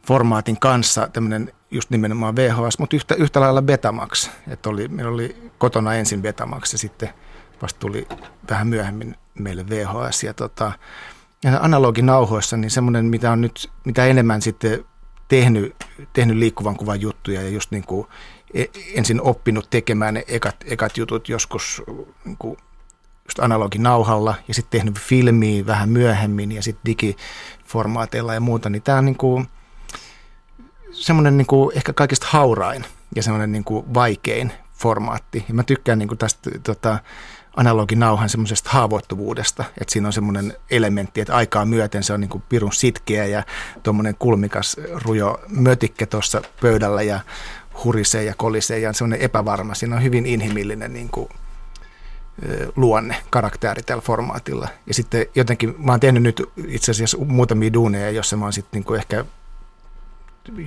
formaatin 0.07 0.59
kanssa, 0.59 1.07
tämmöinen 1.13 1.51
just 1.71 1.89
nimenomaan 1.89 2.35
VHS, 2.35 2.79
mutta 2.79 2.95
yhtä, 2.95 3.15
yhtä 3.15 3.39
lailla 3.39 3.61
Betamax. 3.61 4.29
Että 4.47 4.69
oli, 4.69 4.87
meillä 4.87 5.11
oli 5.11 5.51
kotona 5.57 5.93
ensin 5.93 6.21
Betamax 6.21 6.71
ja 6.71 6.77
sitten 6.77 7.09
vasta 7.61 7.79
tuli 7.79 8.07
vähän 8.49 8.67
myöhemmin 8.67 9.15
meille 9.39 9.69
VHS. 9.69 10.23
Ja 10.23 10.33
tota, 10.33 10.71
ja 11.43 11.59
analoginauhoissa, 11.61 12.57
niin 12.57 12.71
semmoinen, 12.71 13.05
mitä 13.05 13.31
on 13.31 13.41
nyt, 13.41 13.69
mitä 13.85 14.05
enemmän 14.05 14.41
sitten 14.41 14.85
tehnyt, 15.27 15.75
tehnyt 16.13 16.37
liikkuvan 16.37 16.75
kuvan 16.75 17.01
juttuja 17.01 17.41
ja 17.41 17.49
just 17.49 17.71
niin 17.71 17.83
kuin 17.83 18.07
ensin 18.93 19.21
oppinut 19.21 19.69
tekemään 19.69 20.13
ne 20.13 20.23
ekat, 20.27 20.55
ekat 20.65 20.97
jutut 20.97 21.29
joskus 21.29 21.83
niin 22.25 22.37
kuin 22.39 22.57
just 23.25 23.39
analoginauhalla 23.39 24.35
ja 24.47 24.53
sitten 24.53 24.79
tehnyt 24.79 24.99
filmiä 24.99 25.65
vähän 25.65 25.89
myöhemmin 25.89 26.51
ja 26.51 26.63
sitten 26.63 26.85
digiformaateilla 26.85 28.33
ja 28.33 28.39
muuta, 28.39 28.69
niin 28.69 28.81
tämä 28.81 28.97
on 28.97 29.05
niin 29.05 29.17
kuin 29.17 29.47
semmoinen 30.91 31.37
niin 31.37 31.47
kuin 31.47 31.77
ehkä 31.77 31.93
kaikista 31.93 32.27
haurain 32.29 32.85
ja 33.15 33.23
semmoinen 33.23 33.51
niin 33.51 33.63
kuin 33.63 33.93
vaikein 33.93 34.53
formaatti. 34.73 35.45
Ja 35.47 35.53
mä 35.53 35.63
tykkään 35.63 35.99
niin 35.99 36.07
kuin 36.07 36.17
tästä 36.17 36.49
tota, 36.63 36.99
analoginauhan 37.55 38.29
semmoisesta 38.29 38.69
haavoittuvuudesta, 38.69 39.63
että 39.81 39.91
siinä 39.93 40.07
on 40.07 40.13
semmoinen 40.13 40.53
elementti, 40.71 41.21
että 41.21 41.35
aikaa 41.35 41.65
myöten 41.65 42.03
se 42.03 42.13
on 42.13 42.21
niin 42.21 42.29
kuin 42.29 42.43
pirun 42.49 42.73
sitkeä 42.73 43.25
ja 43.25 43.43
tuommoinen 43.83 44.15
kulmikas 44.19 44.77
rujo 45.05 45.39
mötikke 45.47 46.05
tuossa 46.05 46.41
pöydällä 46.61 47.01
ja 47.01 47.19
hurisee 47.83 48.23
ja 48.23 48.33
kolisee 48.35 48.79
ja 48.79 48.89
on 48.89 48.95
semmoinen 48.95 49.21
epävarma. 49.25 49.75
Siinä 49.75 49.95
on 49.95 50.03
hyvin 50.03 50.25
inhimillinen 50.25 50.93
niin 50.93 51.09
kuin, 51.09 51.29
luonne, 52.75 53.15
karakteri 53.29 53.83
tällä 53.83 54.01
formaatilla. 54.01 54.67
Ja 54.87 54.93
sitten 54.93 55.25
jotenkin, 55.35 55.75
mä 55.77 55.91
oon 55.91 55.99
tehnyt 55.99 56.23
nyt 56.23 56.43
itse 56.67 56.91
asiassa 56.91 57.17
muutamia 57.17 57.73
duuneja, 57.73 58.11
jossa 58.11 58.37
mä 58.37 58.45
oon 58.45 58.53
sitten 58.53 58.77
niin 58.77 58.83
kuin 58.83 58.99
ehkä 58.99 59.25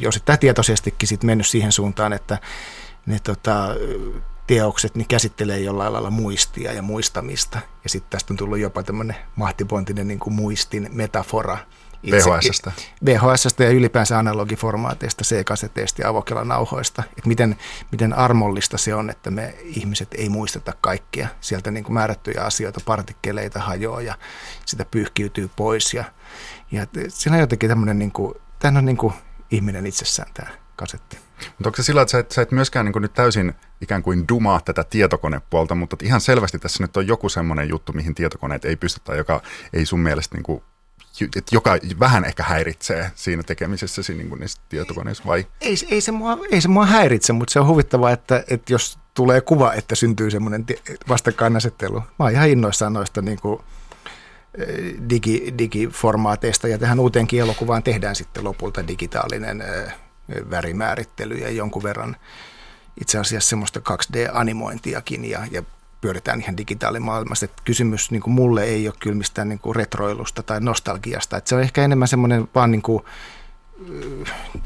osittain 0.08 0.38
tietoisestikin 0.38 1.08
sit 1.08 1.22
mennyt 1.22 1.46
siihen 1.46 1.72
suuntaan, 1.72 2.12
että 2.12 2.38
ne 3.06 3.18
tota, 3.18 3.68
teokset 4.46 4.94
niin 4.94 5.08
käsittelee 5.08 5.60
jollain 5.60 5.92
lailla 5.92 6.10
muistia 6.10 6.72
ja 6.72 6.82
muistamista. 6.82 7.58
Ja 7.84 7.90
sitten 7.90 8.10
tästä 8.10 8.32
on 8.32 8.36
tullut 8.36 8.58
jopa 8.58 8.82
tämmöinen 8.82 9.16
mahtipontinen 9.36 10.08
niin 10.08 10.18
kuin 10.18 10.34
muistin 10.34 10.88
metafora. 10.92 11.58
VHSstä. 12.10 12.72
VHSstä 13.04 13.64
ja 13.64 13.70
ylipäänsä 13.70 14.18
analogiformaateista, 14.18 15.24
C-kaseteista 15.24 16.02
ja 16.02 16.08
avokelanauhoista. 16.08 17.02
Että 17.08 17.28
miten, 17.28 17.56
miten 17.92 18.12
armollista 18.12 18.78
se 18.78 18.94
on, 18.94 19.10
että 19.10 19.30
me 19.30 19.54
ihmiset 19.62 20.08
ei 20.14 20.28
muisteta 20.28 20.72
kaikkia. 20.80 21.28
Sieltä 21.40 21.70
niin 21.70 21.84
kuin 21.84 21.94
määrättyjä 21.94 22.42
asioita, 22.42 22.80
partikkeleita 22.84 23.60
hajoaa 23.60 24.02
ja 24.02 24.14
sitä 24.66 24.84
pyyhkiytyy 24.84 25.50
pois. 25.56 25.94
Ja, 25.94 26.04
ja 26.72 26.86
siinä 27.08 27.36
on 27.36 27.40
jotenkin 27.40 27.68
tämmöinen, 27.68 27.98
niin 27.98 28.12
kuin, 28.12 28.34
tämä 28.58 28.78
on 28.78 28.84
niin 28.84 28.96
kuin 28.96 29.14
ihminen 29.50 29.86
itsessään 29.86 30.30
tämä 30.34 30.50
kasetti. 30.76 31.18
Mutta 31.38 31.68
onko 31.68 31.76
se 31.76 31.82
sillä, 31.82 32.02
että 32.02 32.12
sä 32.12 32.18
et, 32.18 32.32
sä 32.32 32.42
et 32.42 32.52
myöskään 32.52 32.86
niin 32.86 33.02
nyt 33.02 33.14
täysin 33.14 33.54
ikään 33.80 34.02
kuin 34.02 34.24
dumaa 34.28 34.60
tätä 34.60 34.84
tietokonepuolta, 34.84 35.74
mutta 35.74 35.96
ihan 36.02 36.20
selvästi 36.20 36.58
tässä 36.58 36.84
nyt 36.84 36.96
on 36.96 37.06
joku 37.06 37.28
semmoinen 37.28 37.68
juttu, 37.68 37.92
mihin 37.92 38.14
tietokoneet 38.14 38.64
ei 38.64 38.76
pysty 38.76 39.00
tai 39.04 39.16
joka 39.16 39.42
ei 39.72 39.86
sun 39.86 40.00
mielestä 40.00 40.36
niin 40.36 40.42
kuin, 40.42 40.62
että 41.24 41.54
joka 41.54 41.78
vähän 42.00 42.24
ehkä 42.24 42.42
häiritsee 42.42 43.10
siinä 43.14 43.42
tekemisessä 43.42 44.12
niin 44.12 44.28
kuin 44.28 44.40
niissä 44.40 44.60
tietokoneissa 44.68 45.24
vai? 45.26 45.46
Ei, 45.60 45.76
ei, 45.90 46.00
se 46.00 46.12
mua, 46.12 46.38
ei 46.50 46.60
se 46.60 46.68
mua 46.68 46.86
häiritse, 46.86 47.32
mutta 47.32 47.52
se 47.52 47.60
on 47.60 47.66
huvittavaa, 47.66 48.10
että, 48.10 48.44
että 48.48 48.72
jos 48.72 48.98
tulee 49.14 49.40
kuva, 49.40 49.72
että 49.72 49.94
syntyy 49.94 50.30
semmoinen 50.30 50.66
vastakkainasettelu. 51.08 52.00
Mä 52.00 52.04
oon 52.18 52.32
ihan 52.32 52.48
innoissaan 52.48 52.92
noista 52.92 53.22
niin 53.22 53.40
kuin, 53.40 53.60
eh, 54.58 54.94
digi, 55.10 55.54
digiformaateista 55.58 56.68
ja 56.68 56.78
tähän 56.78 57.00
uuteenkin 57.00 57.40
elokuvaan 57.40 57.82
tehdään 57.82 58.16
sitten 58.16 58.44
lopulta 58.44 58.88
digitaalinen 58.88 59.60
eh, 59.60 59.92
värimäärittely 60.50 61.34
ja 61.34 61.50
jonkun 61.50 61.82
verran 61.82 62.16
itse 63.00 63.18
asiassa 63.18 63.48
semmoista 63.48 63.80
2D-animointiakin 63.80 65.24
ja, 65.24 65.46
ja 65.50 65.62
pyöritään 66.00 66.40
ihan 66.40 66.56
digitaalimaailmassa. 66.56 67.44
Että 67.44 67.62
kysymys 67.64 68.10
niin 68.10 68.22
kuin 68.22 68.34
mulle 68.34 68.64
ei 68.64 68.88
ole 68.88 68.94
kyllä 69.00 69.16
mistään 69.16 69.48
niin 69.48 69.58
kuin 69.58 69.76
retroilusta 69.76 70.42
tai 70.42 70.60
nostalgiasta. 70.60 71.36
Että 71.36 71.48
se 71.48 71.54
on 71.54 71.62
ehkä 71.62 71.84
enemmän 71.84 72.08
semmoinen 72.08 72.48
vaan 72.54 72.70
niin 72.70 72.82
kuin, 72.82 73.02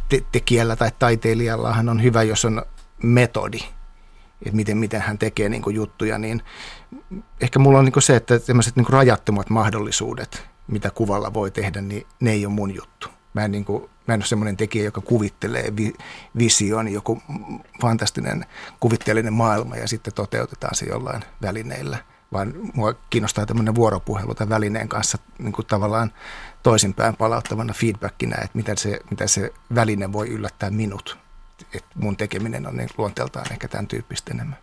te- 0.09 0.25
tekijällä 0.33 0.77
tai 0.77 0.91
taiteilijallahan 0.99 1.89
on 1.89 2.03
hyvä, 2.03 2.23
jos 2.23 2.45
on 2.45 2.63
metodi, 3.03 3.59
että 4.43 4.57
miten, 4.57 4.79
miten 4.79 5.01
hän 5.01 5.19
tekee 5.19 5.49
niin 5.49 5.63
kuin 5.63 5.77
juttuja, 5.77 6.19
niin 6.19 6.43
ehkä 7.41 7.59
mulla 7.59 7.79
on 7.79 7.85
niin 7.85 7.93
kuin 7.93 8.03
se, 8.03 8.17
että 8.17 8.39
tämmöiset 8.39 8.77
niin 8.77 8.85
kuin 8.85 8.93
rajattomat 8.93 9.51
mahdollisuudet, 9.51 10.47
mitä 10.67 10.91
kuvalla 10.91 11.35
voi 11.35 11.51
tehdä, 11.51 11.81
niin 11.81 12.07
ne 12.21 12.33
ei 12.33 12.47
ole 12.47 12.55
mun 12.55 12.75
juttu. 12.75 13.09
Mä 13.35 13.45
en, 13.45 13.53
niin 13.53 13.65
kuin, 13.65 13.91
mä 14.07 14.15
en 14.15 14.21
ole 14.21 14.27
semmoinen 14.27 14.57
tekijä, 14.57 14.85
joka 14.85 15.01
kuvittelee 15.01 15.77
vi, 15.77 15.93
vision, 16.39 16.89
joku 16.89 17.23
fantastinen 17.81 18.47
kuvitteellinen 18.81 19.33
maailma 19.33 19.77
ja 19.77 19.89
sitten 19.89 20.15
toteutetaan 20.15 20.75
se 20.75 20.87
jollain 20.87 21.23
välineillä. 21.43 21.99
Vaan 22.33 22.55
mua 22.75 22.95
kiinnostaa 23.11 23.47
tämmöinen 23.47 23.75
vuoropuhelu 23.75 24.35
tämän 24.35 24.49
välineen 24.49 24.89
kanssa 24.89 25.19
niin 25.39 25.53
kuin 25.53 25.67
tavallaan 25.67 26.13
toisinpäin 26.63 27.17
palauttavana 27.17 27.75
feedbackina, 27.75 28.37
että 28.37 28.57
miten 28.57 28.79
se, 28.79 29.01
miten 29.11 29.29
se 29.29 29.53
väline 29.75 30.13
voi 30.13 30.29
yllättää 30.29 30.71
minut. 30.71 31.19
Et 31.75 31.85
mun 31.95 32.17
tekeminen 32.17 32.67
on 32.67 32.77
niin 32.77 32.89
luonteeltaan 32.99 33.53
ehkä 33.53 33.69
tämän 33.69 33.87
tyyppistä 33.87 34.31
enemmän. 34.35 34.59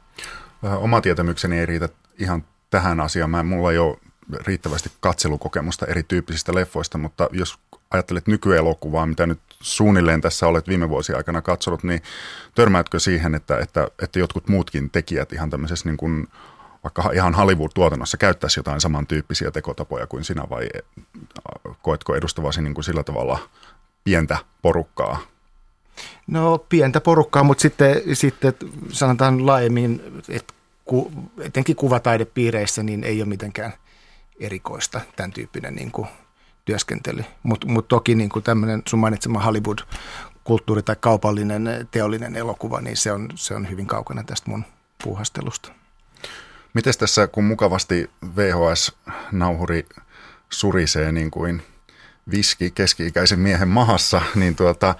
Oma 0.63 1.01
tietämykseni 1.01 1.59
ei 1.59 1.65
riitä 1.65 1.89
ihan 2.19 2.45
tähän 2.69 2.99
asiaan. 2.99 3.29
Mä, 3.29 3.43
mulla 3.43 3.71
ei 3.71 3.77
ole 3.77 3.97
riittävästi 4.45 4.91
katselukokemusta 4.99 5.85
erityyppisistä 5.85 6.55
leffoista, 6.55 6.97
mutta 6.97 7.29
jos 7.31 7.59
ajattelet 7.91 8.27
nykyelokuvaa, 8.27 9.05
mitä 9.05 9.25
nyt 9.25 9.39
suunnilleen 9.61 10.21
tässä 10.21 10.47
olet 10.47 10.67
viime 10.67 10.89
vuosien 10.89 11.17
aikana 11.17 11.41
katsonut, 11.41 11.83
niin 11.83 12.01
törmäätkö 12.55 12.99
siihen, 12.99 13.35
että, 13.35 13.59
että, 13.59 13.87
että 14.03 14.19
jotkut 14.19 14.47
muutkin 14.47 14.89
tekijät 14.89 15.33
ihan 15.33 15.49
tämmöisessä 15.49 15.89
niin 15.89 15.97
kuin, 15.97 16.27
vaikka 16.83 17.11
ihan 17.13 17.33
Hollywood-tuotannossa 17.33 18.17
käyttäisi 18.17 18.59
jotain 18.59 18.81
samantyyppisiä 18.81 19.51
tekotapoja 19.51 20.07
kuin 20.07 20.23
sinä 20.23 20.43
vai 20.49 20.69
koetko 21.81 22.15
edustavasi 22.15 22.61
niin 22.61 22.73
kuin 22.73 22.85
sillä 22.85 23.03
tavalla 23.03 23.39
pientä 24.03 24.37
porukkaa? 24.61 25.19
No 26.27 26.57
pientä 26.57 27.01
porukkaa, 27.01 27.43
mutta 27.43 27.61
sitten, 27.61 28.01
sitten 28.13 28.53
sanotaan 28.91 29.45
laajemmin, 29.45 30.01
että 30.29 30.53
ku, 30.85 31.11
etenkin 31.41 31.75
kuvataidepiireissä 31.75 32.83
niin 32.83 33.03
ei 33.03 33.21
ole 33.21 33.29
mitenkään 33.29 33.73
erikoista 34.39 35.01
tämän 35.15 35.31
tyyppinen 35.31 35.75
niin 35.75 35.91
kuin 35.91 36.07
työskentely. 36.67 37.23
Mutta 37.43 37.67
mut 37.67 37.87
toki 37.87 38.15
niin 38.15 38.29
kuin 38.29 38.43
tämmöinen 38.43 38.81
sun 38.87 38.99
mainitsema 38.99 39.43
Hollywood-kulttuuri 39.43 40.83
tai 40.83 40.95
kaupallinen 40.99 41.87
teollinen 41.91 42.35
elokuva, 42.35 42.81
niin 42.81 42.97
se 42.97 43.11
on, 43.11 43.29
se 43.35 43.55
on 43.55 43.69
hyvin 43.69 43.87
kaukana 43.87 44.23
tästä 44.23 44.49
mun 44.49 44.65
puuhastelusta. 45.03 45.71
Miten 46.73 46.93
tässä, 46.99 47.27
kun 47.27 47.43
mukavasti 47.43 48.09
VHS-nauhuri 48.35 49.85
surisee 50.49 51.11
niin 51.11 51.31
kuin 51.31 51.61
viski 52.31 52.71
keski-ikäisen 52.71 53.39
miehen 53.39 53.67
mahassa, 53.67 54.21
niin 54.35 54.55
tuota, 54.55 54.95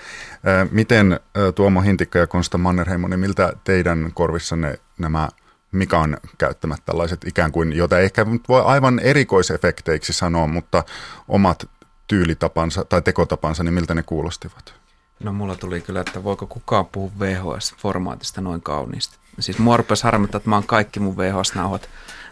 miten 0.72 1.20
Tuomo 1.56 1.82
Hintikka 1.82 2.20
ja 2.20 2.28
Konsta 2.28 2.58
Mannerheimo, 2.58 3.08
niin 3.08 3.20
miltä 3.20 3.54
teidän 3.64 4.12
korvissanne 4.14 4.80
nämä– 4.98 5.30
Mikan 5.72 6.18
käyttämät 6.38 6.82
tällaiset 6.86 7.26
ikään 7.28 7.52
kuin, 7.52 7.74
joita 7.74 8.00
ehkä 8.00 8.26
voi 8.50 8.62
aivan 8.66 9.00
erikoisefekteiksi 9.00 10.14
sanoa, 10.14 10.48
mutta 10.48 10.84
omat 11.28 11.70
tyylitapansa 12.08 12.86
tai 12.86 13.02
tekotapansa, 13.02 13.64
niin 13.64 13.74
miltä 13.74 13.94
ne 13.94 14.04
kuulostivat? 14.04 14.74
No 15.20 15.34
mulla 15.34 15.56
tuli 15.56 15.82
kyllä, 15.82 16.02
että 16.02 16.24
voiko 16.24 16.48
kukaan 16.48 16.86
puhua 16.86 17.12
VHS-formaatista 17.20 18.42
noin 18.42 18.62
kauniisti. 18.62 19.18
Siis 19.40 19.60
mua 19.60 19.78
rupesi 19.78 20.04
harmittaa, 20.04 20.38
että 20.38 20.50
mä 20.50 20.56
oon 20.56 20.68
kaikki 20.68 21.00
mun 21.00 21.18
VHS-nauhat. 21.18 21.90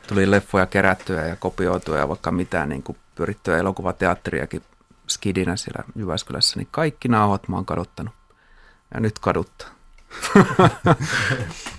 Tuli 0.07 0.31
leffoja 0.31 0.65
kerättyä 0.65 1.27
ja 1.27 1.35
kopioituja 1.35 1.99
ja 1.99 2.09
vaikka 2.09 2.31
mitään 2.31 2.69
niin 2.69 2.83
kuin 2.83 2.97
pyrittyä 3.15 3.57
elokuvateatteriakin 3.57 4.61
skidinä 5.07 5.55
siellä 5.55 5.83
Jyväskylässä, 5.95 6.59
niin 6.59 6.67
kaikki 6.71 7.07
nauhat 7.07 7.47
mä 7.47 7.55
oon 7.55 7.65
kaduttanut. 7.65 8.13
Ja 8.93 8.99
nyt 8.99 9.19
kaduttaa. 9.19 9.67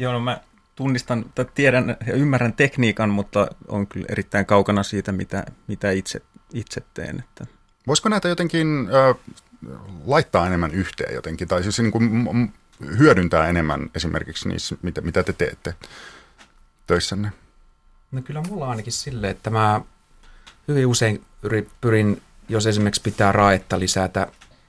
Joo, 0.00 0.12
no 0.12 0.20
mä 0.20 0.40
tunnistan, 0.76 1.24
tai 1.34 1.46
tiedän 1.54 1.96
ja 2.06 2.14
ymmärrän 2.14 2.52
tekniikan, 2.52 3.10
mutta 3.10 3.48
on 3.68 3.86
kyllä 3.86 4.06
erittäin 4.08 4.46
kaukana 4.46 4.82
siitä, 4.82 5.12
mitä, 5.12 5.44
mitä 5.66 5.90
itse, 5.90 6.22
itse 6.52 6.82
teen. 6.94 7.18
Että. 7.18 7.46
Voisiko 7.86 8.08
näitä 8.08 8.28
jotenkin 8.28 8.88
äh, 8.94 9.16
laittaa 10.06 10.46
enemmän 10.46 10.70
yhteen 10.70 11.14
jotenkin, 11.14 11.48
tai 11.48 11.62
siis 11.62 11.78
niin 11.78 11.92
kuin 11.92 12.52
hyödyntää 12.98 13.48
enemmän 13.48 13.90
esimerkiksi 13.94 14.48
niissä, 14.48 14.76
mitä, 14.82 15.00
mitä 15.00 15.22
te 15.22 15.32
teette 15.32 15.74
töissänne? 16.86 17.32
No 18.10 18.22
kyllä 18.22 18.42
mulla 18.48 18.64
on 18.64 18.70
ainakin 18.70 18.92
silleen, 18.92 19.30
että 19.30 19.50
mä 19.50 19.80
hyvin 20.68 20.86
usein 20.86 21.24
pyrin, 21.80 22.22
jos 22.48 22.66
esimerkiksi 22.66 23.02
pitää 23.02 23.32
raetta 23.32 23.80
lisätä 23.80 24.26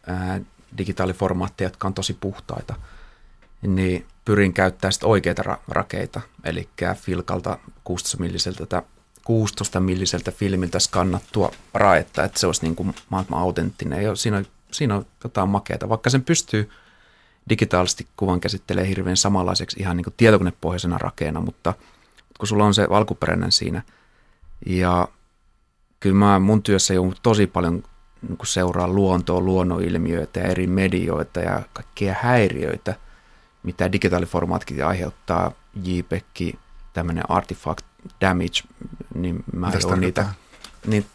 ää, 0.07 0.39
digitaaliformaatteja, 0.77 1.65
jotka 1.65 1.87
on 1.87 1.93
tosi 1.93 2.13
puhtaita, 2.13 2.75
niin 3.67 4.05
pyrin 4.25 4.53
käyttämään 4.53 4.93
sitten 4.93 5.09
oikeita 5.09 5.43
ra- 5.43 5.59
rakeita, 5.67 6.21
eli 6.43 6.69
Filkalta 6.95 7.57
16 7.83 8.17
milliseltä 8.17 8.83
16 9.23 9.79
milliseltä 9.79 10.31
filmiltä 10.31 10.79
skannattua 10.79 11.51
raetta, 11.73 12.23
että 12.23 12.39
se 12.39 12.47
olisi 12.47 12.61
niin 12.63 12.75
kuin 12.75 12.95
mahdollisimman 13.09 13.41
autenttinen. 13.41 14.03
Ja 14.03 14.15
siinä 14.15 14.37
on, 14.37 14.45
siinä 14.71 14.95
on 14.95 15.05
jotain 15.23 15.49
makeata, 15.49 15.89
vaikka 15.89 16.09
sen 16.09 16.23
pystyy 16.23 16.69
digitaalisesti 17.49 18.07
kuvan 18.17 18.39
käsittelee 18.39 18.87
hirveän 18.87 19.17
samanlaiseksi 19.17 19.79
ihan 19.79 19.97
niin 19.97 20.03
kuin 20.03 20.13
tietokonepohjaisena 20.17 20.97
rakeena, 20.97 21.41
mutta 21.41 21.73
kun 22.39 22.47
sulla 22.47 22.65
on 22.65 22.73
se 22.73 22.87
alkuperäinen 22.89 23.51
siinä. 23.51 23.81
Ja 24.65 25.07
kyllä 25.99 26.15
mä 26.15 26.39
mun 26.39 26.63
työssä 26.63 26.93
joudun 26.93 27.15
tosi 27.23 27.47
paljon 27.47 27.83
niin 28.27 28.37
seuraa 28.43 28.87
luontoa, 28.87 29.41
luonnonilmiöitä 29.41 30.39
ja 30.39 30.47
eri 30.47 30.67
medioita 30.67 31.39
ja 31.39 31.61
kaikkia 31.73 32.15
häiriöitä– 32.21 32.95
mitä 33.63 33.91
digitaaliformaatkin 33.91 34.85
aiheuttaa, 34.85 35.51
JPEG, 35.83 36.55
tämmöinen 36.93 37.31
artifact 37.31 37.85
damage, 38.21 38.61
niin 39.15 39.43
mä 39.53 39.71
joudun 39.81 39.99
niitä, 39.99 40.29
niin 40.87 41.05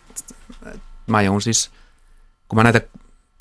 mä 1.06 1.22
joudun 1.22 1.42
siis, 1.42 1.70
kun 2.48 2.56
mä 2.56 2.62
näitä 2.62 2.80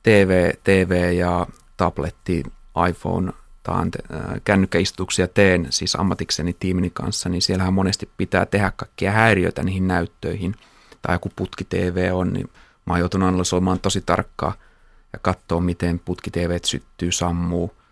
TV, 0.03 0.51
TV 0.63 1.13
ja 1.17 1.47
tabletti, 1.77 2.43
iPhone 2.89 3.31
tai 3.63 3.85
äh, 3.85 4.41
kännykkäistutuksia 4.43 5.27
teen 5.27 5.67
siis 5.69 5.95
ammatikseni 5.95 6.55
tiimini 6.59 6.89
kanssa, 6.89 7.29
niin 7.29 7.41
siellähän 7.41 7.73
monesti 7.73 8.09
pitää 8.17 8.45
tehdä 8.45 8.71
kaikkia 8.75 9.11
häiriöitä 9.11 9.63
niihin 9.63 9.87
näyttöihin. 9.87 10.55
Tai 11.01 11.15
joku 11.15 11.31
putki 11.35 11.63
TV 11.63 12.09
on, 12.13 12.33
niin 12.33 12.49
mä 12.85 12.93
oon 12.93 12.99
joutunut 12.99 13.27
analysoimaan 13.27 13.79
tosi 13.79 14.01
tarkkaa 14.01 14.53
ja 15.13 15.19
katsoa, 15.21 15.61
miten 15.61 15.99
putki 15.99 16.31
TV 16.31 16.59
syttyy, 16.63 17.11
sammuu– 17.11 17.71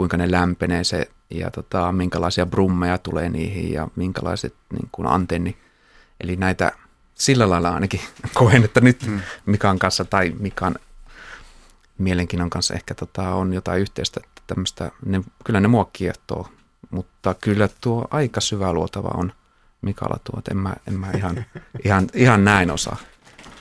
kuinka 0.00 0.16
ne 0.16 0.30
lämpenee 0.30 0.84
se 0.84 1.10
ja 1.30 1.50
tota, 1.50 1.92
minkälaisia 1.92 2.46
brummeja 2.46 2.98
tulee 2.98 3.28
niihin 3.28 3.72
ja 3.72 3.88
minkälaiset 3.96 4.54
niin 4.72 4.88
kuin 4.92 5.08
antenni. 5.08 5.56
Eli 6.20 6.36
näitä 6.36 6.72
sillä 7.14 7.50
lailla 7.50 7.70
ainakin 7.70 8.00
koen, 8.34 8.64
että 8.64 8.80
nyt 8.80 9.06
hmm. 9.06 9.20
Mikan 9.46 9.78
kanssa 9.78 10.04
tai 10.04 10.32
Mikan 10.38 10.74
mielenkiinnon 11.98 12.50
kanssa 12.50 12.74
ehkä 12.74 12.94
tota, 12.94 13.34
on 13.34 13.52
jotain 13.52 13.80
yhteistä, 13.80 14.20
että 14.24 14.42
tämmöistä, 14.46 14.90
ne, 15.04 15.22
kyllä 15.44 15.60
ne 15.60 15.68
mua 15.68 15.90
kiehtoo, 15.92 16.48
mutta 16.90 17.34
kyllä 17.34 17.68
tuo 17.80 18.08
aika 18.10 18.40
syvä 18.40 18.72
luotava 18.72 19.10
on 19.14 19.32
Mikalla 19.82 20.18
tuo, 20.24 20.38
että 20.38 20.50
en 20.50 20.58
mä, 20.58 20.74
en 20.88 20.94
mä 20.94 21.10
ihan, 21.16 21.44
ihan, 21.84 22.08
ihan 22.14 22.44
näin 22.44 22.70
osaa. 22.70 22.96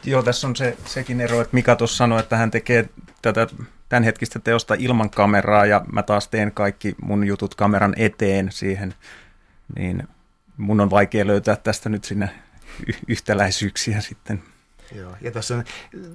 Joo, 0.03 0.23
tässä 0.23 0.47
on 0.47 0.55
se, 0.55 0.77
sekin 0.85 1.21
ero, 1.21 1.41
että 1.41 1.55
Mika 1.55 1.75
tuossa 1.75 1.97
sanoi, 1.97 2.19
että 2.19 2.37
hän 2.37 2.51
tekee 2.51 2.89
tätä 3.21 3.47
tämänhetkistä 3.89 4.39
teosta 4.39 4.75
ilman 4.79 5.09
kameraa 5.09 5.65
ja 5.65 5.85
mä 5.91 6.03
taas 6.03 6.27
teen 6.27 6.51
kaikki 6.51 6.95
mun 7.01 7.27
jutut 7.27 7.55
kameran 7.55 7.93
eteen 7.97 8.51
siihen, 8.51 8.93
niin 9.75 10.07
mun 10.57 10.81
on 10.81 10.89
vaikea 10.89 11.27
löytää 11.27 11.55
tästä 11.55 11.89
nyt 11.89 12.03
sinne 12.03 12.29
yhtäläisyyksiä 13.07 14.01
sitten. 14.01 14.43
Joo, 14.95 15.15
ja 15.21 15.31
tässä 15.31 15.55
on, 15.55 15.63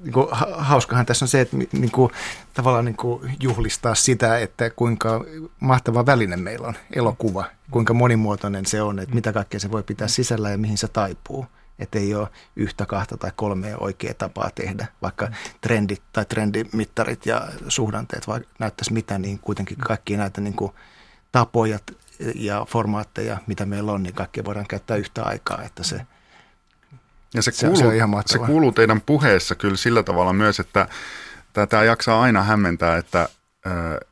niin 0.03 0.13
kuin, 0.13 0.27
hauskahan 0.57 1.07
tässä 1.07 1.25
on 1.25 1.29
se, 1.29 1.41
että 1.41 1.57
niin 1.57 1.91
kuin, 1.91 2.13
tavallaan 2.55 2.85
niin 2.85 2.97
kuin, 2.97 3.37
juhlistaa 3.41 3.95
sitä, 3.95 4.39
että 4.39 4.71
kuinka 4.71 5.25
mahtava 5.61 6.07
väline 6.07 6.37
meillä 6.37 6.69
on, 6.69 6.75
elokuva, 6.93 7.45
kuinka 7.71 7.95
monimuotoinen 7.95 8.67
se 8.67 8.83
on, 8.83 8.99
että 8.99 9.15
mitä 9.15 9.33
kaikkea 9.33 9.61
se 9.61 9.71
voi 9.71 9.83
pitää 9.83 10.09
sisällä 10.09 10.51
ja 10.51 10.59
mihin 10.59 10.79
se 10.79 10.89
taipuu 10.89 11.47
että 11.79 11.99
ei 11.99 12.15
ole 12.15 12.29
yhtä, 12.57 12.87
kahta 12.87 13.17
tai 13.17 13.31
kolmea 13.37 13.77
oikeaa 13.79 14.15
tapaa 14.15 14.51
tehdä, 14.55 14.87
vaikka 15.03 15.29
trendit 15.61 16.03
tai 16.13 16.25
trendimittarit 16.25 17.27
ja 17.27 17.49
suhdanteet 17.69 18.29
vai 18.29 18.41
näyttäisi 18.59 18.93
mitä, 18.93 19.19
niin 19.19 19.39
kuitenkin 19.39 19.79
kaikki 19.79 20.17
näitä 20.17 20.41
niin 20.41 20.55
kuin 20.55 20.73
tapoja 21.33 21.79
ja 22.35 22.67
formaatteja, 22.69 23.39
mitä 23.47 23.67
meillä 23.67 23.93
on, 23.93 24.03
niin 24.03 24.15
kaikki 24.15 24.45
voidaan 24.45 24.67
käyttää 24.67 24.97
yhtä 24.97 25.23
aikaa, 25.23 25.63
että 25.63 25.83
se, 25.83 26.01
ja 27.35 27.43
se, 27.43 27.53
kuuluu, 27.61 27.77
se, 27.77 27.81
se, 27.81 27.87
on 27.87 27.95
ihan 27.95 28.23
se 28.27 28.39
kuuluu 28.39 28.73
teidän 28.73 29.01
puheessa 29.01 29.55
kyllä 29.55 29.77
sillä 29.77 30.03
tavalla 30.03 30.33
myös, 30.33 30.61
että 30.61 30.89
tämä 31.53 31.85
jaksaa 31.85 32.23
aina 32.23 32.43
hämmentää, 32.43 32.97
että, 32.97 33.29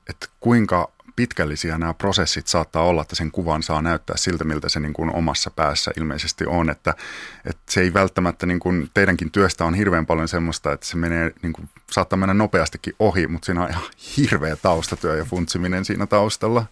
että 0.08 0.26
kuinka 0.40 0.92
pitkällisiä 1.16 1.78
nämä 1.78 1.94
prosessit 1.94 2.46
saattaa 2.46 2.82
olla, 2.82 3.02
että 3.02 3.16
sen 3.16 3.30
kuvan 3.30 3.62
saa 3.62 3.82
näyttää 3.82 4.16
siltä, 4.16 4.44
miltä 4.44 4.68
se 4.68 4.80
niin 4.80 4.92
kuin 4.92 5.14
omassa 5.14 5.50
päässä 5.50 5.90
ilmeisesti 5.96 6.46
on. 6.46 6.70
Että, 6.70 6.94
että 7.44 7.72
se 7.72 7.80
ei 7.80 7.94
välttämättä, 7.94 8.46
niin 8.46 8.60
kuin 8.60 8.90
teidänkin 8.94 9.30
työstä 9.30 9.64
on 9.64 9.74
hirveän 9.74 10.06
paljon 10.06 10.28
semmoista, 10.28 10.72
että 10.72 10.86
se 10.86 10.96
menee, 10.96 11.32
niin 11.42 11.52
kuin, 11.52 11.68
saattaa 11.90 12.16
mennä 12.16 12.34
nopeastikin 12.34 12.94
ohi, 12.98 13.26
mutta 13.26 13.46
siinä 13.46 13.62
on 13.62 13.70
ihan 13.70 13.82
hirveä 14.16 14.56
taustatyö 14.56 15.16
ja 15.16 15.24
funtsiminen 15.24 15.84
siinä 15.84 16.06
taustalla. 16.06 16.66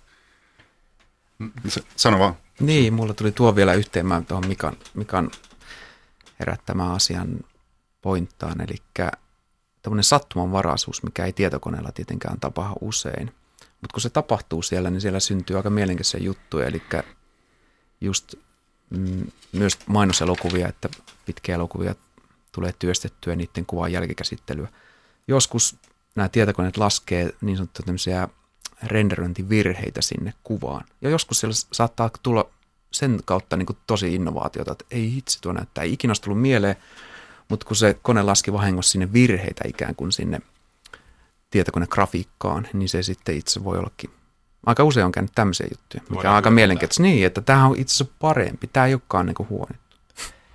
Sano 1.97 2.19
vaan. 2.19 2.35
Niin, 2.61 2.95
mulla 2.95 3.15
tuli 3.15 3.33
tuo 3.33 3.57
vielä 3.57 3.75
yhteen 3.75 4.07
mä 4.07 4.23
tuohon 4.29 4.49
Mikan, 4.49 4.77
Mikan 4.95 5.31
herättämään 6.41 6.93
asian 6.93 7.29
pointtaan, 8.03 8.61
eli 8.61 8.77
tämmöinen 9.83 10.05
sattumanvaraisuus, 10.05 11.03
mikä 11.03 11.25
ei 11.25 11.33
tietokoneella 11.33 11.93
tietenkään 11.93 12.41
tapahdu 12.41 12.77
usein– 12.81 13.35
mutta 13.81 13.95
kun 13.95 14.01
se 14.01 14.11
tapahtuu 14.11 14.63
siellä, 14.63 14.91
niin 14.91 15.01
siellä 15.01 15.21
syntyy 15.21 15.57
aika 15.57 15.71
mielenkiintoisia 15.71 16.23
juttuja, 16.23 16.67
eli 16.67 16.83
just 18.01 18.35
mm, 18.91 19.27
myös 19.53 19.79
mainoselokuvia, 19.87 20.69
että 20.69 20.89
pitkiä 21.27 21.55
elokuvia 21.55 21.95
tulee 22.53 22.75
työstettyä 22.79 23.37
niiden 23.37 23.67
kuvan 23.67 23.93
jälkikäsittelyä. 23.93 24.69
Joskus 25.29 25.77
nämä 26.15 26.29
tietokoneet 26.29 26.77
laskee 26.77 27.35
niin 27.41 27.57
sanottuja 27.57 27.87
tämmöisiä 27.87 28.29
renderöintivirheitä 28.83 30.03
sinne 30.03 30.35
kuvaan. 30.45 30.85
Ja 31.01 31.11
joskus 31.11 31.41
siellä 31.41 31.55
saattaa 31.73 32.11
tulla 32.23 32.51
sen 32.91 33.21
kautta 33.25 33.57
niin 33.57 33.67
kuin 33.67 33.79
tosi 33.87 34.15
innovaatiota, 34.15 34.73
että 34.73 34.85
ei 34.91 35.19
itse 35.19 35.41
tuo 35.41 35.53
näyttää, 35.53 35.85
ei 35.85 35.93
ikinä 35.93 36.11
olisi 36.11 36.23
tullut 36.23 36.43
mieleen, 36.43 36.77
mutta 37.49 37.67
kun 37.67 37.77
se 37.77 37.99
kone 38.03 38.23
laski 38.23 38.53
vahingossa 38.53 38.93
sinne 38.93 39.13
virheitä 39.13 39.65
ikään 39.69 39.95
kuin 39.95 40.13
sinne 40.13 40.41
tietokonegrafiikkaan, 41.51 42.69
niin 42.73 42.89
se 42.89 43.03
sitten 43.03 43.37
itse 43.37 43.65
voi 43.65 43.79
ollakin. 43.79 44.11
Aika 44.67 44.85
usein 44.85 45.07
on 45.07 45.13
käynyt 45.13 45.33
tämmöisiä 45.35 45.67
juttuja, 45.71 46.03
mikä 46.03 46.15
Voidaan 46.15 46.33
on 46.33 46.37
aika 46.37 46.51
mielenkiintoista. 46.51 47.03
Niin, 47.03 47.27
että 47.27 47.41
tämä 47.41 47.67
on 47.67 47.75
itse 47.79 47.95
asiassa 47.95 48.15
parempi. 48.19 48.67
Tämä 48.67 48.87
ei 48.87 48.95
olekaan 48.95 49.27
niin 49.27 49.49
huono. 49.49 49.75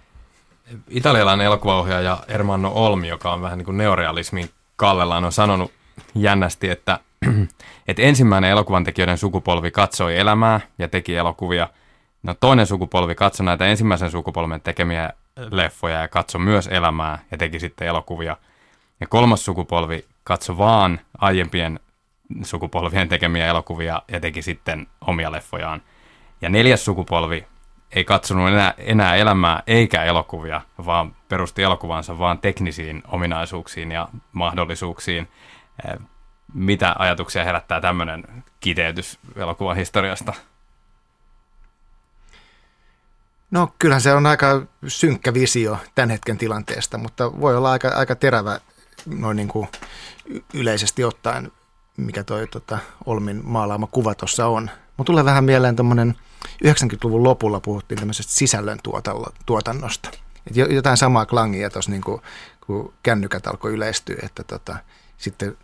Italialainen 0.90 1.46
elokuvaohjaaja 1.46 2.20
Ermanno 2.28 2.72
Olmi, 2.76 3.08
joka 3.08 3.34
on 3.34 3.42
vähän 3.42 3.58
niin 3.58 3.66
kuin 3.66 3.78
neorealismin 3.78 4.50
kallellaan, 4.76 5.26
on 5.26 5.32
sanonut 5.32 5.72
jännästi, 6.16 6.70
että, 6.70 7.00
että 7.88 8.02
ensimmäinen 8.02 8.52
elokuvan 8.52 8.84
tekijöiden 8.84 9.18
sukupolvi 9.18 9.72
katsoi 9.72 10.18
elämää 10.18 10.62
ja 10.80 10.88
teki 10.88 11.16
elokuvia. 11.16 11.70
No 12.24 12.36
toinen 12.40 12.66
sukupolvi 12.66 13.16
katsoi 13.16 13.46
näitä 13.46 13.66
ensimmäisen 13.66 14.12
sukupolven 14.12 14.62
tekemiä 14.62 15.14
leffoja 15.52 16.02
ja 16.02 16.08
katsoi 16.08 16.42
myös 16.42 16.68
elämää 16.68 17.20
ja 17.32 17.38
teki 17.38 17.60
sitten 17.60 17.88
elokuvia. 17.88 18.38
Ja 19.00 19.08
kolmas 19.08 19.46
sukupolvi 19.46 20.06
katso 20.26 20.58
vaan 20.58 21.00
aiempien 21.18 21.80
sukupolvien 22.44 23.10
tekemiä 23.10 23.48
elokuvia 23.48 24.02
ja 24.08 24.20
teki 24.20 24.42
sitten 24.42 24.88
omia 25.02 25.32
leffojaan. 25.32 25.82
Ja 26.42 26.50
neljäs 26.50 26.86
sukupolvi 26.86 27.48
ei 27.92 28.04
katsonut 28.04 28.50
enää, 28.50 28.74
enää 28.78 29.16
elämää 29.16 29.64
eikä 29.68 30.04
elokuvia, 30.04 30.62
vaan 30.86 31.16
perusti 31.30 31.64
elokuvansa 31.64 32.20
vaan 32.20 32.40
teknisiin 32.40 33.04
ominaisuuksiin 33.08 33.92
ja 33.92 34.08
mahdollisuuksiin. 34.32 35.28
Mitä 36.54 36.96
ajatuksia 37.00 37.44
herättää 37.44 37.82
tämmöinen 37.82 38.44
kiteytys 38.60 39.20
elokuvan 39.36 39.76
historiasta? 39.78 40.34
No 43.52 43.74
kyllähän 43.80 44.02
se 44.02 44.14
on 44.14 44.26
aika 44.26 44.62
synkkä 44.88 45.34
visio 45.34 45.78
tämän 45.96 46.10
hetken 46.10 46.38
tilanteesta, 46.38 46.98
mutta 46.98 47.42
voi 47.42 47.58
olla 47.58 47.72
aika, 47.72 47.88
aika 47.88 48.16
terävä 48.16 48.60
noin 49.06 49.38
niin 49.38 49.48
kuin 49.48 49.68
yleisesti 50.54 51.04
ottaen, 51.04 51.52
mikä 51.98 52.24
toi 52.24 52.48
tota, 52.48 52.78
Olmin 53.06 53.42
maalaama 53.44 53.88
kuva 53.88 54.16
tuossa 54.16 54.48
on. 54.48 54.70
Mutta 54.98 55.12
tulee 55.12 55.26
vähän 55.26 55.44
mieleen 55.44 55.76
tuommoinen 55.76 56.16
90-luvun 56.66 57.24
lopulla 57.24 57.60
puhuttiin 57.60 58.00
tämmöisestä 58.00 58.34
sisällön 58.34 58.80
tuotannosta. 59.46 60.10
Et 60.48 60.56
jotain 60.56 60.98
samaa 60.98 61.26
klangia 61.26 61.70
tuossa 61.70 61.92
niin 61.92 62.02
kun 62.02 62.94
kännykät 63.04 63.48
alkoi 63.48 63.74
yleistyä, 63.74 64.16
että 64.24 64.44
tota, 64.44 64.78
sitten 65.18 65.58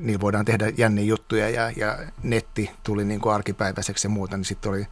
niillä 0.00 0.20
voidaan 0.20 0.44
tehdä 0.44 0.72
jänniä 0.76 1.04
juttuja 1.04 1.50
ja, 1.50 1.70
ja 1.76 1.98
netti 2.22 2.70
tuli 2.82 3.04
niin 3.04 3.20
kuin 3.20 3.34
arkipäiväiseksi 3.34 4.06
ja 4.06 4.10
muuta, 4.10 4.36
niin 4.36 4.44
sitten 4.44 4.70
oli 4.70 4.86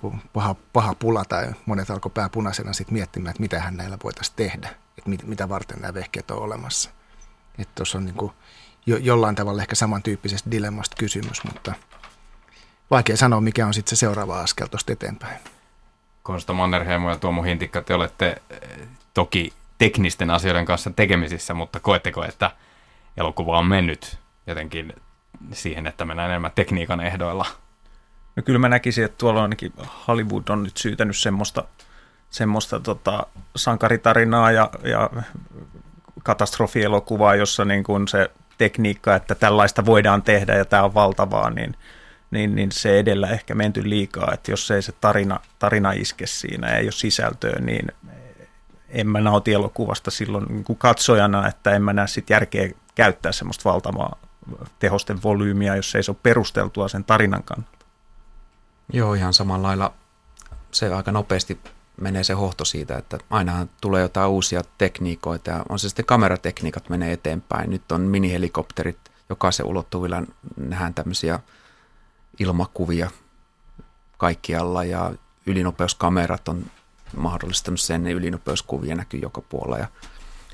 niin 0.00 0.20
paha, 0.32 0.54
paha 0.72 0.94
pula 0.94 1.24
tai 1.24 1.52
monet 1.66 1.90
alkoi 1.90 2.10
pää 2.14 2.28
punaisena 2.28 2.72
sitten 2.72 2.94
miettimään, 2.94 3.30
että 3.30 3.40
mitä 3.40 3.60
hän 3.60 3.76
näillä 3.76 3.98
voitaisiin 4.04 4.36
tehdä, 4.36 4.68
että 4.98 5.10
mit, 5.10 5.26
mitä 5.26 5.48
varten 5.48 5.80
nämä 5.80 5.94
vehkeet 5.94 6.30
on 6.30 6.38
olemassa. 6.38 6.90
Että 7.58 7.72
tuossa 7.74 7.98
on 7.98 8.04
niin 8.04 8.14
kuin 8.14 8.32
jo, 8.86 8.96
jollain 8.96 9.34
tavalla 9.34 9.62
ehkä 9.62 9.74
samantyyppisestä 9.74 10.50
dilemmasta 10.50 10.96
kysymys, 10.98 11.44
mutta 11.44 11.72
vaikea 12.90 13.16
sanoa, 13.16 13.40
mikä 13.40 13.66
on 13.66 13.74
sitten 13.74 13.96
se 13.96 14.00
seuraava 14.00 14.40
askel 14.40 14.66
tuosta 14.66 14.92
eteenpäin. 14.92 15.40
Konsta 16.22 16.52
Mannerheimo 16.52 17.10
ja 17.10 17.16
Tuomo 17.16 17.42
Hintikka, 17.42 17.82
te 17.82 17.94
olette 17.94 18.42
eh, 18.50 18.88
toki 19.14 19.52
teknisten 19.78 20.30
asioiden 20.30 20.64
kanssa 20.64 20.90
tekemisissä, 20.90 21.54
mutta 21.54 21.80
koetteko, 21.80 22.24
että 22.24 22.50
elokuva 23.16 23.58
on 23.58 23.66
mennyt 23.66 24.18
jotenkin 24.46 24.92
siihen, 25.52 25.86
että 25.86 26.04
mennään 26.04 26.30
enemmän 26.30 26.52
tekniikan 26.54 27.00
ehdoilla? 27.00 27.46
No 28.36 28.42
kyllä 28.42 28.58
mä 28.58 28.68
näkisin, 28.68 29.04
että 29.04 29.18
tuolla 29.18 29.42
ainakin 29.42 29.72
Hollywood 30.08 30.48
on 30.48 30.62
nyt 30.62 30.76
syytänyt 30.76 31.16
semmoista, 31.16 31.64
semmoista 32.30 32.80
tota, 32.80 33.26
sankaritarinaa 33.56 34.52
ja, 34.52 34.70
ja 34.82 35.10
katastrofielokuvaa, 36.22 37.34
jossa 37.34 37.64
niin 37.64 37.84
kuin 37.84 38.08
se 38.08 38.30
tekniikka, 38.62 39.14
että 39.14 39.34
tällaista 39.34 39.86
voidaan 39.86 40.22
tehdä 40.22 40.54
ja 40.54 40.64
tämä 40.64 40.82
on 40.82 40.94
valtavaa, 40.94 41.50
niin, 41.50 41.76
niin, 42.30 42.54
niin 42.54 42.72
se 42.72 42.98
edellä 42.98 43.28
ehkä 43.28 43.54
menty 43.54 43.90
liikaa, 43.90 44.30
että 44.34 44.50
jos 44.50 44.70
ei 44.70 44.82
se 44.82 44.92
tarina, 44.92 45.40
tarina 45.58 45.92
iske 45.92 46.26
siinä 46.26 46.68
ei 46.68 46.84
ole 46.84 46.92
sisältöä, 46.92 47.60
niin 47.60 47.92
en 48.88 49.06
mä 49.06 49.20
nauti 49.20 49.52
elokuvasta 49.52 50.10
silloin 50.10 50.44
niin 50.44 50.64
kuin 50.64 50.78
katsojana, 50.78 51.48
että 51.48 51.70
en 51.70 51.82
mä 51.82 51.92
näe 51.92 52.06
sit 52.06 52.30
järkeä 52.30 52.70
käyttää 52.94 53.32
semmoista 53.32 53.70
valtavaa 53.70 54.16
tehosten 54.78 55.22
volyymiä, 55.22 55.76
jos 55.76 55.94
ei 55.94 56.02
se 56.02 56.10
ole 56.10 56.18
perusteltua 56.22 56.88
sen 56.88 57.04
tarinan 57.04 57.42
kannalta. 57.42 57.86
Joo, 58.92 59.14
ihan 59.14 59.34
samalla 59.34 59.68
lailla 59.68 59.94
se 60.70 60.94
aika 60.94 61.12
nopeasti 61.12 61.60
menee 62.00 62.24
se 62.24 62.32
hohto 62.32 62.64
siitä, 62.64 62.98
että 62.98 63.18
ainahan 63.30 63.70
tulee 63.80 64.02
jotain 64.02 64.30
uusia 64.30 64.62
tekniikoita 64.78 65.50
ja 65.50 65.64
on 65.68 65.78
se 65.78 65.88
sitten 65.88 66.04
kameratekniikat 66.04 66.88
menee 66.88 67.12
eteenpäin. 67.12 67.70
Nyt 67.70 67.92
on 67.92 68.00
minihelikopterit, 68.00 68.98
jokaisen 69.28 69.66
ulottuvilla 69.66 70.22
nähdään 70.56 70.94
tämmöisiä 70.94 71.40
ilmakuvia 72.38 73.10
kaikkialla 74.18 74.84
ja 74.84 75.12
ylinopeuskamerat 75.46 76.48
on 76.48 76.64
mahdollistanut 77.16 77.80
sen, 77.80 78.06
että 78.06 78.18
ylinopeuskuvia 78.18 78.94
näkyy 78.94 79.20
joka 79.20 79.40
puolella 79.40 79.78
ja 79.78 79.86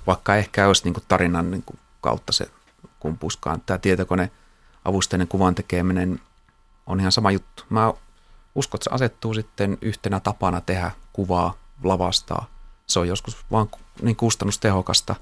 vaikka 0.06 0.36
ehkä 0.36 0.66
olisi 0.66 0.84
niin 0.84 1.04
tarinan 1.08 1.50
niin 1.50 1.64
kautta 2.00 2.32
se 2.32 2.50
kumpuskaan. 3.00 3.60
Tämä 3.66 3.78
tietokone 3.78 4.30
avusteinen 4.84 5.28
kuvan 5.28 5.54
tekeminen 5.54 6.20
on 6.86 7.00
ihan 7.00 7.12
sama 7.12 7.30
juttu. 7.30 7.64
Mä 7.70 7.92
uskon, 8.54 8.78
että 8.78 8.84
se 8.84 8.94
asettuu 8.94 9.34
sitten 9.34 9.78
yhtenä 9.82 10.20
tapana 10.20 10.60
tehdä 10.60 10.90
kuvaa, 11.18 11.54
lavastaa. 11.84 12.46
Se 12.86 12.98
on 12.98 13.08
joskus 13.08 13.36
vaan 13.50 13.68
niin 14.02 14.16
kustannustehokasta 14.16 15.14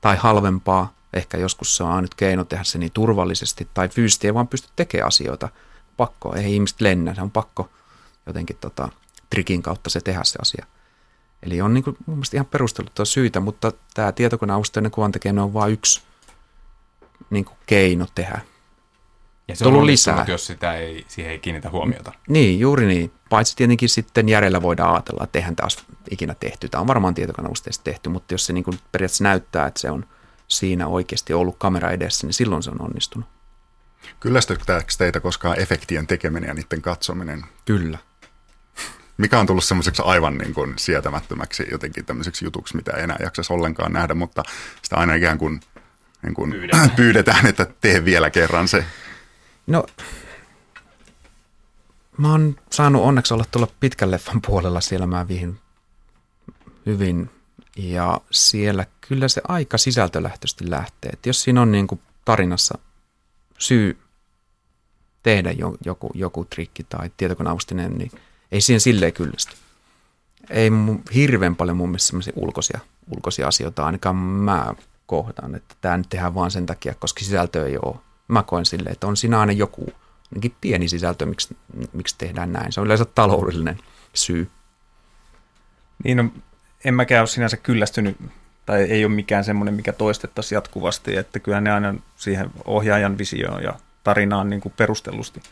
tai 0.00 0.16
halvempaa. 0.16 0.92
Ehkä 1.12 1.38
joskus 1.38 1.76
se 1.76 1.82
on 1.82 2.02
nyt 2.02 2.14
keino 2.14 2.44
tehdä 2.44 2.64
se 2.64 2.78
niin 2.78 2.92
turvallisesti 2.92 3.68
tai 3.74 3.88
fyysisesti 3.88 4.26
ei 4.26 4.34
vaan 4.34 4.48
pysty 4.48 4.68
tekemään 4.76 5.08
asioita. 5.08 5.48
Pakko, 5.96 6.34
ei 6.34 6.54
ihmiset 6.54 6.80
lennä, 6.80 7.14
se 7.14 7.22
on 7.22 7.30
pakko 7.30 7.68
jotenkin 8.26 8.56
tota, 8.60 8.88
trikin 9.30 9.62
kautta 9.62 9.90
se 9.90 10.00
tehdä 10.00 10.24
se 10.24 10.38
asia. 10.42 10.66
Eli 11.42 11.60
on 11.60 11.74
niin 11.74 11.84
kuin, 11.84 11.96
mun 12.06 12.16
mielestä 12.16 12.36
ihan 12.36 12.46
perusteltua 12.46 13.04
syitä, 13.04 13.40
mutta 13.40 13.72
tämä 13.94 14.12
tietokoneavusteinen 14.12 14.90
kuvan 14.90 15.12
tekeminen 15.12 15.44
on 15.44 15.54
vain 15.54 15.72
yksi 15.72 16.02
niin 17.30 17.44
kuin 17.44 17.56
keino 17.66 18.06
tehdä. 18.14 18.40
Ja 19.48 19.56
se 19.56 19.64
on 19.64 19.72
tullut 19.72 19.86
lisää. 19.86 20.24
jos 20.28 20.46
sitä 20.46 20.74
ei, 20.74 21.04
siihen 21.08 21.32
ei 21.32 21.38
kiinnitä 21.38 21.70
huomiota. 21.70 22.12
Niin, 22.28 22.60
juuri 22.60 22.86
niin. 22.86 23.12
Paitsi 23.30 23.56
tietenkin 23.56 23.88
sitten 23.88 24.28
järjellä 24.28 24.62
voidaan 24.62 24.94
ajatella, 24.94 25.24
että 25.24 25.38
eihän 25.38 25.56
taas 25.56 25.84
ikinä 26.10 26.34
tehty. 26.34 26.68
Tämä 26.68 26.80
on 26.80 26.86
varmaan 26.86 27.14
tietokoneavusteisesti 27.14 27.90
tehty, 27.90 28.08
mutta 28.08 28.34
jos 28.34 28.46
se 28.46 28.52
niin 28.52 28.64
kuin 28.64 28.78
periaatteessa 28.92 29.24
näyttää, 29.24 29.66
että 29.66 29.80
se 29.80 29.90
on 29.90 30.06
siinä 30.48 30.86
oikeasti 30.86 31.32
ollut 31.32 31.56
kamera 31.58 31.90
edessä, 31.90 32.26
niin 32.26 32.34
silloin 32.34 32.62
se 32.62 32.70
on 32.70 32.82
onnistunut. 32.82 33.28
Kyllästyttääkö 34.20 34.92
teitä 34.98 35.20
koskaan 35.20 35.60
efektien 35.60 36.06
tekeminen 36.06 36.48
ja 36.48 36.54
niiden 36.54 36.82
katsominen? 36.82 37.44
Kyllä. 37.64 37.98
Mikä 39.16 39.38
on 39.40 39.46
tullut 39.46 39.64
semmoiseksi 39.64 40.02
aivan 40.04 40.38
niin 40.38 40.54
kuin 40.54 40.74
sietämättömäksi 40.76 41.66
jotenkin 41.70 42.04
tämmöiseksi 42.04 42.44
jutuksi, 42.44 42.76
mitä 42.76 42.92
ei 42.92 43.02
enää 43.02 43.16
jaksaisi 43.20 43.52
ollenkaan 43.52 43.92
nähdä, 43.92 44.14
mutta 44.14 44.42
sitä 44.82 44.96
aina 44.96 45.14
ikään 45.14 45.38
kuin, 45.38 45.60
niin 46.22 46.34
kuin 46.34 46.50
pyydetään. 46.50 46.90
pyydetään, 46.96 47.46
että 47.46 47.66
tee 47.80 48.04
vielä 48.04 48.30
kerran 48.30 48.68
se. 48.68 48.84
No, 49.66 49.86
mä 52.18 52.30
oon 52.30 52.56
saanut 52.70 53.02
onneksi 53.02 53.34
olla 53.34 53.44
tuolla 53.50 53.72
pitkän 53.80 54.10
leffan 54.10 54.40
puolella, 54.46 54.80
siellä 54.80 55.06
mä 55.06 55.28
vihin 55.28 55.60
hyvin 56.86 57.30
ja 57.76 58.20
siellä 58.30 58.86
kyllä 59.08 59.28
se 59.28 59.40
aika 59.48 59.78
sisältölähtöisesti 59.78 60.70
lähtee. 60.70 61.10
Et 61.12 61.26
jos 61.26 61.42
siinä 61.42 61.62
on 61.62 61.72
niin 61.72 61.86
kuin 61.86 62.00
tarinassa 62.24 62.78
syy 63.58 63.98
tehdä 65.22 65.54
joku, 65.84 66.10
joku 66.14 66.44
trikki 66.44 66.84
tai 66.84 67.10
tietokoneavustinen, 67.16 67.98
niin 67.98 68.10
ei 68.52 68.60
siihen 68.60 68.80
silleen 68.80 69.12
kyllästy. 69.12 69.56
Ei 70.50 70.70
mun, 70.70 71.02
hirveän 71.14 71.56
paljon 71.56 71.76
mun 71.76 71.88
mielestä 71.88 72.06
semmoisia 72.06 72.32
ulkoisia, 72.36 72.80
ulkoisia 73.16 73.48
asioita, 73.48 73.86
ainakaan 73.86 74.16
mä 74.16 74.74
kohtaan, 75.06 75.54
että 75.54 75.74
tämä 75.80 75.96
nyt 75.96 76.08
tehdään 76.08 76.34
vaan 76.34 76.50
sen 76.50 76.66
takia, 76.66 76.94
koska 76.94 77.20
sisältö 77.20 77.66
ei 77.66 77.78
ole. 77.82 77.96
Mä 78.28 78.42
koen 78.42 78.66
silleen, 78.66 78.92
että 78.92 79.06
on 79.06 79.16
siinä 79.16 79.40
aina 79.40 79.52
joku 79.52 79.92
pieni 80.60 80.88
sisältö, 80.88 81.26
miksi, 81.26 81.56
miksi 81.92 82.14
tehdään 82.18 82.52
näin. 82.52 82.72
Se 82.72 82.80
on 82.80 82.86
yleensä 82.86 83.04
taloudellinen 83.04 83.78
syy. 84.14 84.50
Niin, 86.04 86.16
no, 86.16 86.24
en 86.84 86.94
mäkään 86.94 87.22
ole 87.22 87.26
sinänsä 87.26 87.56
kyllästynyt, 87.56 88.16
tai 88.66 88.82
ei 88.82 89.04
ole 89.04 89.14
mikään 89.14 89.44
semmoinen, 89.44 89.74
mikä 89.74 89.92
toistettaisiin 89.92 90.56
jatkuvasti, 90.56 91.16
että 91.16 91.38
kyllä 91.38 91.60
ne 91.60 91.72
aina 91.72 91.94
siihen 92.16 92.50
ohjaajan 92.64 93.18
visioon 93.18 93.62
ja 93.62 93.74
tarinaan 94.04 94.50
niin 94.50 94.60
kuin 94.60 94.74
perustellusti 94.76 95.42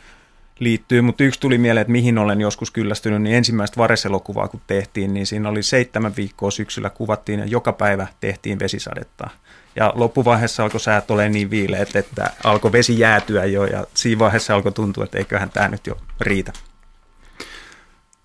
liittyy, 0.59 1.01
mutta 1.01 1.25
yksi 1.25 1.41
tuli 1.41 1.59
mieleen, 1.59 1.83
että 1.83 1.93
mihin 1.93 2.19
olen 2.19 2.41
joskus 2.41 2.71
kyllästynyt, 2.71 3.23
niin 3.23 3.37
ensimmäistä 3.37 3.77
vareselokuvaa 3.77 4.49
kun 4.49 4.61
tehtiin, 4.67 5.15
niin 5.15 5.27
siinä 5.27 5.49
oli 5.49 5.63
seitsemän 5.63 6.17
viikkoa 6.17 6.51
syksyllä 6.51 6.91
kuvattiin 6.91 7.41
ja 7.41 7.47
joka 7.47 7.73
päivä 7.73 8.07
tehtiin 8.21 8.59
vesisadetta. 8.59 9.31
Ja 9.77 9.93
loppuvaiheessa 9.97 10.63
alkoi 10.63 10.81
säät 10.81 11.11
ole 11.11 11.29
niin 11.29 11.51
viileet, 11.51 11.97
että 11.97 12.31
alkoi 12.45 12.73
vesi 12.73 12.99
jäätyä 12.99 13.45
jo 13.45 13.65
ja 13.65 13.87
siinä 13.95 14.19
vaiheessa 14.19 14.55
alkoi 14.55 14.73
tuntua, 14.73 15.05
että 15.05 15.19
eiköhän 15.19 15.51
tämä 15.51 15.69
nyt 15.69 15.87
jo 15.87 15.97
riitä. 16.21 16.53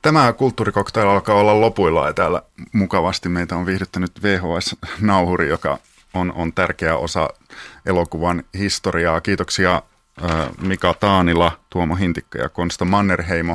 Tämä 0.02 0.34
kulttuurikoktail 0.34 1.08
alkaa 1.08 1.36
olla 1.36 1.62
lopuilla 1.62 2.08
ja 2.08 2.14
täällä 2.14 2.42
mukavasti 2.74 3.30
meitä 3.30 3.56
on 3.56 3.66
viihdyttänyt 3.66 4.12
VHS-nauhuri, 4.24 5.50
joka 5.50 5.78
on, 6.14 6.34
on 6.34 6.54
tärkeä 6.54 6.98
osa 6.98 7.30
elokuvan 7.86 8.44
historiaa. 8.58 9.22
Kiitoksia 9.22 9.82
Mika 10.62 10.94
Taanila, 10.94 11.52
Tuomo 11.70 11.96
Hintikka 11.96 12.38
ja 12.40 12.50
Konsta 12.50 12.86
Mannerheimo 12.86 13.46